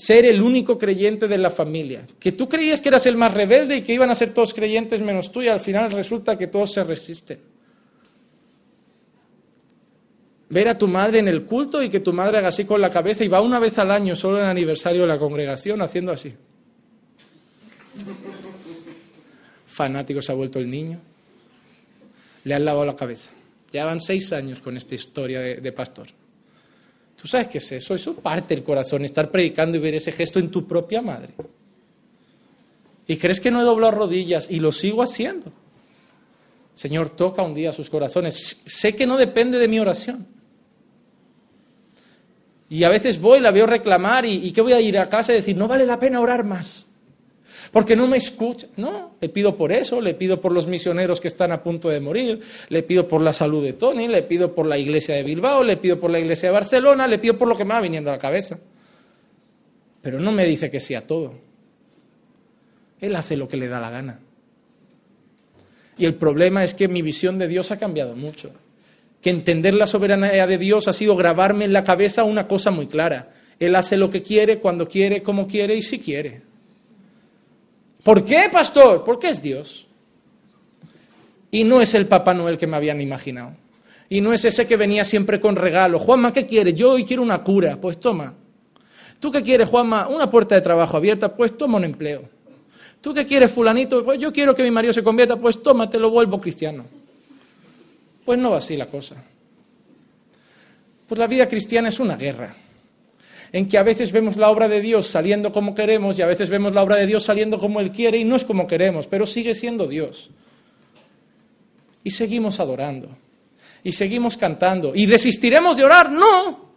ser 0.00 0.24
el 0.24 0.40
único 0.40 0.78
creyente 0.78 1.28
de 1.28 1.36
la 1.36 1.50
familia. 1.50 2.06
Que 2.18 2.32
tú 2.32 2.48
creías 2.48 2.80
que 2.80 2.88
eras 2.88 3.04
el 3.04 3.16
más 3.16 3.34
rebelde 3.34 3.76
y 3.76 3.82
que 3.82 3.92
iban 3.92 4.10
a 4.10 4.14
ser 4.14 4.32
todos 4.32 4.54
creyentes 4.54 5.00
menos 5.00 5.30
tú 5.30 5.42
y 5.42 5.48
al 5.48 5.60
final 5.60 5.90
resulta 5.90 6.38
que 6.38 6.46
todos 6.46 6.72
se 6.72 6.82
resisten. 6.84 7.38
Ver 10.50 10.66
a 10.68 10.76
tu 10.76 10.88
madre 10.88 11.20
en 11.20 11.28
el 11.28 11.44
culto 11.44 11.80
y 11.80 11.88
que 11.88 12.00
tu 12.00 12.12
madre 12.12 12.38
haga 12.38 12.48
así 12.48 12.64
con 12.64 12.80
la 12.80 12.90
cabeza 12.90 13.24
y 13.24 13.28
va 13.28 13.40
una 13.40 13.60
vez 13.60 13.78
al 13.78 13.92
año, 13.92 14.16
solo 14.16 14.38
en 14.38 14.44
el 14.44 14.50
aniversario 14.50 15.02
de 15.02 15.06
la 15.06 15.16
congregación, 15.16 15.80
haciendo 15.80 16.10
así. 16.10 16.34
Fanático 19.66 20.20
se 20.20 20.32
ha 20.32 20.34
vuelto 20.34 20.58
el 20.58 20.68
niño. 20.68 20.98
Le 22.42 22.54
han 22.54 22.64
lavado 22.64 22.84
la 22.84 22.96
cabeza. 22.96 23.30
Ya 23.72 23.84
van 23.84 24.00
seis 24.00 24.32
años 24.32 24.60
con 24.60 24.76
esta 24.76 24.96
historia 24.96 25.38
de, 25.38 25.56
de 25.56 25.72
pastor. 25.72 26.08
¿Tú 27.20 27.28
sabes 27.28 27.46
qué 27.46 27.58
es 27.58 27.70
eso? 27.70 27.94
Eso 27.94 28.16
parte 28.16 28.54
del 28.56 28.64
corazón, 28.64 29.04
estar 29.04 29.30
predicando 29.30 29.76
y 29.76 29.80
ver 29.80 29.94
ese 29.94 30.10
gesto 30.10 30.40
en 30.40 30.50
tu 30.50 30.66
propia 30.66 31.00
madre. 31.00 31.32
Y 33.06 33.16
crees 33.18 33.38
que 33.38 33.52
no 33.52 33.60
he 33.60 33.64
doblado 33.64 33.92
rodillas 33.92 34.50
y 34.50 34.58
lo 34.58 34.72
sigo 34.72 35.02
haciendo. 35.02 35.52
Señor, 36.74 37.10
toca 37.10 37.42
un 37.42 37.54
día 37.54 37.72
sus 37.72 37.90
corazones. 37.90 38.62
Sé 38.66 38.96
que 38.96 39.06
no 39.06 39.16
depende 39.16 39.58
de 39.58 39.68
mi 39.68 39.78
oración. 39.78 40.39
Y 42.70 42.84
a 42.84 42.88
veces 42.88 43.20
voy, 43.20 43.40
la 43.40 43.50
veo 43.50 43.66
reclamar 43.66 44.24
y, 44.24 44.46
y 44.46 44.52
¿qué 44.52 44.62
voy 44.62 44.72
a 44.72 44.80
ir 44.80 44.96
a 44.96 45.10
casa 45.10 45.32
y 45.32 45.36
decir? 45.36 45.56
No 45.56 45.68
vale 45.68 45.84
la 45.84 45.98
pena 45.98 46.20
orar 46.20 46.44
más 46.44 46.86
porque 47.72 47.94
no 47.94 48.06
me 48.06 48.16
escucha. 48.16 48.66
No, 48.76 49.14
le 49.20 49.28
pido 49.28 49.56
por 49.56 49.72
eso, 49.72 50.00
le 50.00 50.14
pido 50.14 50.40
por 50.40 50.52
los 50.52 50.66
misioneros 50.66 51.20
que 51.20 51.28
están 51.28 51.52
a 51.52 51.62
punto 51.62 51.88
de 51.88 52.00
morir, 52.00 52.40
le 52.68 52.82
pido 52.82 53.06
por 53.06 53.20
la 53.20 53.32
salud 53.32 53.64
de 53.64 53.74
Tony, 53.74 54.08
le 54.08 54.22
pido 54.22 54.54
por 54.54 54.66
la 54.66 54.78
iglesia 54.78 55.14
de 55.14 55.22
Bilbao, 55.22 55.62
le 55.62 55.76
pido 55.76 56.00
por 56.00 56.10
la 56.10 56.18
iglesia 56.18 56.48
de 56.48 56.54
Barcelona, 56.54 57.06
le 57.06 57.18
pido 57.18 57.38
por 57.38 57.48
lo 57.48 57.56
que 57.56 57.64
me 57.64 57.74
va 57.74 57.80
viniendo 57.80 58.10
a 58.10 58.14
la 58.14 58.18
cabeza. 58.18 58.58
Pero 60.02 60.18
no 60.18 60.32
me 60.32 60.46
dice 60.46 60.70
que 60.70 60.80
sea 60.80 61.06
todo. 61.06 61.34
Él 63.00 63.14
hace 63.16 63.36
lo 63.36 63.48
que 63.48 63.56
le 63.56 63.68
da 63.68 63.80
la 63.80 63.90
gana. 63.90 64.20
Y 65.96 66.06
el 66.06 66.14
problema 66.14 66.64
es 66.64 66.74
que 66.74 66.88
mi 66.88 67.02
visión 67.02 67.38
de 67.38 67.46
Dios 67.46 67.70
ha 67.70 67.78
cambiado 67.78 68.16
mucho. 68.16 68.50
Que 69.20 69.30
entender 69.30 69.74
la 69.74 69.86
soberanía 69.86 70.46
de 70.46 70.58
Dios 70.58 70.88
ha 70.88 70.92
sido 70.92 71.14
grabarme 71.16 71.64
en 71.66 71.72
la 71.72 71.84
cabeza 71.84 72.24
una 72.24 72.48
cosa 72.48 72.70
muy 72.70 72.86
clara. 72.86 73.30
Él 73.58 73.76
hace 73.76 73.96
lo 73.96 74.08
que 74.08 74.22
quiere, 74.22 74.58
cuando 74.58 74.88
quiere, 74.88 75.22
como 75.22 75.46
quiere 75.46 75.76
y 75.76 75.82
si 75.82 75.98
quiere. 75.98 76.42
¿Por 78.02 78.24
qué, 78.24 78.44
pastor? 78.50 79.04
Porque 79.04 79.28
es 79.28 79.42
Dios. 79.42 79.86
Y 81.50 81.64
no 81.64 81.80
es 81.80 81.94
el 81.94 82.06
Papá 82.06 82.32
Noel 82.32 82.56
que 82.56 82.66
me 82.66 82.76
habían 82.76 83.00
imaginado. 83.00 83.52
Y 84.08 84.20
no 84.20 84.32
es 84.32 84.44
ese 84.44 84.66
que 84.66 84.76
venía 84.76 85.04
siempre 85.04 85.40
con 85.40 85.56
regalo. 85.56 85.98
Juanma, 85.98 86.32
¿qué 86.32 86.46
quieres? 86.46 86.74
Yo 86.74 86.92
hoy 86.92 87.04
quiero 87.04 87.22
una 87.22 87.44
cura. 87.44 87.78
Pues 87.80 88.00
toma. 88.00 88.34
¿Tú 89.20 89.30
qué 89.30 89.42
quieres, 89.42 89.68
Juanma? 89.68 90.08
Una 90.08 90.30
puerta 90.30 90.54
de 90.54 90.62
trabajo 90.62 90.96
abierta. 90.96 91.36
Pues 91.36 91.56
toma 91.56 91.76
un 91.76 91.84
empleo. 91.84 92.22
¿Tú 93.00 93.12
qué 93.12 93.26
quieres, 93.26 93.50
fulanito? 93.50 94.04
Pues 94.04 94.18
yo 94.18 94.32
quiero 94.32 94.54
que 94.54 94.62
mi 94.62 94.70
marido 94.70 94.92
se 94.92 95.02
convierta. 95.02 95.36
Pues 95.36 95.62
toma, 95.62 95.90
te 95.90 95.98
lo 95.98 96.10
vuelvo 96.10 96.40
cristiano. 96.40 96.86
Pues 98.30 98.38
no 98.38 98.52
va 98.52 98.58
así 98.58 98.76
la 98.76 98.86
cosa. 98.86 99.16
Pues 101.08 101.18
la 101.18 101.26
vida 101.26 101.48
cristiana 101.48 101.88
es 101.88 101.98
una 101.98 102.14
guerra 102.14 102.54
en 103.50 103.66
que 103.66 103.76
a 103.76 103.82
veces 103.82 104.12
vemos 104.12 104.36
la 104.36 104.50
obra 104.50 104.68
de 104.68 104.80
Dios 104.80 105.08
saliendo 105.08 105.50
como 105.50 105.74
queremos 105.74 106.16
y 106.16 106.22
a 106.22 106.26
veces 106.26 106.48
vemos 106.48 106.72
la 106.72 106.84
obra 106.84 106.94
de 106.94 107.08
Dios 107.08 107.24
saliendo 107.24 107.58
como 107.58 107.80
Él 107.80 107.90
quiere 107.90 108.18
y 108.18 108.24
no 108.24 108.36
es 108.36 108.44
como 108.44 108.68
queremos, 108.68 109.08
pero 109.08 109.26
sigue 109.26 109.52
siendo 109.52 109.88
Dios. 109.88 110.30
Y 112.04 112.12
seguimos 112.12 112.60
adorando. 112.60 113.08
Y 113.82 113.90
seguimos 113.90 114.36
cantando. 114.36 114.92
¿Y 114.94 115.06
desistiremos 115.06 115.76
de 115.76 115.82
orar? 115.82 116.12
No. 116.12 116.70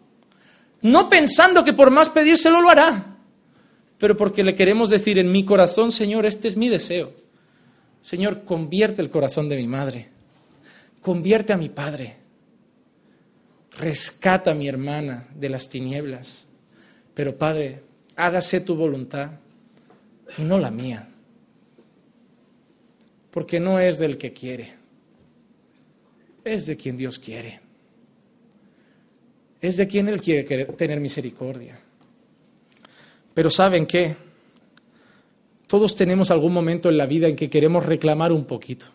No 0.82 1.08
pensando 1.08 1.64
que 1.64 1.74
por 1.74 1.92
más 1.92 2.10
pedírselo 2.10 2.62
lo 2.62 2.70
hará. 2.72 3.18
Pero 4.00 4.18
porque 4.18 4.44
le 4.44 4.56
queremos 4.56 4.90
decir 4.90 5.20
en 5.20 5.32
mi 5.32 5.46
corazón, 5.46 5.92
Señor, 5.92 6.26
este 6.26 6.48
es 6.48 6.58
mi 6.58 6.68
deseo. 6.68 7.14
Señor, 8.02 8.44
convierte 8.44 9.04
el 9.04 9.12
corazón 9.12 9.50
de 9.50 9.58
mi 9.58 9.68
madre. 9.68 10.13
Convierte 11.04 11.52
a 11.52 11.58
mi 11.58 11.68
padre. 11.68 12.16
Rescata 13.78 14.52
a 14.52 14.56
mi 14.56 14.70
hermana 14.70 15.28
de 15.36 15.50
las 15.50 15.68
tinieblas. 15.68 16.48
Pero 17.14 17.38
Padre, 17.38 17.84
hágase 18.16 18.62
tu 18.62 18.76
voluntad 18.76 19.32
y 20.38 20.44
no 20.44 20.58
la 20.58 20.72
mía. 20.72 21.08
Porque 23.30 23.60
no 23.60 23.80
es 23.80 23.98
del 23.98 24.18
que 24.18 24.32
quiere, 24.32 24.74
es 26.46 26.68
de 26.68 26.78
quien 26.78 26.96
Dios 26.96 27.20
quiere. 27.20 27.60
Es 29.60 29.76
de 29.76 29.88
quien 29.88 30.08
Él 30.08 30.22
quiere 30.22 30.66
tener 30.66 31.02
misericordia. 31.02 31.80
Pero 33.34 33.50
¿saben 33.50 33.86
qué? 33.86 34.16
Todos 35.68 35.96
tenemos 35.96 36.32
algún 36.32 36.54
momento 36.54 36.90
en 36.90 36.98
la 36.98 37.08
vida 37.08 37.28
en 37.28 37.36
que 37.36 37.50
queremos 37.50 37.86
reclamar 37.86 38.32
un 38.32 38.46
poquito. 38.46 38.86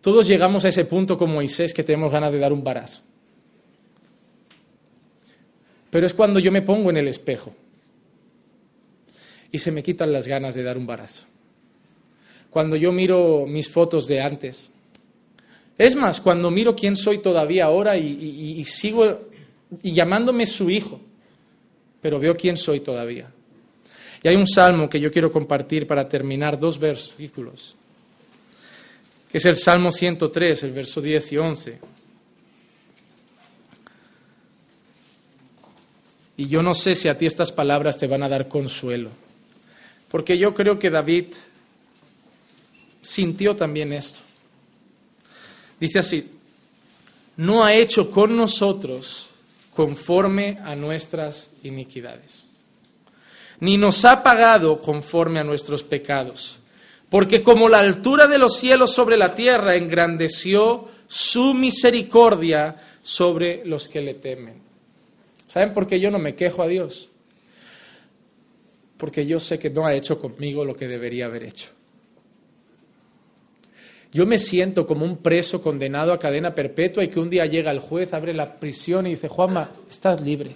Todos 0.00 0.26
llegamos 0.26 0.64
a 0.64 0.68
ese 0.68 0.84
punto 0.84 1.18
como 1.18 1.34
Moisés 1.34 1.74
que 1.74 1.84
tenemos 1.84 2.10
ganas 2.10 2.32
de 2.32 2.38
dar 2.38 2.52
un 2.52 2.64
barazo. 2.64 3.02
Pero 5.90 6.06
es 6.06 6.14
cuando 6.14 6.38
yo 6.38 6.52
me 6.52 6.62
pongo 6.62 6.90
en 6.90 6.96
el 6.96 7.08
espejo 7.08 7.54
y 9.52 9.58
se 9.58 9.72
me 9.72 9.82
quitan 9.82 10.12
las 10.12 10.26
ganas 10.26 10.54
de 10.54 10.62
dar 10.62 10.78
un 10.78 10.86
barazo. 10.86 11.24
Cuando 12.48 12.76
yo 12.76 12.92
miro 12.92 13.44
mis 13.46 13.68
fotos 13.68 14.06
de 14.06 14.20
antes. 14.20 14.72
Es 15.76 15.94
más, 15.96 16.20
cuando 16.20 16.50
miro 16.50 16.76
quién 16.76 16.96
soy 16.96 17.18
todavía 17.18 17.64
ahora 17.64 17.96
y, 17.96 18.62
sigo 18.64 19.28
y 19.82 19.92
llamándome 19.92 20.46
su 20.46 20.68
hijo, 20.68 21.00
pero 22.00 22.18
veo 22.18 22.36
quién 22.36 22.56
soy 22.56 22.80
todavía. 22.80 23.30
Y 24.22 24.28
hay 24.28 24.36
un 24.36 24.46
salmo 24.46 24.90
que 24.90 25.00
yo 25.00 25.10
quiero 25.10 25.32
compartir 25.32 25.86
para 25.86 26.08
terminar, 26.08 26.58
dos 26.58 26.78
versículos, 26.78 27.76
es 29.32 29.44
el 29.44 29.56
Salmo 29.56 29.92
103, 29.92 30.62
el 30.64 30.72
verso 30.72 31.00
10 31.00 31.32
y 31.32 31.36
11. 31.36 31.78
Y 36.36 36.48
yo 36.48 36.62
no 36.62 36.72
sé 36.72 36.94
si 36.94 37.06
a 37.08 37.18
ti 37.18 37.26
estas 37.26 37.52
palabras 37.52 37.98
te 37.98 38.06
van 38.06 38.22
a 38.22 38.28
dar 38.28 38.48
consuelo, 38.48 39.10
porque 40.10 40.38
yo 40.38 40.54
creo 40.54 40.78
que 40.78 40.88
David 40.88 41.26
sintió 43.02 43.54
también 43.54 43.92
esto. 43.92 44.20
Dice 45.78 45.98
así, 45.98 46.30
no 47.36 47.62
ha 47.64 47.74
hecho 47.74 48.10
con 48.10 48.36
nosotros 48.36 49.28
conforme 49.74 50.58
a 50.64 50.74
nuestras 50.76 51.50
iniquidades, 51.62 52.46
ni 53.60 53.76
nos 53.76 54.04
ha 54.04 54.22
pagado 54.22 54.80
conforme 54.80 55.40
a 55.40 55.44
nuestros 55.44 55.82
pecados, 55.82 56.59
porque 57.10 57.42
como 57.42 57.68
la 57.68 57.80
altura 57.80 58.28
de 58.28 58.38
los 58.38 58.56
cielos 58.56 58.92
sobre 58.92 59.16
la 59.16 59.34
tierra 59.34 59.74
engrandeció 59.74 60.88
su 61.08 61.52
misericordia 61.54 62.76
sobre 63.02 63.64
los 63.66 63.88
que 63.88 64.00
le 64.00 64.14
temen. 64.14 64.54
¿Saben 65.48 65.74
por 65.74 65.88
qué 65.88 65.98
yo 65.98 66.12
no 66.12 66.20
me 66.20 66.36
quejo 66.36 66.62
a 66.62 66.68
Dios? 66.68 67.08
Porque 68.96 69.26
yo 69.26 69.40
sé 69.40 69.58
que 69.58 69.70
no 69.70 69.84
ha 69.84 69.94
hecho 69.94 70.20
conmigo 70.20 70.64
lo 70.64 70.76
que 70.76 70.86
debería 70.86 71.26
haber 71.26 71.42
hecho. 71.42 71.70
Yo 74.12 74.24
me 74.26 74.38
siento 74.38 74.86
como 74.86 75.04
un 75.04 75.16
preso 75.16 75.62
condenado 75.62 76.12
a 76.12 76.18
cadena 76.18 76.54
perpetua 76.54 77.02
y 77.02 77.08
que 77.08 77.18
un 77.18 77.30
día 77.30 77.46
llega 77.46 77.72
el 77.72 77.80
juez, 77.80 78.12
abre 78.12 78.34
la 78.34 78.60
prisión 78.60 79.06
y 79.06 79.10
dice, 79.10 79.28
Juanma, 79.28 79.68
estás 79.88 80.20
libre. 80.20 80.54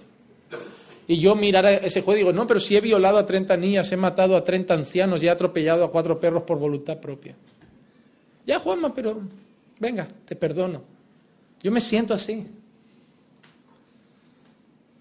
Y 1.07 1.19
yo 1.19 1.35
mirar 1.35 1.65
ese 1.65 2.01
juez 2.01 2.15
y 2.15 2.19
digo, 2.19 2.33
no, 2.33 2.47
pero 2.47 2.59
si 2.59 2.75
he 2.75 2.81
violado 2.81 3.17
a 3.17 3.25
30 3.25 3.55
niñas, 3.57 3.91
he 3.91 3.97
matado 3.97 4.35
a 4.35 4.43
30 4.43 4.73
ancianos 4.73 5.21
y 5.21 5.27
he 5.27 5.29
atropellado 5.29 5.83
a 5.83 5.91
cuatro 5.91 6.19
perros 6.19 6.43
por 6.43 6.57
voluntad 6.57 6.99
propia. 6.99 7.35
Ya, 8.45 8.59
Juanma, 8.59 8.93
pero 8.93 9.21
venga, 9.79 10.07
te 10.25 10.35
perdono. 10.35 10.81
Yo 11.61 11.71
me 11.71 11.81
siento 11.81 12.13
así. 12.13 12.45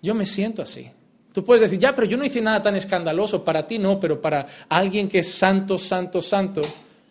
Yo 0.03 0.15
me 0.15 0.27
siento 0.27 0.63
así. 0.63 0.91
Tú 1.33 1.45
puedes 1.45 1.63
decir, 1.63 1.79
ya, 1.79 1.95
pero 1.95 2.07
yo 2.07 2.17
no 2.17 2.25
hice 2.25 2.41
nada 2.41 2.63
tan 2.63 2.77
escandaloso. 2.77 3.43
Para 3.43 3.67
ti 3.67 3.79
no, 3.79 3.99
pero 3.99 4.21
para 4.21 4.47
alguien 4.69 5.09
que 5.09 5.21
es 5.21 5.33
santo, 5.33 5.79
santo, 5.79 6.21
santo, 6.21 6.61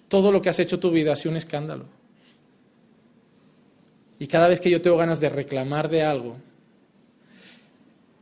todo 0.07 0.31
lo 0.31 0.41
que 0.41 0.49
has 0.49 0.59
hecho 0.59 0.79
tu 0.79 0.91
vida 0.91 1.13
ha 1.13 1.15
sido 1.15 1.31
un 1.31 1.37
escándalo. 1.37 1.85
Y 4.19 4.27
cada 4.27 4.47
vez 4.47 4.61
que 4.61 4.69
yo 4.69 4.81
tengo 4.81 4.97
ganas 4.97 5.19
de 5.19 5.29
reclamar 5.29 5.89
de 5.89 6.03
algo, 6.03 6.37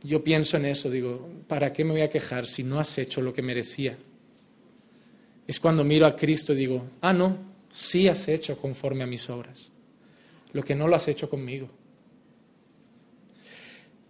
yo 0.02 0.24
pienso 0.24 0.56
en 0.56 0.66
eso, 0.66 0.90
digo, 0.90 1.28
¿para 1.46 1.72
qué 1.72 1.84
me 1.84 1.92
voy 1.92 2.00
a 2.00 2.10
quejar 2.10 2.46
si 2.46 2.64
no 2.64 2.80
has 2.80 2.98
hecho 2.98 3.22
lo 3.22 3.32
que 3.32 3.42
merecía? 3.42 3.96
Es 5.46 5.60
cuando 5.60 5.84
miro 5.84 6.06
a 6.06 6.16
Cristo 6.16 6.52
y 6.52 6.56
digo, 6.56 6.84
ah, 7.00 7.12
no, 7.12 7.36
sí 7.70 8.08
has 8.08 8.28
hecho 8.28 8.56
conforme 8.56 9.04
a 9.04 9.06
mis 9.06 9.28
obras, 9.30 9.70
lo 10.52 10.62
que 10.62 10.74
no 10.74 10.88
lo 10.88 10.96
has 10.96 11.08
hecho 11.08 11.30
conmigo. 11.30 11.68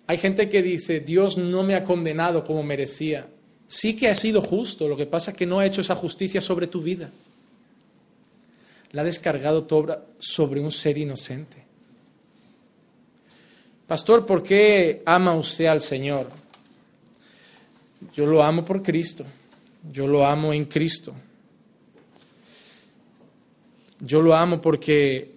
Hay 0.07 0.19
gente 0.19 0.49
que 0.49 0.63
dice, 0.63 1.01
Dios 1.01 1.37
no 1.37 1.63
me 1.63 1.75
ha 1.75 1.85
condenado 1.85 2.45
como 2.45 2.63
merecía. 2.63 3.29
Sí 3.67 3.97
que 3.97 4.09
ha 4.09 4.15
sido 4.15 4.43
justo, 4.43 4.89
lo 4.89 4.97
que 4.97 5.07
pasa 5.07 5.31
es 5.31 5.37
que 5.37 5.47
no 5.47 5.61
ha 5.61 5.67
hecho 5.67 5.81
esa 5.81 5.95
justicia 5.95 6.41
sobre 6.41 6.67
tu 6.67 6.83
vida. 6.83 7.11
La 8.91 9.03
ha 9.03 9.05
descargado 9.05 9.67
sobre 10.19 10.61
un 10.61 10.71
ser 10.71 10.99
inocente. 10.99 11.62
Pastor, 13.93 14.25
¿por 14.25 14.43
qué 14.43 15.03
ama 15.05 15.35
usted 15.35 15.67
al 15.67 15.83
Señor? 15.83 16.27
Yo 18.15 18.25
lo 18.25 18.43
amo 18.43 18.65
por 18.65 18.83
Cristo. 18.83 19.27
Yo 19.93 20.07
lo 20.07 20.25
amo 20.25 20.55
en 20.55 20.65
Cristo. 20.65 21.15
Yo 24.01 24.23
lo 24.23 24.35
amo 24.35 24.63
porque 24.63 25.35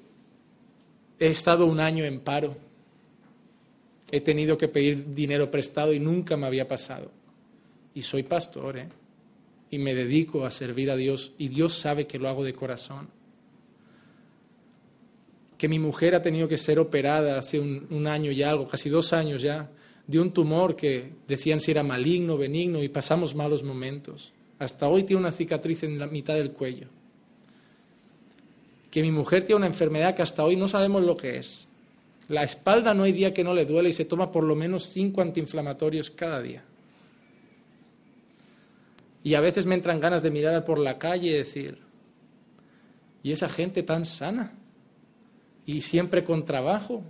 he 1.19 1.27
estado 1.27 1.65
un 1.65 1.81
año 1.81 2.05
en 2.05 2.21
paro. 2.21 2.55
He 4.09 4.21
tenido 4.21 4.57
que 4.57 4.69
pedir 4.69 5.13
dinero 5.13 5.51
prestado 5.51 5.91
y 5.91 5.99
nunca 5.99 6.37
me 6.37 6.47
había 6.47 6.65
pasado. 6.65 7.11
Y 7.93 8.03
soy 8.03 8.23
pastor, 8.23 8.77
¿eh? 8.77 8.87
Y 9.69 9.79
me 9.79 9.93
dedico 9.93 10.45
a 10.45 10.51
servir 10.51 10.91
a 10.91 10.95
Dios 10.95 11.33
y 11.37 11.49
Dios 11.49 11.73
sabe 11.73 12.07
que 12.07 12.19
lo 12.19 12.29
hago 12.29 12.45
de 12.45 12.53
corazón 12.53 13.09
que 15.65 15.69
mi 15.69 15.79
mujer 15.79 16.13
ha 16.13 16.21
tenido 16.21 16.47
que 16.47 16.57
ser 16.57 16.77
operada 16.77 17.39
hace 17.39 17.59
un, 17.59 18.05
año 18.05 18.29
y 18.29 18.43
algo, 18.43 18.67
casi 18.67 18.87
dos 18.87 19.13
años 19.13 19.41
ya, 19.41 19.71
de 20.05 20.19
un 20.19 20.31
tumor 20.31 20.75
que 20.75 21.13
decían 21.27 21.59
si 21.59 21.71
era 21.71 21.81
maligno, 21.81 22.37
benigno, 22.37 22.83
y 22.83 22.87
pasamos 22.87 23.33
malos 23.33 23.63
momentos. 23.63 24.31
Hasta 24.59 24.87
hoy 24.87 25.05
tiene 25.05 25.21
una 25.21 25.31
cicatriz 25.31 25.81
en 25.81 25.97
la 25.97 26.05
mitad 26.05 26.35
del 26.35 26.51
cuello. 26.51 26.89
Que 28.91 29.01
mi 29.01 29.09
mujer 29.09 29.43
tiene 29.43 29.57
una 29.57 29.65
enfermedad 29.65 30.13
que 30.13 30.21
hasta 30.21 30.43
hoy 30.43 30.55
no 30.55 30.67
sabemos 30.67 31.01
lo 31.01 31.17
que 31.17 31.37
es. 31.37 31.67
La 32.27 32.43
espalda 32.43 32.93
no 32.93 33.01
hay 33.01 33.13
día 33.13 33.33
que 33.33 33.43
no 33.43 33.55
le 33.55 33.65
duele 33.65 33.89
y 33.89 33.93
se 33.93 34.05
toma 34.05 34.31
por 34.31 34.43
lo 34.43 34.53
menos 34.55 34.83
cinco 34.83 35.23
antiinflamatorios 35.23 36.11
cada 36.11 36.43
día. 36.43 36.63
Y 39.23 39.33
a 39.33 39.41
veces 39.41 39.65
me 39.65 39.73
entran 39.73 39.99
ganas 39.99 40.21
de 40.21 40.29
mirar 40.29 40.63
por 40.63 40.77
la 40.77 40.99
calle 40.99 41.29
y 41.29 41.33
decir, 41.33 41.79
¿y 43.23 43.31
esa 43.31 43.49
gente 43.49 43.81
tan 43.81 44.05
sana? 44.05 44.59
Y 45.65 45.81
siempre 45.81 46.23
con 46.23 46.45
trabajo 46.45 47.03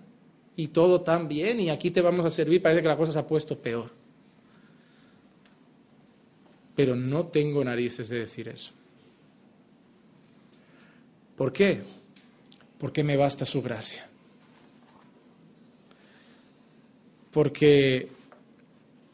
y 0.55 0.69
todo 0.69 1.01
tan 1.01 1.27
bien 1.27 1.59
y 1.59 1.69
aquí 1.69 1.91
te 1.91 2.01
vamos 2.01 2.25
a 2.25 2.29
servir, 2.29 2.61
parece 2.61 2.81
que 2.81 2.87
la 2.87 2.97
cosa 2.97 3.11
se 3.11 3.19
ha 3.19 3.27
puesto 3.27 3.57
peor. 3.57 3.91
Pero 6.75 6.95
no 6.95 7.27
tengo 7.27 7.63
narices 7.63 8.09
de 8.09 8.19
decir 8.19 8.47
eso. 8.47 8.71
¿Por 11.37 11.51
qué? 11.51 11.81
Porque 12.77 13.03
me 13.03 13.17
basta 13.17 13.45
su 13.45 13.61
gracia. 13.61 14.07
Porque 17.31 18.09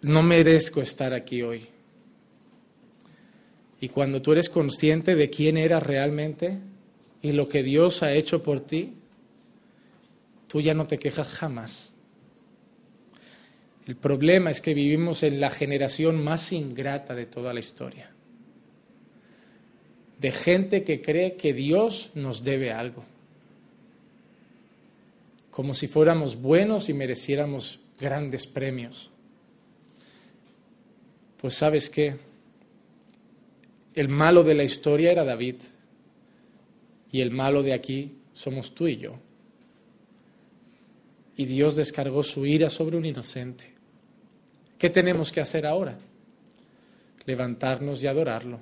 no 0.01 0.21
merezco 0.21 0.81
estar 0.81 1.13
aquí 1.13 1.41
hoy. 1.41 1.67
Y 3.79 3.89
cuando 3.89 4.21
tú 4.21 4.31
eres 4.31 4.49
consciente 4.49 5.15
de 5.15 5.31
quién 5.31 5.57
eras 5.57 5.81
realmente 5.81 6.59
y 7.23 7.31
lo 7.31 7.47
que 7.47 7.63
Dios 7.63 8.03
ha 8.03 8.13
hecho 8.13 8.43
por 8.43 8.59
ti, 8.59 9.00
tú 10.51 10.59
ya 10.59 10.73
no 10.73 10.85
te 10.85 10.99
quejas 10.99 11.29
jamás. 11.29 11.93
El 13.87 13.95
problema 13.95 14.51
es 14.51 14.59
que 14.59 14.73
vivimos 14.73 15.23
en 15.23 15.39
la 15.39 15.49
generación 15.49 16.21
más 16.21 16.51
ingrata 16.51 17.15
de 17.15 17.25
toda 17.25 17.53
la 17.53 17.61
historia. 17.61 18.11
De 20.19 20.29
gente 20.33 20.83
que 20.83 21.01
cree 21.01 21.37
que 21.37 21.53
Dios 21.53 22.11
nos 22.15 22.43
debe 22.43 22.73
algo. 22.73 23.05
Como 25.51 25.73
si 25.73 25.87
fuéramos 25.87 26.35
buenos 26.35 26.89
y 26.89 26.93
mereciéramos 26.93 27.79
grandes 27.97 28.45
premios. 28.45 29.09
Pues 31.39 31.53
sabes 31.53 31.89
qué? 31.89 32.17
El 33.95 34.09
malo 34.09 34.43
de 34.43 34.55
la 34.55 34.65
historia 34.65 35.11
era 35.11 35.23
David. 35.23 35.61
Y 37.09 37.21
el 37.21 37.31
malo 37.31 37.63
de 37.63 37.71
aquí 37.71 38.17
somos 38.33 38.75
tú 38.75 38.89
y 38.89 38.97
yo 38.97 39.30
y 41.41 41.45
Dios 41.45 41.75
descargó 41.75 42.21
su 42.21 42.45
ira 42.45 42.69
sobre 42.69 42.97
un 42.97 43.03
inocente. 43.03 43.63
¿Qué 44.77 44.91
tenemos 44.91 45.31
que 45.31 45.41
hacer 45.41 45.65
ahora? 45.65 45.97
Levantarnos 47.25 48.03
y 48.03 48.05
adorarlo, 48.05 48.59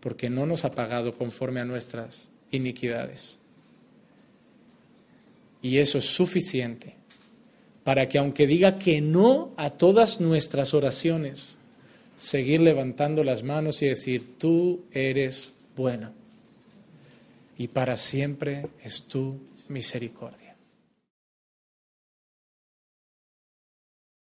porque 0.00 0.28
no 0.28 0.44
nos 0.44 0.66
ha 0.66 0.72
pagado 0.72 1.14
conforme 1.14 1.60
a 1.60 1.64
nuestras 1.64 2.28
iniquidades. 2.50 3.38
Y 5.62 5.78
eso 5.78 5.96
es 5.96 6.04
suficiente 6.04 6.96
para 7.82 8.06
que 8.10 8.18
aunque 8.18 8.46
diga 8.46 8.76
que 8.76 9.00
no 9.00 9.54
a 9.56 9.70
todas 9.70 10.20
nuestras 10.20 10.74
oraciones, 10.74 11.56
seguir 12.18 12.60
levantando 12.60 13.24
las 13.24 13.42
manos 13.42 13.80
y 13.80 13.86
decir, 13.86 14.36
tú 14.36 14.84
eres 14.92 15.54
bueno 15.74 16.12
y 17.56 17.68
para 17.68 17.96
siempre 17.96 18.66
es 18.84 19.04
tu 19.04 19.40
misericordia. 19.68 20.47